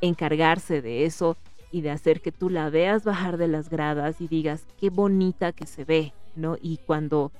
encargarse 0.00 0.82
de 0.82 1.04
eso 1.06 1.36
y 1.70 1.82
de 1.82 1.92
hacer 1.92 2.22
que 2.22 2.32
tú 2.32 2.50
la 2.50 2.70
veas 2.70 3.04
bajar 3.04 3.36
de 3.36 3.46
las 3.46 3.70
gradas 3.70 4.20
y 4.20 4.26
digas 4.26 4.66
qué 4.80 4.90
bonita 4.90 5.52
que 5.52 5.66
se 5.66 5.84
ve, 5.84 6.12
¿no? 6.34 6.56
Y 6.60 6.78
cuando 6.78 7.30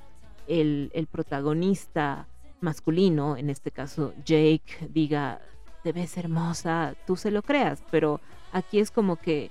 el, 0.47 0.93
el 0.95 1.09
protagonista 1.09 2.28
masculino, 2.61 3.36
en 3.36 3.50
este 3.50 3.70
caso 3.70 4.12
Jake, 4.24 4.88
diga 4.88 5.40
te 5.82 5.92
ves 5.92 6.16
hermosa, 6.16 6.94
tú 7.06 7.16
se 7.16 7.30
lo 7.30 7.42
creas, 7.42 7.82
pero 7.90 8.20
aquí 8.52 8.80
es 8.80 8.90
como 8.90 9.16
que 9.16 9.50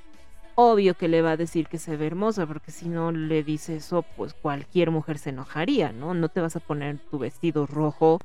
obvio 0.55 0.93
que 0.93 1.07
le 1.07 1.21
va 1.21 1.31
a 1.31 1.37
decir 1.37 1.67
que 1.67 1.77
se 1.77 1.95
ve 1.95 2.07
hermosa, 2.07 2.45
porque 2.45 2.71
si 2.71 2.89
no 2.89 3.11
le 3.11 3.43
dice 3.43 3.77
eso, 3.77 4.03
pues 4.17 4.33
cualquier 4.33 4.91
mujer 4.91 5.17
se 5.17 5.29
enojaría, 5.29 5.91
¿no? 5.91 6.13
No 6.13 6.29
te 6.29 6.41
vas 6.41 6.55
a 6.55 6.59
poner 6.59 6.99
tu 7.09 7.17
vestido 7.17 7.65
rojo, 7.65 8.19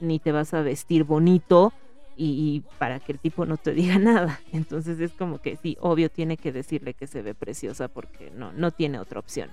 ni 0.00 0.18
te 0.18 0.32
vas 0.32 0.54
a 0.54 0.62
vestir 0.62 1.04
bonito 1.04 1.72
y, 2.16 2.62
para 2.78 3.00
que 3.00 3.12
el 3.12 3.18
tipo 3.18 3.44
no 3.44 3.56
te 3.56 3.72
diga 3.74 3.98
nada. 3.98 4.40
Entonces 4.52 4.98
es 4.98 5.12
como 5.12 5.38
que 5.38 5.56
sí, 5.56 5.76
obvio 5.80 6.10
tiene 6.10 6.36
que 6.36 6.52
decirle 6.52 6.94
que 6.94 7.06
se 7.06 7.22
ve 7.22 7.34
preciosa 7.34 7.88
porque 7.88 8.30
no, 8.30 8.52
no 8.52 8.70
tiene 8.70 8.98
otra 8.98 9.20
opción. 9.20 9.50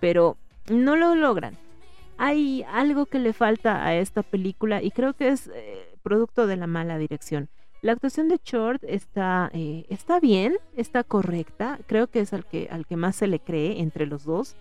Pero 0.00 0.36
no 0.68 0.96
lo 0.96 1.14
logran. 1.14 1.56
Hay 2.22 2.64
algo 2.68 3.06
que 3.06 3.18
le 3.18 3.32
falta 3.32 3.82
a 3.86 3.94
esta 3.96 4.22
película 4.22 4.82
y 4.82 4.90
creo 4.90 5.14
que 5.14 5.28
es 5.28 5.46
eh, 5.54 5.96
producto 6.02 6.46
de 6.46 6.56
la 6.56 6.66
mala 6.66 6.98
dirección. 6.98 7.48
La 7.80 7.92
actuación 7.92 8.28
de 8.28 8.38
Short 8.44 8.84
está, 8.86 9.50
eh, 9.54 9.86
está 9.88 10.20
bien, 10.20 10.58
está 10.76 11.02
correcta. 11.02 11.78
Creo 11.86 12.08
que 12.08 12.20
es 12.20 12.34
al 12.34 12.44
que, 12.44 12.68
al 12.70 12.84
que 12.84 12.96
más 12.96 13.16
se 13.16 13.26
le 13.26 13.40
cree 13.40 13.80
entre 13.80 14.04
los 14.04 14.24
dos. 14.24 14.54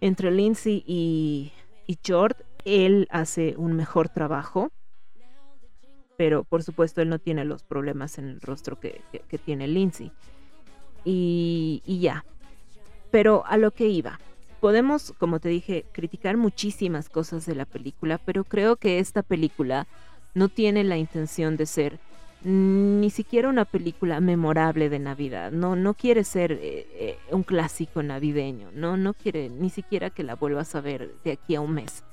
Entre 0.00 0.30
Lindsay 0.30 0.84
y, 0.86 1.50
y 1.88 1.98
Short, 2.00 2.38
él 2.64 3.08
hace 3.10 3.54
un 3.56 3.72
mejor 3.72 4.08
trabajo. 4.08 4.68
Pero 6.16 6.44
por 6.44 6.62
supuesto 6.62 7.02
él 7.02 7.08
no 7.08 7.18
tiene 7.18 7.44
los 7.44 7.64
problemas 7.64 8.18
en 8.18 8.28
el 8.28 8.40
rostro 8.40 8.78
que, 8.78 9.00
que- 9.10 9.18
que 9.28 9.38
tiene 9.38 9.66
Lindsay. 9.66 10.12
Y, 11.04 11.82
y 11.84 11.98
ya. 11.98 12.24
Pero 13.10 13.42
a 13.46 13.56
lo 13.56 13.72
que 13.72 13.88
iba. 13.88 14.20
Podemos, 14.62 15.12
como 15.18 15.40
te 15.40 15.48
dije, 15.48 15.84
criticar 15.90 16.36
muchísimas 16.36 17.08
cosas 17.08 17.46
de 17.46 17.56
la 17.56 17.64
película, 17.64 18.18
pero 18.18 18.44
creo 18.44 18.76
que 18.76 19.00
esta 19.00 19.24
película 19.24 19.88
no 20.34 20.48
tiene 20.48 20.84
la 20.84 20.96
intención 20.96 21.56
de 21.56 21.66
ser 21.66 21.98
ni 22.44 23.10
siquiera 23.10 23.48
una 23.48 23.64
película 23.64 24.20
memorable 24.20 24.88
de 24.88 25.00
Navidad. 25.00 25.50
No, 25.50 25.74
no 25.74 25.94
quiere 25.94 26.22
ser 26.22 26.52
eh, 26.52 26.86
eh, 26.94 27.18
un 27.32 27.42
clásico 27.42 28.04
navideño. 28.04 28.68
No, 28.72 28.96
no 28.96 29.14
quiere 29.14 29.48
ni 29.48 29.68
siquiera 29.68 30.10
que 30.10 30.22
la 30.22 30.36
vuelvas 30.36 30.76
a 30.76 30.80
ver 30.80 31.12
de 31.24 31.32
aquí 31.32 31.56
a 31.56 31.60
un 31.60 31.72
mes. 31.72 32.04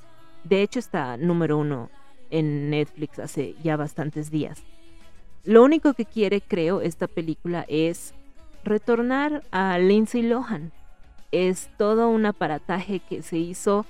De 0.43 0.63
hecho, 0.63 0.79
está 0.79 1.17
número 1.17 1.55
uno 1.55 1.91
en 2.31 2.71
Netflix 2.71 3.19
hace 3.19 3.53
ya 3.63 3.77
bastantes 3.77 4.31
días. 4.31 4.63
Lo 5.43 5.63
único 5.63 5.93
que 5.93 6.05
quiere, 6.05 6.41
creo, 6.41 6.81
esta 6.81 7.05
película 7.05 7.63
es 7.67 8.15
retornar 8.63 9.43
a 9.51 9.77
Lindsay 9.77 10.23
Lohan. 10.23 10.71
Es 11.31 11.69
todo 11.77 12.09
un 12.09 12.25
aparataje 12.25 12.99
que 13.01 13.21
se 13.21 13.37
hizo 13.37 13.85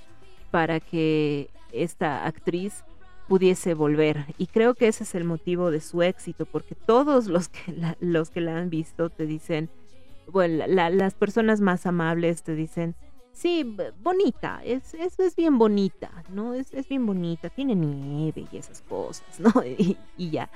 para 0.51 0.79
que 0.79 1.49
esta 1.71 2.25
actriz 2.25 2.83
pudiese 3.27 3.73
volver. 3.75 4.25
Y 4.37 4.47
creo 4.47 4.73
que 4.75 4.87
ese 4.87 5.03
es 5.03 5.15
el 5.15 5.23
motivo 5.23 5.71
de 5.71 5.79
su 5.81 6.01
éxito, 6.01 6.45
porque 6.45 6.75
todos 6.75 7.27
los 7.27 7.47
que 7.49 7.71
la, 7.73 7.95
los 7.99 8.29
que 8.29 8.41
la 8.41 8.57
han 8.57 8.69
visto 8.69 9.09
te 9.09 9.25
dicen, 9.25 9.69
bueno, 10.27 10.65
la- 10.67 10.89
las 10.89 11.13
personas 11.15 11.61
más 11.61 11.85
amables 11.85 12.43
te 12.43 12.55
dicen, 12.55 12.95
sí, 13.31 13.63
bonita, 14.01 14.61
es, 14.65 14.93
es, 14.95 15.17
es 15.19 15.35
bien 15.35 15.57
bonita, 15.57 16.11
¿no? 16.29 16.53
Es, 16.55 16.73
es 16.73 16.87
bien 16.87 17.05
bonita, 17.05 17.49
tiene 17.49 17.75
nieve 17.75 18.45
y 18.51 18.57
esas 18.57 18.81
cosas, 18.81 19.39
¿no? 19.39 19.51
Y, 19.65 19.97
y 20.17 20.31
ya. 20.31 20.49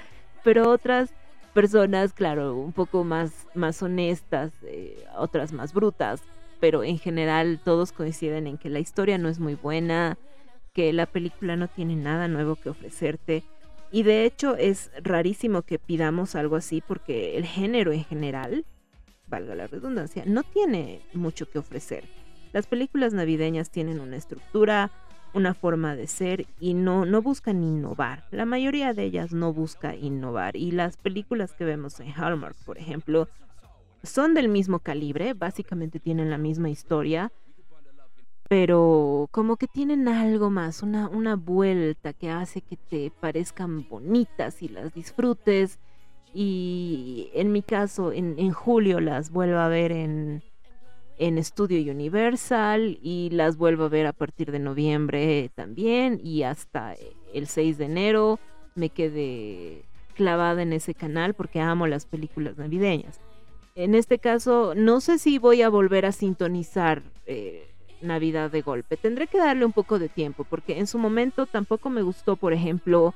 Pero 0.44 0.70
otras 0.70 1.14
personas, 1.54 2.14
claro, 2.14 2.56
un 2.56 2.74
poco 2.74 3.04
más, 3.04 3.48
más 3.54 3.82
honestas, 3.84 4.52
eh, 4.64 5.06
otras 5.16 5.54
más 5.54 5.74
brutas, 5.74 6.22
pero 6.64 6.86
en 6.86 6.98
general 6.98 7.60
todos 7.62 7.92
coinciden 7.92 8.48
en 8.48 8.58
que 8.58 8.70
la 8.70 8.80
historia 8.80 9.18
no 9.18 9.28
es 9.28 9.38
muy 9.38 9.56
buena, 9.56 10.18
que 10.72 10.94
la 10.94 11.06
película 11.06 11.58
no 11.58 11.68
tiene 11.68 11.98
nada 11.98 12.30
nuevo 12.30 12.56
que 12.56 12.70
ofrecerte. 12.70 13.44
Y 13.92 14.04
de 14.04 14.24
hecho 14.24 14.56
es 14.56 14.90
rarísimo 15.04 15.64
que 15.64 15.78
pidamos 15.78 16.36
algo 16.36 16.56
así 16.56 16.80
porque 16.80 17.36
el 17.36 17.46
género 17.46 17.92
en 17.92 18.06
general, 18.06 18.64
valga 19.28 19.56
la 19.56 19.68
redundancia, 19.68 20.24
no 20.26 20.44
tiene 20.44 21.02
mucho 21.14 21.50
que 21.50 21.60
ofrecer. 21.60 22.06
Las 22.54 22.66
películas 22.66 23.12
navideñas 23.12 23.70
tienen 23.70 24.00
una 24.00 24.16
estructura, 24.16 24.90
una 25.34 25.54
forma 25.54 25.98
de 25.98 26.08
ser 26.08 26.46
y 26.62 26.76
no, 26.76 27.04
no 27.04 27.22
buscan 27.22 27.62
innovar. 27.62 28.24
La 28.32 28.46
mayoría 28.46 28.94
de 28.94 29.04
ellas 29.04 29.34
no 29.34 29.52
busca 29.52 29.98
innovar. 29.98 30.56
Y 30.56 30.72
las 30.72 30.96
películas 30.96 31.52
que 31.52 31.66
vemos 31.66 32.00
en 32.00 32.14
Hallmark, 32.14 32.56
por 32.64 32.78
ejemplo, 32.78 33.28
son 34.04 34.34
del 34.34 34.50
mismo 34.50 34.80
calibre, 34.80 35.34
básicamente 35.34 36.00
tienen 36.00 36.30
la 36.30 36.38
misma 36.38 36.70
historia, 36.70 37.32
pero 38.50 39.30
como 39.32 39.56
que 39.56 39.68
tienen 39.68 40.08
algo 40.08 40.50
más, 40.50 40.84
una, 40.84 41.08
una 41.10 41.36
vuelta 41.36 42.14
que 42.14 42.30
hace 42.30 42.62
que 42.62 42.78
te 42.78 43.12
parezcan 43.20 43.88
bonitas 43.88 44.62
y 44.62 44.68
las 44.68 44.94
disfrutes. 44.94 45.80
Y 46.36 47.30
en 47.34 47.52
mi 47.52 47.62
caso, 47.62 48.12
en, 48.12 48.36
en 48.38 48.52
julio 48.52 49.00
las 49.00 49.32
vuelvo 49.32 49.58
a 49.58 49.70
ver 49.70 49.92
en, 49.92 50.44
en 51.18 51.38
Estudio 51.38 51.92
Universal 51.92 53.00
y 53.02 53.30
las 53.32 53.58
vuelvo 53.58 53.86
a 53.86 53.90
ver 53.90 54.08
a 54.08 54.14
partir 54.14 54.52
de 54.52 54.60
noviembre 54.60 55.50
también 55.56 56.20
y 56.24 56.44
hasta 56.44 56.96
el 57.34 57.48
6 57.48 57.78
de 57.78 57.86
enero 57.86 58.40
me 58.76 58.90
quedé 58.90 59.86
clavada 60.16 60.62
en 60.62 60.74
ese 60.74 60.94
canal 60.94 61.34
porque 61.34 61.60
amo 61.62 61.88
las 61.88 62.06
películas 62.06 62.58
navideñas. 62.58 63.20
En 63.76 63.96
este 63.96 64.20
caso, 64.20 64.74
no 64.76 65.02
sé 65.02 65.18
si 65.18 65.40
voy 65.40 65.64
a 65.64 65.70
volver 65.70 66.06
a 66.06 66.12
sintonizar 66.12 67.02
eh, 67.26 67.72
Navidad 68.02 68.52
de 68.52 68.62
golpe. 68.62 68.98
Tendré 68.98 69.26
que 69.28 69.40
darle 69.40 69.66
un 69.66 69.72
poco 69.74 69.98
de 69.98 70.10
tiempo 70.10 70.44
porque 70.44 70.78
en 70.78 70.86
su 70.86 71.00
momento 71.00 71.48
tampoco 71.48 71.90
me 71.90 72.04
gustó, 72.04 72.36
por 72.36 72.54
ejemplo, 72.54 73.16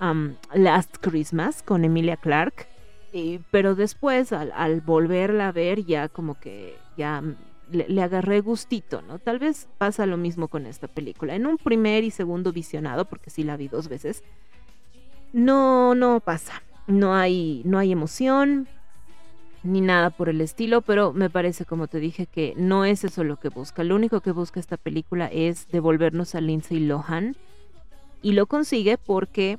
um, 0.00 0.34
Last 0.54 0.96
Christmas 1.00 1.62
con 1.62 1.84
Emilia 1.84 2.16
Clarke. 2.16 2.66
Y- 3.12 3.40
pero 3.50 3.74
después, 3.74 4.32
al, 4.32 4.50
al 4.54 4.80
volverla 4.80 5.48
a 5.48 5.52
ver, 5.52 5.84
ya 5.84 6.08
como 6.08 6.40
que 6.40 6.74
ya 6.96 7.20
mm, 7.20 7.36
le, 7.72 7.88
le 7.88 8.02
agarré 8.02 8.40
gustito, 8.40 9.02
¿no? 9.02 9.18
Tal 9.18 9.38
vez 9.38 9.68
pasa 9.76 10.06
lo 10.06 10.16
mismo 10.16 10.48
con 10.48 10.64
esta 10.64 10.88
película. 10.88 11.34
En 11.34 11.46
un 11.46 11.58
primer 11.58 12.02
y 12.04 12.10
segundo 12.10 12.50
visionado, 12.52 13.04
porque 13.04 13.28
sí 13.28 13.42
la 13.42 13.58
vi 13.58 13.68
dos 13.68 13.88
veces, 13.88 14.22
no, 15.34 15.94
no 15.94 16.20
pasa. 16.20 16.62
No 16.86 17.14
hay, 17.14 17.60
no 17.66 17.78
hay 17.78 17.92
emoción, 17.92 18.66
ni 19.62 19.80
nada 19.80 20.10
por 20.10 20.28
el 20.28 20.40
estilo, 20.40 20.82
pero 20.82 21.12
me 21.12 21.30
parece, 21.30 21.64
como 21.64 21.88
te 21.88 21.98
dije, 21.98 22.26
que 22.26 22.54
no 22.56 22.84
es 22.84 23.04
eso 23.04 23.24
lo 23.24 23.36
que 23.36 23.48
busca. 23.48 23.84
Lo 23.84 23.96
único 23.96 24.20
que 24.20 24.32
busca 24.32 24.60
esta 24.60 24.76
película 24.76 25.26
es 25.26 25.68
devolvernos 25.68 26.34
a 26.34 26.40
Lindsay 26.40 26.80
Lohan 26.80 27.36
y 28.22 28.32
lo 28.32 28.46
consigue 28.46 28.98
porque 28.98 29.58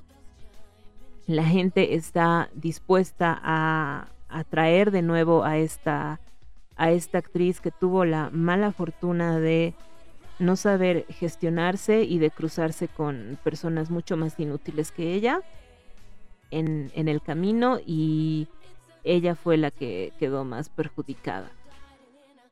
la 1.27 1.43
gente 1.43 1.95
está 1.95 2.49
dispuesta 2.53 3.39
a, 3.43 4.07
a 4.29 4.43
traer 4.43 4.91
de 4.91 5.01
nuevo 5.01 5.43
a 5.43 5.57
esta, 5.57 6.19
a 6.75 6.91
esta 6.91 7.17
actriz 7.19 7.61
que 7.61 7.71
tuvo 7.71 8.05
la 8.05 8.29
mala 8.31 8.71
fortuna 8.71 9.39
de 9.39 9.73
no 10.39 10.55
saber 10.55 11.05
gestionarse 11.09 12.03
y 12.03 12.17
de 12.17 12.31
cruzarse 12.31 12.87
con 12.87 13.37
personas 13.43 13.89
mucho 13.89 14.15
más 14.15 14.39
inútiles 14.39 14.91
que 14.91 15.13
ella 15.13 15.41
en, 16.49 16.91
en 16.95 17.07
el 17.09 17.21
camino 17.21 17.79
y 17.85 18.47
ella 19.03 19.35
fue 19.35 19.57
la 19.57 19.71
que 19.71 20.13
quedó 20.19 20.45
más 20.45 20.69
perjudicada. 20.69 21.49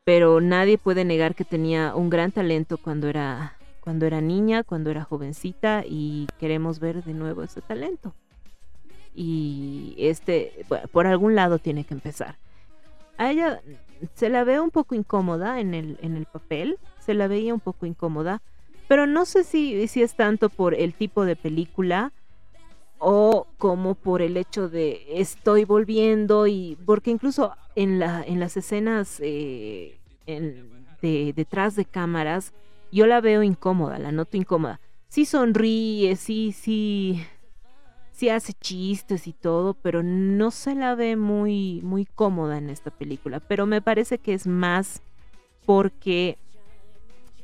Pero 0.04 0.40
nadie 0.40 0.78
puede 0.78 1.04
negar 1.04 1.36
que 1.36 1.44
tenía 1.44 1.96
un 1.96 2.10
gran 2.10 2.32
talento 2.32 2.78
cuando 2.78 3.08
era, 3.08 3.58
cuando 3.82 4.06
era 4.06 4.22
niña, 4.22 4.64
cuando 4.64 4.90
era 4.90 5.04
jovencita 5.04 5.84
y 5.86 6.28
queremos 6.40 6.80
ver 6.80 7.04
de 7.04 7.14
nuevo 7.14 7.44
ese 7.44 7.62
talento. 7.62 8.14
Y 9.14 9.96
este, 9.98 10.66
por 10.92 11.08
algún 11.08 11.36
lado 11.36 11.60
tiene 11.60 11.84
que 11.84 11.94
empezar. 11.94 12.38
A 13.18 13.32
ella 13.32 13.62
se 14.14 14.30
la 14.30 14.44
ve 14.44 14.60
un 14.60 14.72
poco 14.72 14.96
incómoda 14.96 15.60
en 15.60 15.74
el, 15.74 15.98
en 16.02 16.16
el 16.16 16.26
papel, 16.26 16.78
se 17.00 17.14
la 17.14 17.28
veía 17.28 17.54
un 17.54 17.60
poco 17.60 17.86
incómoda, 17.86 18.42
pero 18.88 19.08
no 19.08 19.26
sé 19.26 19.44
si, 19.44 19.88
si 19.88 20.04
es 20.04 20.16
tanto 20.16 20.50
por 20.50 20.74
el 20.74 20.94
tipo 20.94 21.26
de 21.26 21.36
película 21.36 22.14
o 23.00 23.48
como 23.58 23.96
por 23.96 24.22
el 24.22 24.38
hecho 24.38 24.70
de 24.70 25.06
estoy 25.10 25.66
volviendo 25.66 26.48
y 26.48 26.78
porque 26.86 27.12
incluso 27.12 27.54
en 27.76 28.00
la 28.00 28.24
en 28.24 28.40
las 28.40 28.58
escenas 28.58 29.20
eh, 29.22 30.00
de 30.26 31.34
detrás 31.36 31.76
de 31.76 31.86
cámaras 31.86 32.54
yo 32.92 33.06
la 33.06 33.22
veo 33.22 33.44
incómoda, 33.44 34.00
la 34.00 34.12
noto 34.12 34.38
incómoda. 34.38 34.80
Sí 35.10 35.26
sonríe, 35.26 36.16
sí, 36.16 36.52
sí, 36.52 37.24
sí 38.12 38.30
hace 38.30 38.54
chistes 38.54 39.28
y 39.28 39.34
todo, 39.34 39.74
pero 39.74 40.04
no 40.04 40.52
se 40.52 40.76
la 40.76 40.96
ve 40.96 41.16
muy, 41.16 41.82
muy 41.84 42.06
cómoda 42.06 42.58
en 42.58 42.70
esta 42.70 42.92
película. 42.92 43.40
Pero 43.40 43.66
me 43.66 43.82
parece 43.82 44.18
que 44.18 44.34
es 44.34 44.48
más 44.48 45.02
porque 45.66 46.38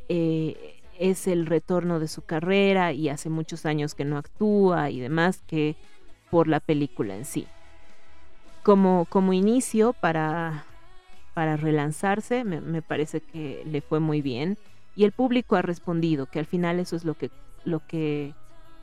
eh, 0.09 0.72
es 0.99 1.27
el 1.27 1.45
retorno 1.45 1.99
de 1.99 2.07
su 2.07 2.23
carrera 2.23 2.93
y 2.93 3.09
hace 3.09 3.29
muchos 3.29 3.65
años 3.65 3.95
que 3.95 4.05
no 4.05 4.17
actúa 4.17 4.89
y 4.89 4.99
demás 4.99 5.41
que 5.47 5.75
por 6.29 6.47
la 6.47 6.59
película 6.59 7.15
en 7.15 7.25
sí. 7.25 7.47
Como, 8.63 9.05
como 9.09 9.33
inicio 9.33 9.93
para, 9.93 10.65
para 11.33 11.57
relanzarse, 11.57 12.43
me, 12.43 12.81
parece 12.81 13.21
que 13.21 13.63
le 13.65 13.81
fue 13.81 13.99
muy 13.99 14.21
bien 14.21 14.57
y 14.95 15.03
el 15.03 15.11
público 15.11 15.55
ha 15.55 15.61
respondido, 15.61 16.27
que 16.27 16.39
al 16.39 16.45
final 16.45 16.79
eso 16.79 16.95
es 16.95 17.03
lo 17.03 17.15
que, 17.15 17.29
lo 17.65 17.85
que, 17.85 18.33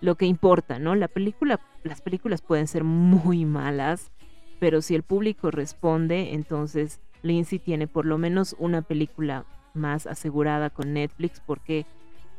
lo 0.01 0.17
que 0.17 0.27
importa, 0.27 0.79
¿no? 0.79 0.95
La 0.95 1.09
película, 1.09 1.61
las 1.83 2.03
películas 2.03 2.43
pueden 2.43 2.67
ser 2.67 2.85
muy 2.85 3.45
malas, 3.45 4.11
pero 4.59 4.83
si 4.83 4.95
el 4.95 5.03
público 5.03 5.51
responde, 5.51 6.35
entonces 6.35 7.01
Lindsay 7.23 7.59
tiene 7.59 7.87
por 7.87 8.07
lo 8.07 8.19
menos 8.19 8.57
una 8.59 8.83
película 8.83 9.45
más 9.75 10.07
asegurada 10.07 10.71
con 10.71 10.93
Netflix 10.93 11.41
porque 11.45 11.87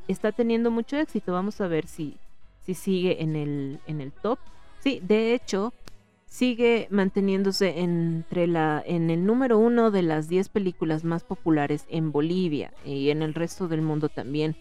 está 0.08 0.32
teniendo 0.32 0.72
mucho 0.72 0.98
éxito. 0.98 1.34
Vamos 1.34 1.62
a 1.62 1.68
ver 1.68 1.88
si, 1.88 2.18
si 2.66 2.74
sigue 2.74 3.22
en 3.24 3.36
el, 3.36 3.80
en 3.88 4.02
el 4.02 4.12
top. 4.12 4.40
Sí, 4.80 5.00
de 5.04 5.34
hecho, 5.34 5.74
sigue 6.26 6.88
manteniéndose 6.90 7.80
entre 7.82 8.48
la, 8.48 8.82
en 8.86 9.10
el 9.10 9.26
número 9.26 9.58
uno 9.58 9.92
de 9.92 10.02
las 10.02 10.28
10 10.28 10.50
películas 10.50 11.04
más 11.04 11.24
populares 11.24 11.86
en 11.90 12.12
Bolivia 12.12 12.72
y 12.86 13.10
en 13.10 13.22
el 13.22 13.34
resto 13.34 13.68
del 13.68 13.82
mundo 13.82 14.08
también 14.10 14.56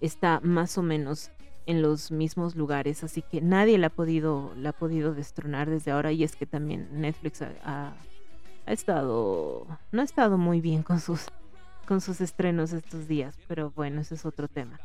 está 0.00 0.40
más 0.42 0.78
o 0.78 0.82
menos 0.82 1.30
en 1.66 1.82
los 1.82 2.12
mismos 2.12 2.54
lugares, 2.54 3.02
así 3.02 3.22
que 3.22 3.40
nadie 3.40 3.76
la 3.76 3.88
ha 3.88 3.90
podido, 3.90 4.52
la 4.56 4.68
ha 4.68 4.72
podido 4.72 5.14
destronar 5.14 5.68
desde 5.68 5.90
ahora 5.90 6.12
y 6.12 6.22
es 6.22 6.36
que 6.36 6.46
también 6.46 6.88
Netflix 6.92 7.42
ha, 7.42 7.50
ha- 7.64 7.96
ha 8.66 8.72
estado, 8.72 9.66
no 9.90 10.00
ha 10.00 10.04
estado 10.04 10.38
muy 10.38 10.60
bien 10.60 10.84
con 10.84 11.00
sus, 11.00 11.26
con 11.86 12.00
sus 12.00 12.20
estrenos 12.20 12.72
estos 12.72 13.08
días, 13.08 13.38
pero 13.48 13.70
bueno, 13.70 14.00
ese 14.00 14.16
es 14.16 14.26
otro 14.26 14.48
tema. 14.48 14.78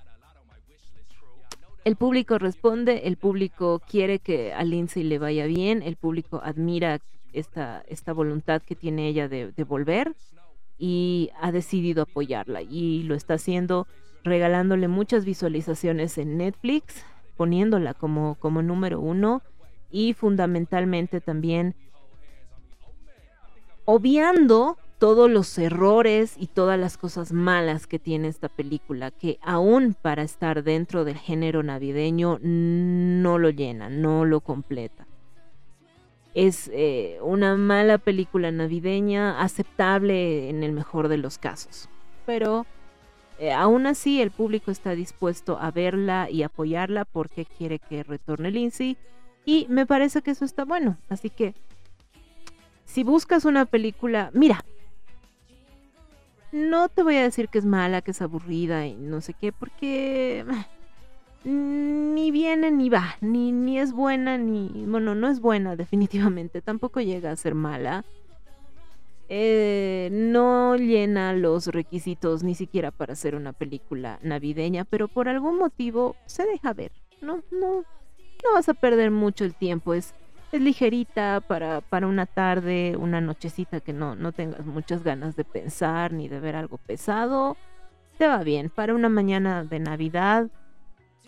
El 1.83 1.95
público 1.95 2.37
responde, 2.37 3.07
el 3.07 3.17
público 3.17 3.81
quiere 3.89 4.19
que 4.19 4.53
a 4.53 4.63
Lindsay 4.63 5.03
le 5.03 5.17
vaya 5.17 5.47
bien, 5.47 5.81
el 5.81 5.95
público 5.95 6.39
admira 6.43 6.99
esta, 7.33 7.83
esta 7.87 8.13
voluntad 8.13 8.61
que 8.61 8.75
tiene 8.75 9.07
ella 9.07 9.27
de, 9.27 9.51
de 9.51 9.63
volver 9.63 10.15
y 10.77 11.31
ha 11.39 11.51
decidido 11.51 12.03
apoyarla 12.03 12.61
y 12.61 13.03
lo 13.03 13.15
está 13.15 13.35
haciendo 13.35 13.87
regalándole 14.23 14.87
muchas 14.87 15.25
visualizaciones 15.25 16.17
en 16.17 16.37
Netflix, 16.37 17.03
poniéndola 17.35 17.95
como, 17.95 18.35
como 18.35 18.61
número 18.61 18.99
uno 18.99 19.41
y 19.89 20.13
fundamentalmente 20.13 21.19
también 21.19 21.75
obviando 23.85 24.77
todos 25.01 25.31
los 25.31 25.57
errores 25.57 26.35
y 26.37 26.45
todas 26.45 26.79
las 26.79 26.95
cosas 26.95 27.33
malas 27.33 27.87
que 27.87 27.97
tiene 27.97 28.27
esta 28.27 28.49
película, 28.49 29.09
que 29.09 29.39
aún 29.41 29.95
para 29.99 30.21
estar 30.21 30.61
dentro 30.61 31.05
del 31.05 31.17
género 31.17 31.63
navideño 31.63 32.37
no 32.39 33.39
lo 33.39 33.49
llena, 33.49 33.89
no 33.89 34.25
lo 34.25 34.41
completa. 34.41 35.07
Es 36.35 36.69
eh, 36.71 37.17
una 37.23 37.55
mala 37.55 37.97
película 37.97 38.51
navideña, 38.51 39.41
aceptable 39.41 40.49
en 40.51 40.61
el 40.61 40.71
mejor 40.71 41.07
de 41.07 41.17
los 41.17 41.39
casos, 41.39 41.89
pero 42.27 42.67
eh, 43.39 43.51
aún 43.51 43.87
así 43.87 44.21
el 44.21 44.29
público 44.29 44.69
está 44.69 44.91
dispuesto 44.93 45.57
a 45.59 45.71
verla 45.71 46.29
y 46.29 46.43
apoyarla 46.43 47.05
porque 47.05 47.45
quiere 47.45 47.79
que 47.79 48.03
retorne 48.03 48.51
Lindsay 48.51 48.97
y 49.45 49.65
me 49.67 49.87
parece 49.87 50.21
que 50.21 50.29
eso 50.29 50.45
está 50.45 50.63
bueno, 50.63 50.99
así 51.09 51.31
que 51.31 51.55
si 52.85 53.03
buscas 53.03 53.45
una 53.45 53.65
película, 53.65 54.29
mira, 54.33 54.63
no 56.51 56.89
te 56.89 57.03
voy 57.03 57.15
a 57.15 57.23
decir 57.23 57.49
que 57.49 57.59
es 57.59 57.65
mala, 57.65 58.01
que 58.01 58.11
es 58.11 58.21
aburrida 58.21 58.85
y 58.85 58.95
no 58.95 59.21
sé 59.21 59.33
qué, 59.33 59.51
porque 59.51 60.45
ni 61.43 62.31
viene 62.31 62.71
ni 62.71 62.89
va, 62.89 63.15
ni, 63.21 63.51
ni 63.51 63.79
es 63.79 63.93
buena, 63.93 64.37
ni, 64.37 64.69
bueno, 64.87 65.15
no 65.15 65.29
es 65.29 65.39
buena 65.39 65.75
definitivamente, 65.77 66.61
tampoco 66.61 67.01
llega 67.01 67.31
a 67.31 67.35
ser 67.35 67.55
mala. 67.55 68.05
Eh, 69.33 70.09
no 70.11 70.75
llena 70.75 71.31
los 71.31 71.67
requisitos 71.67 72.43
ni 72.43 72.53
siquiera 72.53 72.91
para 72.91 73.13
hacer 73.13 73.35
una 73.35 73.53
película 73.53 74.19
navideña, 74.21 74.83
pero 74.83 75.07
por 75.07 75.29
algún 75.29 75.57
motivo 75.57 76.17
se 76.25 76.45
deja 76.45 76.73
ver. 76.73 76.91
No, 77.21 77.41
no, 77.49 77.85
no 78.43 78.53
vas 78.53 78.67
a 78.67 78.73
perder 78.73 79.09
mucho 79.09 79.45
el 79.45 79.55
tiempo. 79.55 79.93
Es, 79.93 80.13
es 80.51 80.61
ligerita 80.61 81.41
para, 81.41 81.81
para 81.81 82.07
una 82.07 82.25
tarde, 82.25 82.95
una 82.97 83.21
nochecita 83.21 83.79
que 83.79 83.93
no, 83.93 84.15
no 84.15 84.31
tengas 84.31 84.65
muchas 84.65 85.03
ganas 85.03 85.35
de 85.35 85.45
pensar 85.45 86.11
ni 86.11 86.27
de 86.27 86.39
ver 86.39 86.55
algo 86.55 86.77
pesado. 86.77 87.57
Te 88.17 88.27
va 88.27 88.43
bien. 88.43 88.69
Para 88.69 88.93
una 88.93 89.09
mañana 89.09 89.63
de 89.63 89.79
Navidad 89.79 90.49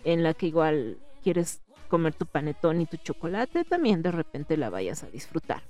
en 0.04 0.22
la 0.22 0.34
que 0.34 0.46
igual 0.46 0.98
quieres 1.22 1.62
comer 1.88 2.14
tu 2.14 2.26
panetón 2.26 2.80
y 2.80 2.86
tu 2.86 2.96
chocolate, 2.98 3.64
también 3.64 4.02
de 4.02 4.10
repente 4.10 4.56
la 4.56 4.70
vayas 4.70 5.02
a 5.02 5.10
disfrutar. 5.10 5.62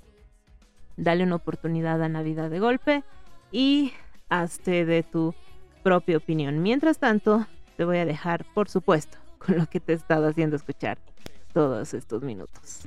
Dale 0.96 1.24
una 1.24 1.36
oportunidad 1.36 2.02
a 2.02 2.08
Navidad 2.08 2.50
de 2.50 2.60
golpe 2.60 3.04
y 3.52 3.92
hazte 4.28 4.84
de 4.84 5.02
tu 5.02 5.34
propia 5.82 6.16
opinión. 6.16 6.62
Mientras 6.62 6.98
tanto, 6.98 7.46
te 7.76 7.84
voy 7.84 7.98
a 7.98 8.04
dejar, 8.04 8.44
por 8.54 8.68
supuesto, 8.68 9.18
con 9.38 9.58
lo 9.58 9.66
que 9.66 9.80
te 9.80 9.92
he 9.92 9.96
estado 9.96 10.28
haciendo 10.28 10.56
escuchar 10.56 10.98
todos 11.52 11.94
estos 11.94 12.22
minutos. 12.22 12.86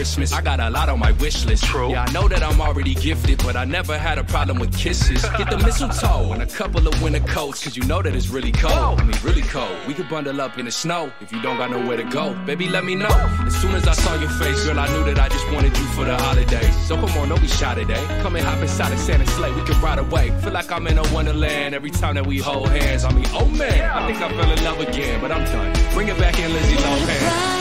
Christmas. 0.00 0.32
I 0.32 0.40
got 0.40 0.60
a 0.60 0.70
lot 0.70 0.88
on 0.88 0.98
my 0.98 1.12
wish 1.12 1.44
list. 1.44 1.64
True. 1.64 1.90
Yeah, 1.90 2.04
I 2.04 2.12
know 2.12 2.28
that 2.28 2.42
I'm 2.42 2.60
already 2.60 2.94
gifted, 2.94 3.38
but 3.38 3.56
I 3.56 3.64
never 3.64 3.98
had 3.98 4.18
a 4.18 4.24
problem 4.24 4.58
with 4.58 4.76
kisses. 4.76 5.22
Get 5.36 5.50
the 5.50 5.58
mistletoe 5.58 6.32
and 6.32 6.42
a 6.42 6.46
couple 6.46 6.86
of 6.86 7.02
winter 7.02 7.20
coats, 7.20 7.64
cause 7.64 7.76
you 7.76 7.82
know 7.84 8.00
that 8.02 8.14
it's 8.14 8.28
really 8.28 8.52
cold. 8.52 9.00
I 9.00 9.04
mean, 9.04 9.16
really 9.22 9.42
cold. 9.42 9.76
We 9.86 9.94
could 9.94 10.08
bundle 10.08 10.40
up 10.40 10.58
in 10.58 10.64
the 10.64 10.70
snow 10.70 11.12
if 11.20 11.32
you 11.32 11.42
don't 11.42 11.58
got 11.58 11.70
nowhere 11.70 11.96
to 11.96 12.04
go. 12.04 12.34
Baby, 12.46 12.68
let 12.68 12.84
me 12.84 12.94
know. 12.94 13.14
As 13.44 13.54
soon 13.60 13.74
as 13.74 13.86
I 13.86 13.92
saw 13.92 14.14
your 14.14 14.30
face, 14.30 14.64
girl, 14.64 14.78
I 14.78 14.86
knew 14.88 15.04
that 15.12 15.18
I 15.18 15.28
just 15.28 15.46
wanted 15.52 15.76
you 15.76 15.84
for 15.96 16.04
the 16.04 16.16
holidays. 16.16 16.74
So 16.86 16.94
come 16.96 17.10
on, 17.18 17.28
don't 17.28 17.40
be 17.40 17.48
shy 17.48 17.74
today. 17.74 18.04
Come 18.22 18.36
and 18.36 18.44
hop 18.44 18.62
inside 18.62 18.92
of 18.92 18.98
Santa 18.98 19.26
sleigh, 19.26 19.52
we 19.52 19.62
can 19.62 19.80
ride 19.82 19.98
away. 19.98 20.30
Feel 20.40 20.52
like 20.52 20.70
I'm 20.70 20.86
in 20.86 20.98
a 20.98 21.12
wonderland 21.12 21.74
every 21.74 21.90
time 21.90 22.14
that 22.14 22.26
we 22.26 22.38
hold 22.38 22.68
hands. 22.68 23.04
I 23.04 23.12
mean, 23.12 23.26
oh 23.32 23.46
man, 23.46 23.90
I 23.90 24.06
think 24.06 24.22
I 24.22 24.28
fell 24.30 24.50
in 24.50 24.64
love 24.64 24.80
again, 24.80 25.20
but 25.20 25.32
I'm 25.32 25.44
done. 25.44 25.72
Bring 25.94 26.08
it 26.08 26.18
back 26.18 26.38
in, 26.38 26.52
Lizzie 26.52 26.76
Lohan. 26.76 27.59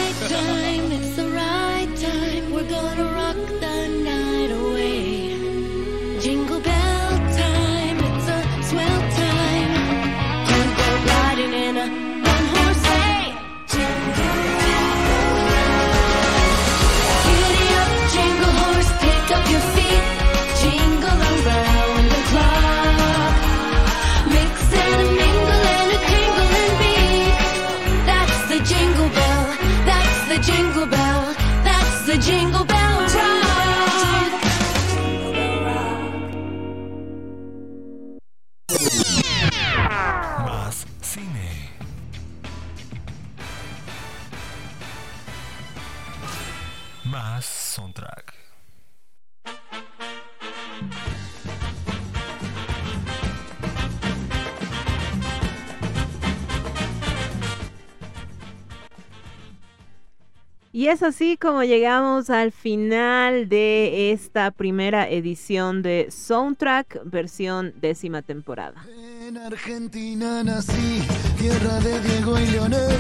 Es 60.92 61.04
así 61.04 61.38
como 61.38 61.64
llegamos 61.64 62.32
al 62.32 62.52
final 62.52 63.48
de 63.48 64.12
esta 64.12 64.50
primera 64.50 65.08
edición 65.08 65.84
de 65.84 66.08
Soundtrack, 66.10 67.02
versión 67.04 67.74
décima 67.80 68.24
temporada. 68.24 68.84
En 69.22 69.38
Argentina 69.38 70.44
nací, 70.44 71.04
tierra 71.38 71.80
de 71.82 72.00
Diego 72.00 72.40
y 72.40 72.48
Leonel, 72.48 72.98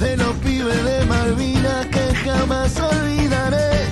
de 0.00 0.16
los 0.16 0.34
pibes 0.36 0.82
de 0.82 1.04
Malvina 1.04 1.82
que 1.90 2.14
jamás 2.14 2.80
olvidaré. 2.80 3.84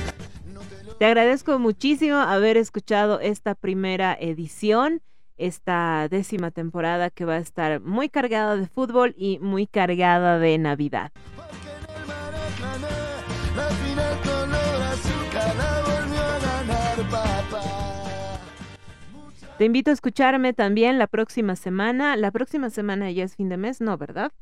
Te 0.98 1.04
agradezco 1.04 1.58
muchísimo 1.58 2.16
haber 2.16 2.56
escuchado 2.56 3.20
esta 3.20 3.54
primera 3.54 4.16
edición, 4.18 5.02
esta 5.36 6.08
décima 6.08 6.50
temporada 6.50 7.10
que 7.10 7.26
va 7.26 7.34
a 7.34 7.38
estar 7.38 7.82
muy 7.82 8.08
cargada 8.08 8.56
de 8.56 8.66
fútbol 8.68 9.14
y 9.18 9.38
muy 9.40 9.66
cargada 9.66 10.38
de 10.38 10.56
Navidad. 10.56 11.12
Te 19.56 19.66
invito 19.66 19.90
a 19.90 19.94
escucharme 19.94 20.52
también 20.52 20.98
la 20.98 21.06
próxima 21.06 21.54
semana. 21.54 22.16
La 22.16 22.32
próxima 22.32 22.70
semana 22.70 23.12
ya 23.12 23.22
es 23.22 23.36
fin 23.36 23.48
de 23.48 23.56
mes, 23.56 23.80
¿no? 23.80 23.96
¿Verdad? 23.96 24.32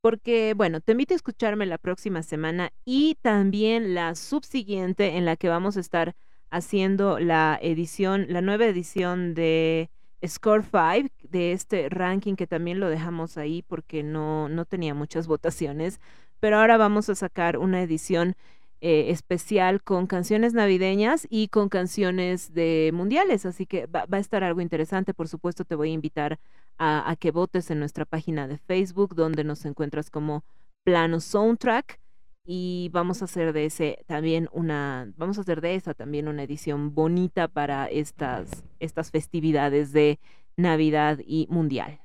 Porque, 0.00 0.54
bueno, 0.54 0.80
te 0.80 0.92
invito 0.92 1.12
a 1.12 1.16
escucharme 1.16 1.66
la 1.66 1.76
próxima 1.76 2.22
semana 2.22 2.72
y 2.86 3.16
también 3.20 3.94
la 3.94 4.14
subsiguiente 4.14 5.18
en 5.18 5.26
la 5.26 5.36
que 5.36 5.50
vamos 5.50 5.76
a 5.76 5.80
estar 5.80 6.16
haciendo 6.48 7.18
la 7.18 7.58
edición, 7.60 8.26
la 8.30 8.40
nueva 8.40 8.64
edición 8.64 9.34
de 9.34 9.90
Score 10.26 10.64
5, 10.64 11.14
de 11.28 11.52
este 11.52 11.90
ranking 11.90 12.34
que 12.34 12.46
también 12.46 12.80
lo 12.80 12.88
dejamos 12.88 13.36
ahí 13.36 13.62
porque 13.62 14.02
no, 14.02 14.48
no 14.48 14.64
tenía 14.64 14.94
muchas 14.94 15.26
votaciones. 15.26 16.00
Pero 16.40 16.58
ahora 16.58 16.78
vamos 16.78 17.10
a 17.10 17.14
sacar 17.14 17.58
una 17.58 17.82
edición 17.82 18.36
eh, 18.80 19.10
especial 19.10 19.82
con 19.82 20.06
canciones 20.06 20.52
navideñas 20.52 21.26
y 21.30 21.48
con 21.48 21.68
canciones 21.68 22.52
de 22.52 22.90
mundiales, 22.92 23.46
así 23.46 23.64
que 23.64 23.86
va, 23.86 24.06
a 24.10 24.18
estar 24.18 24.44
algo 24.44 24.60
interesante. 24.60 25.14
Por 25.14 25.28
supuesto, 25.28 25.64
te 25.64 25.74
voy 25.74 25.90
a 25.90 25.94
invitar 25.94 26.38
a, 26.76 27.10
a 27.10 27.16
que 27.16 27.30
votes 27.30 27.70
en 27.70 27.78
nuestra 27.78 28.04
página 28.04 28.46
de 28.46 28.58
Facebook, 28.58 29.14
donde 29.14 29.44
nos 29.44 29.64
encuentras 29.64 30.10
como 30.10 30.44
Plano 30.84 31.20
Soundtrack. 31.20 32.00
Y 32.44 32.90
vamos 32.92 33.22
a 33.22 33.24
hacer 33.24 33.52
de 33.52 33.64
ese 33.64 33.98
también 34.06 34.48
una, 34.52 35.12
vamos 35.16 35.38
a 35.38 35.40
hacer 35.40 35.60
de 35.60 35.74
esa 35.74 35.94
también 35.94 36.28
una 36.28 36.44
edición 36.44 36.94
bonita 36.94 37.48
para 37.48 37.86
estas, 37.86 38.62
estas 38.78 39.10
festividades 39.10 39.92
de 39.92 40.20
Navidad 40.56 41.18
y 41.26 41.48
Mundial. 41.50 41.98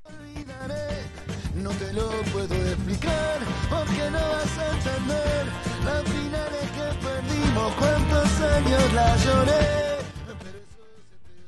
No 1.56 1.69
te 1.72 1.93
lo 1.93 2.10
puedo 2.31 2.56
explicar 2.56 3.40
años 7.57 8.94
la 8.94 9.18
lloré. 9.18 9.82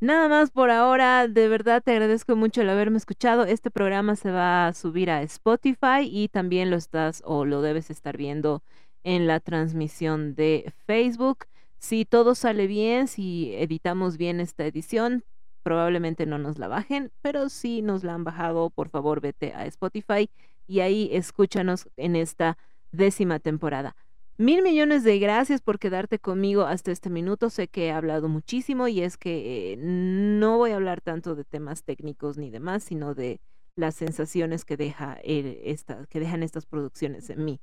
Nada 0.02 0.28
más 0.28 0.52
por 0.52 0.70
ahora, 0.70 1.28
de 1.28 1.48
verdad 1.48 1.82
te 1.82 1.92
agradezco 1.92 2.36
mucho 2.36 2.62
el 2.62 2.70
haberme 2.70 2.98
escuchado. 2.98 3.46
Este 3.46 3.72
programa 3.72 4.16
se 4.18 4.32
va 4.32 4.68
a 4.68 4.74
subir 4.74 5.10
a 5.10 5.22
Spotify 5.22 6.02
y 6.04 6.28
también 6.28 6.70
lo 6.70 6.76
estás 6.76 7.22
o 7.26 7.46
lo 7.46 7.62
debes 7.62 7.90
estar 7.90 8.18
viendo 8.18 8.64
en 9.04 9.28
la 9.28 9.40
transmisión 9.40 10.36
de 10.36 10.74
Facebook. 10.86 11.46
Si 11.78 12.04
todo 12.04 12.36
sale 12.36 12.68
bien, 12.68 13.08
si 13.08 13.54
editamos 13.56 14.18
bien 14.18 14.42
esta 14.42 14.66
edición, 14.66 15.24
probablemente 15.64 16.26
no 16.26 16.38
nos 16.38 16.60
la 16.60 16.68
bajen, 16.68 17.12
pero 17.22 17.48
si 17.48 17.82
nos 17.82 18.04
la 18.04 18.14
han 18.14 18.26
bajado, 18.26 18.70
por 18.70 18.90
favor 18.90 19.22
vete 19.22 19.54
a 19.54 19.66
Spotify 19.68 20.30
y 20.68 20.82
ahí 20.82 21.10
escúchanos 21.14 21.88
en 21.96 22.18
esta 22.18 22.58
décima 22.92 23.40
temporada. 23.40 23.96
Mil 24.38 24.64
millones 24.64 25.04
de 25.04 25.20
gracias 25.20 25.62
por 25.62 25.78
quedarte 25.78 26.18
conmigo 26.18 26.64
hasta 26.64 26.92
este 26.92 27.12
minuto. 27.12 27.52
Sé 27.52 27.68
que 27.68 27.86
he 27.86 27.92
hablado 27.92 28.30
muchísimo 28.30 28.88
y 28.88 29.02
es 29.02 29.16
que 29.16 29.74
eh, 29.74 29.78
no 29.78 30.58
voy 30.58 30.72
a 30.72 30.76
hablar 30.76 31.02
tanto 31.02 31.36
de 31.36 31.44
temas 31.44 31.84
técnicos 31.84 32.38
ni 32.38 32.50
demás, 32.50 32.84
sino 32.84 33.14
de 33.14 33.42
las 33.76 33.94
sensaciones 33.94 34.66
que 34.66 34.76
deja 34.76 35.20
que 35.22 36.20
dejan 36.20 36.42
estas 36.42 36.66
producciones 36.66 37.30
en 37.30 37.46
mí. 37.46 37.62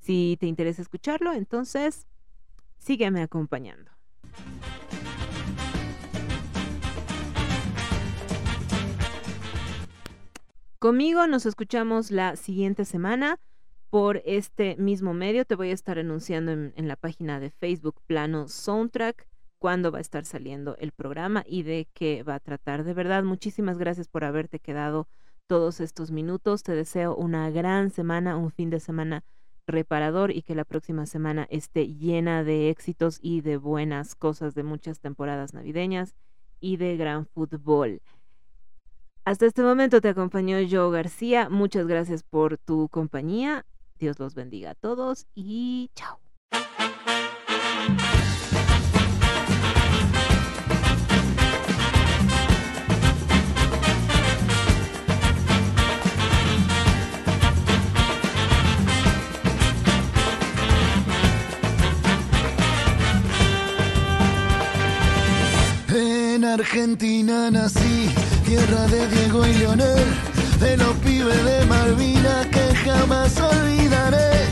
Si 0.00 0.36
te 0.40 0.46
interesa 0.46 0.82
escucharlo, 0.82 1.32
entonces 1.32 2.08
sígueme 2.78 3.22
acompañando. 3.22 3.92
Conmigo 10.80 11.28
nos 11.28 11.46
escuchamos 11.46 12.10
la 12.10 12.34
siguiente 12.34 12.84
semana 12.84 13.38
por 13.90 14.22
este 14.24 14.76
mismo 14.76 15.12
medio. 15.12 15.44
Te 15.44 15.56
voy 15.56 15.70
a 15.70 15.74
estar 15.74 15.98
anunciando 15.98 16.52
en, 16.52 16.88
la 16.88 16.96
página 16.96 17.40
de 17.40 17.50
Facebook 17.50 18.00
Plano 18.06 18.48
Soundtrack 18.48 19.26
cuándo 19.58 19.92
va 19.92 19.98
a 19.98 20.00
estar 20.00 20.24
saliendo 20.24 20.76
el 20.78 20.92
programa 20.92 21.44
y 21.46 21.64
de 21.64 21.88
qué 21.92 22.22
va 22.22 22.36
a 22.36 22.40
tratar. 22.40 22.84
De 22.84 22.94
verdad, 22.94 23.24
muchísimas 23.24 23.76
gracias 23.76 24.08
por 24.08 24.24
haberte 24.24 24.58
quedado 24.58 25.06
todos 25.46 25.80
estos 25.80 26.12
minutos. 26.12 26.62
Te 26.62 26.72
deseo 26.72 27.14
una 27.14 27.50
gran 27.50 27.90
semana, 27.90 28.36
un 28.36 28.52
fin 28.52 28.70
de 28.70 28.80
semana 28.80 29.24
reparador 29.66 30.30
y 30.30 30.42
que 30.42 30.54
la 30.54 30.64
próxima 30.64 31.06
semana 31.06 31.46
esté 31.50 31.88
llena 31.88 32.44
de 32.44 32.70
éxitos 32.70 33.18
y 33.20 33.40
de 33.42 33.56
buenas 33.56 34.14
cosas 34.14 34.54
de 34.54 34.62
muchas 34.62 35.00
temporadas 35.00 35.52
navideñas 35.52 36.14
y 36.60 36.76
de 36.76 36.96
gran 36.96 37.26
fútbol. 37.26 38.00
Hasta 39.24 39.46
este 39.46 39.62
momento 39.62 40.00
te 40.00 40.08
acompañó 40.08 40.56
Joe 40.68 40.90
García. 40.90 41.48
Muchas 41.50 41.86
gracias 41.86 42.22
por 42.22 42.56
tu 42.56 42.88
compañía. 42.88 43.66
Dios 44.00 44.18
los 44.18 44.34
bendiga 44.34 44.70
a 44.70 44.74
todos 44.74 45.26
y 45.34 45.90
chao. 45.94 46.18
En 65.92 66.44
Argentina 66.44 67.50
nací, 67.50 68.08
tierra 68.46 68.86
de 68.86 69.06
Diego 69.08 69.46
y 69.46 69.52
Leonel, 69.54 70.06
de 70.58 70.76
los 70.78 70.94
pibes 71.04 71.44
de 71.44 71.66
Malvina 71.66 72.48
que 72.49 72.49
jamás 72.84 73.32
olvidaré. 73.40 74.48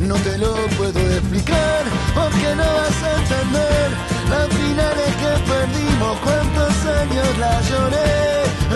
No 0.00 0.14
te 0.16 0.38
lo 0.38 0.54
puedo 0.78 1.00
explicar 1.00 1.82
porque 2.14 2.54
no 2.56 2.64
vas 2.78 3.02
a 3.02 3.10
entender. 3.20 3.88
La 4.30 4.42
final 4.56 4.94
es 5.06 5.14
que 5.22 5.32
perdimos 5.50 6.18
cuántos 6.24 6.74
años 7.00 7.38
la 7.38 7.60
lloré. 7.68 8.12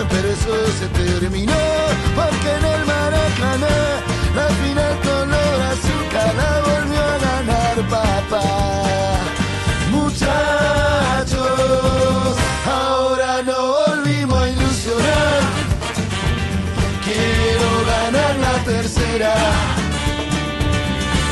Pero 0.09 0.27
eso 0.29 0.53
se 0.79 0.87
terminó 0.89 1.63
porque 2.15 2.49
en 2.57 2.65
el 2.73 2.85
Maracaná 2.85 3.77
la 4.35 4.47
final 4.61 4.93
color 5.07 5.57
azúcar 5.73 6.31
la 6.41 6.51
volvió 6.69 7.01
a 7.01 7.17
ganar 7.27 7.75
papá. 7.89 8.47
Muchachos 9.91 11.26
tercera. 18.67 19.33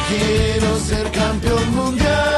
Quiero 0.08 0.80
ser 0.80 1.12
campeón 1.12 1.76
mundial 1.76 2.35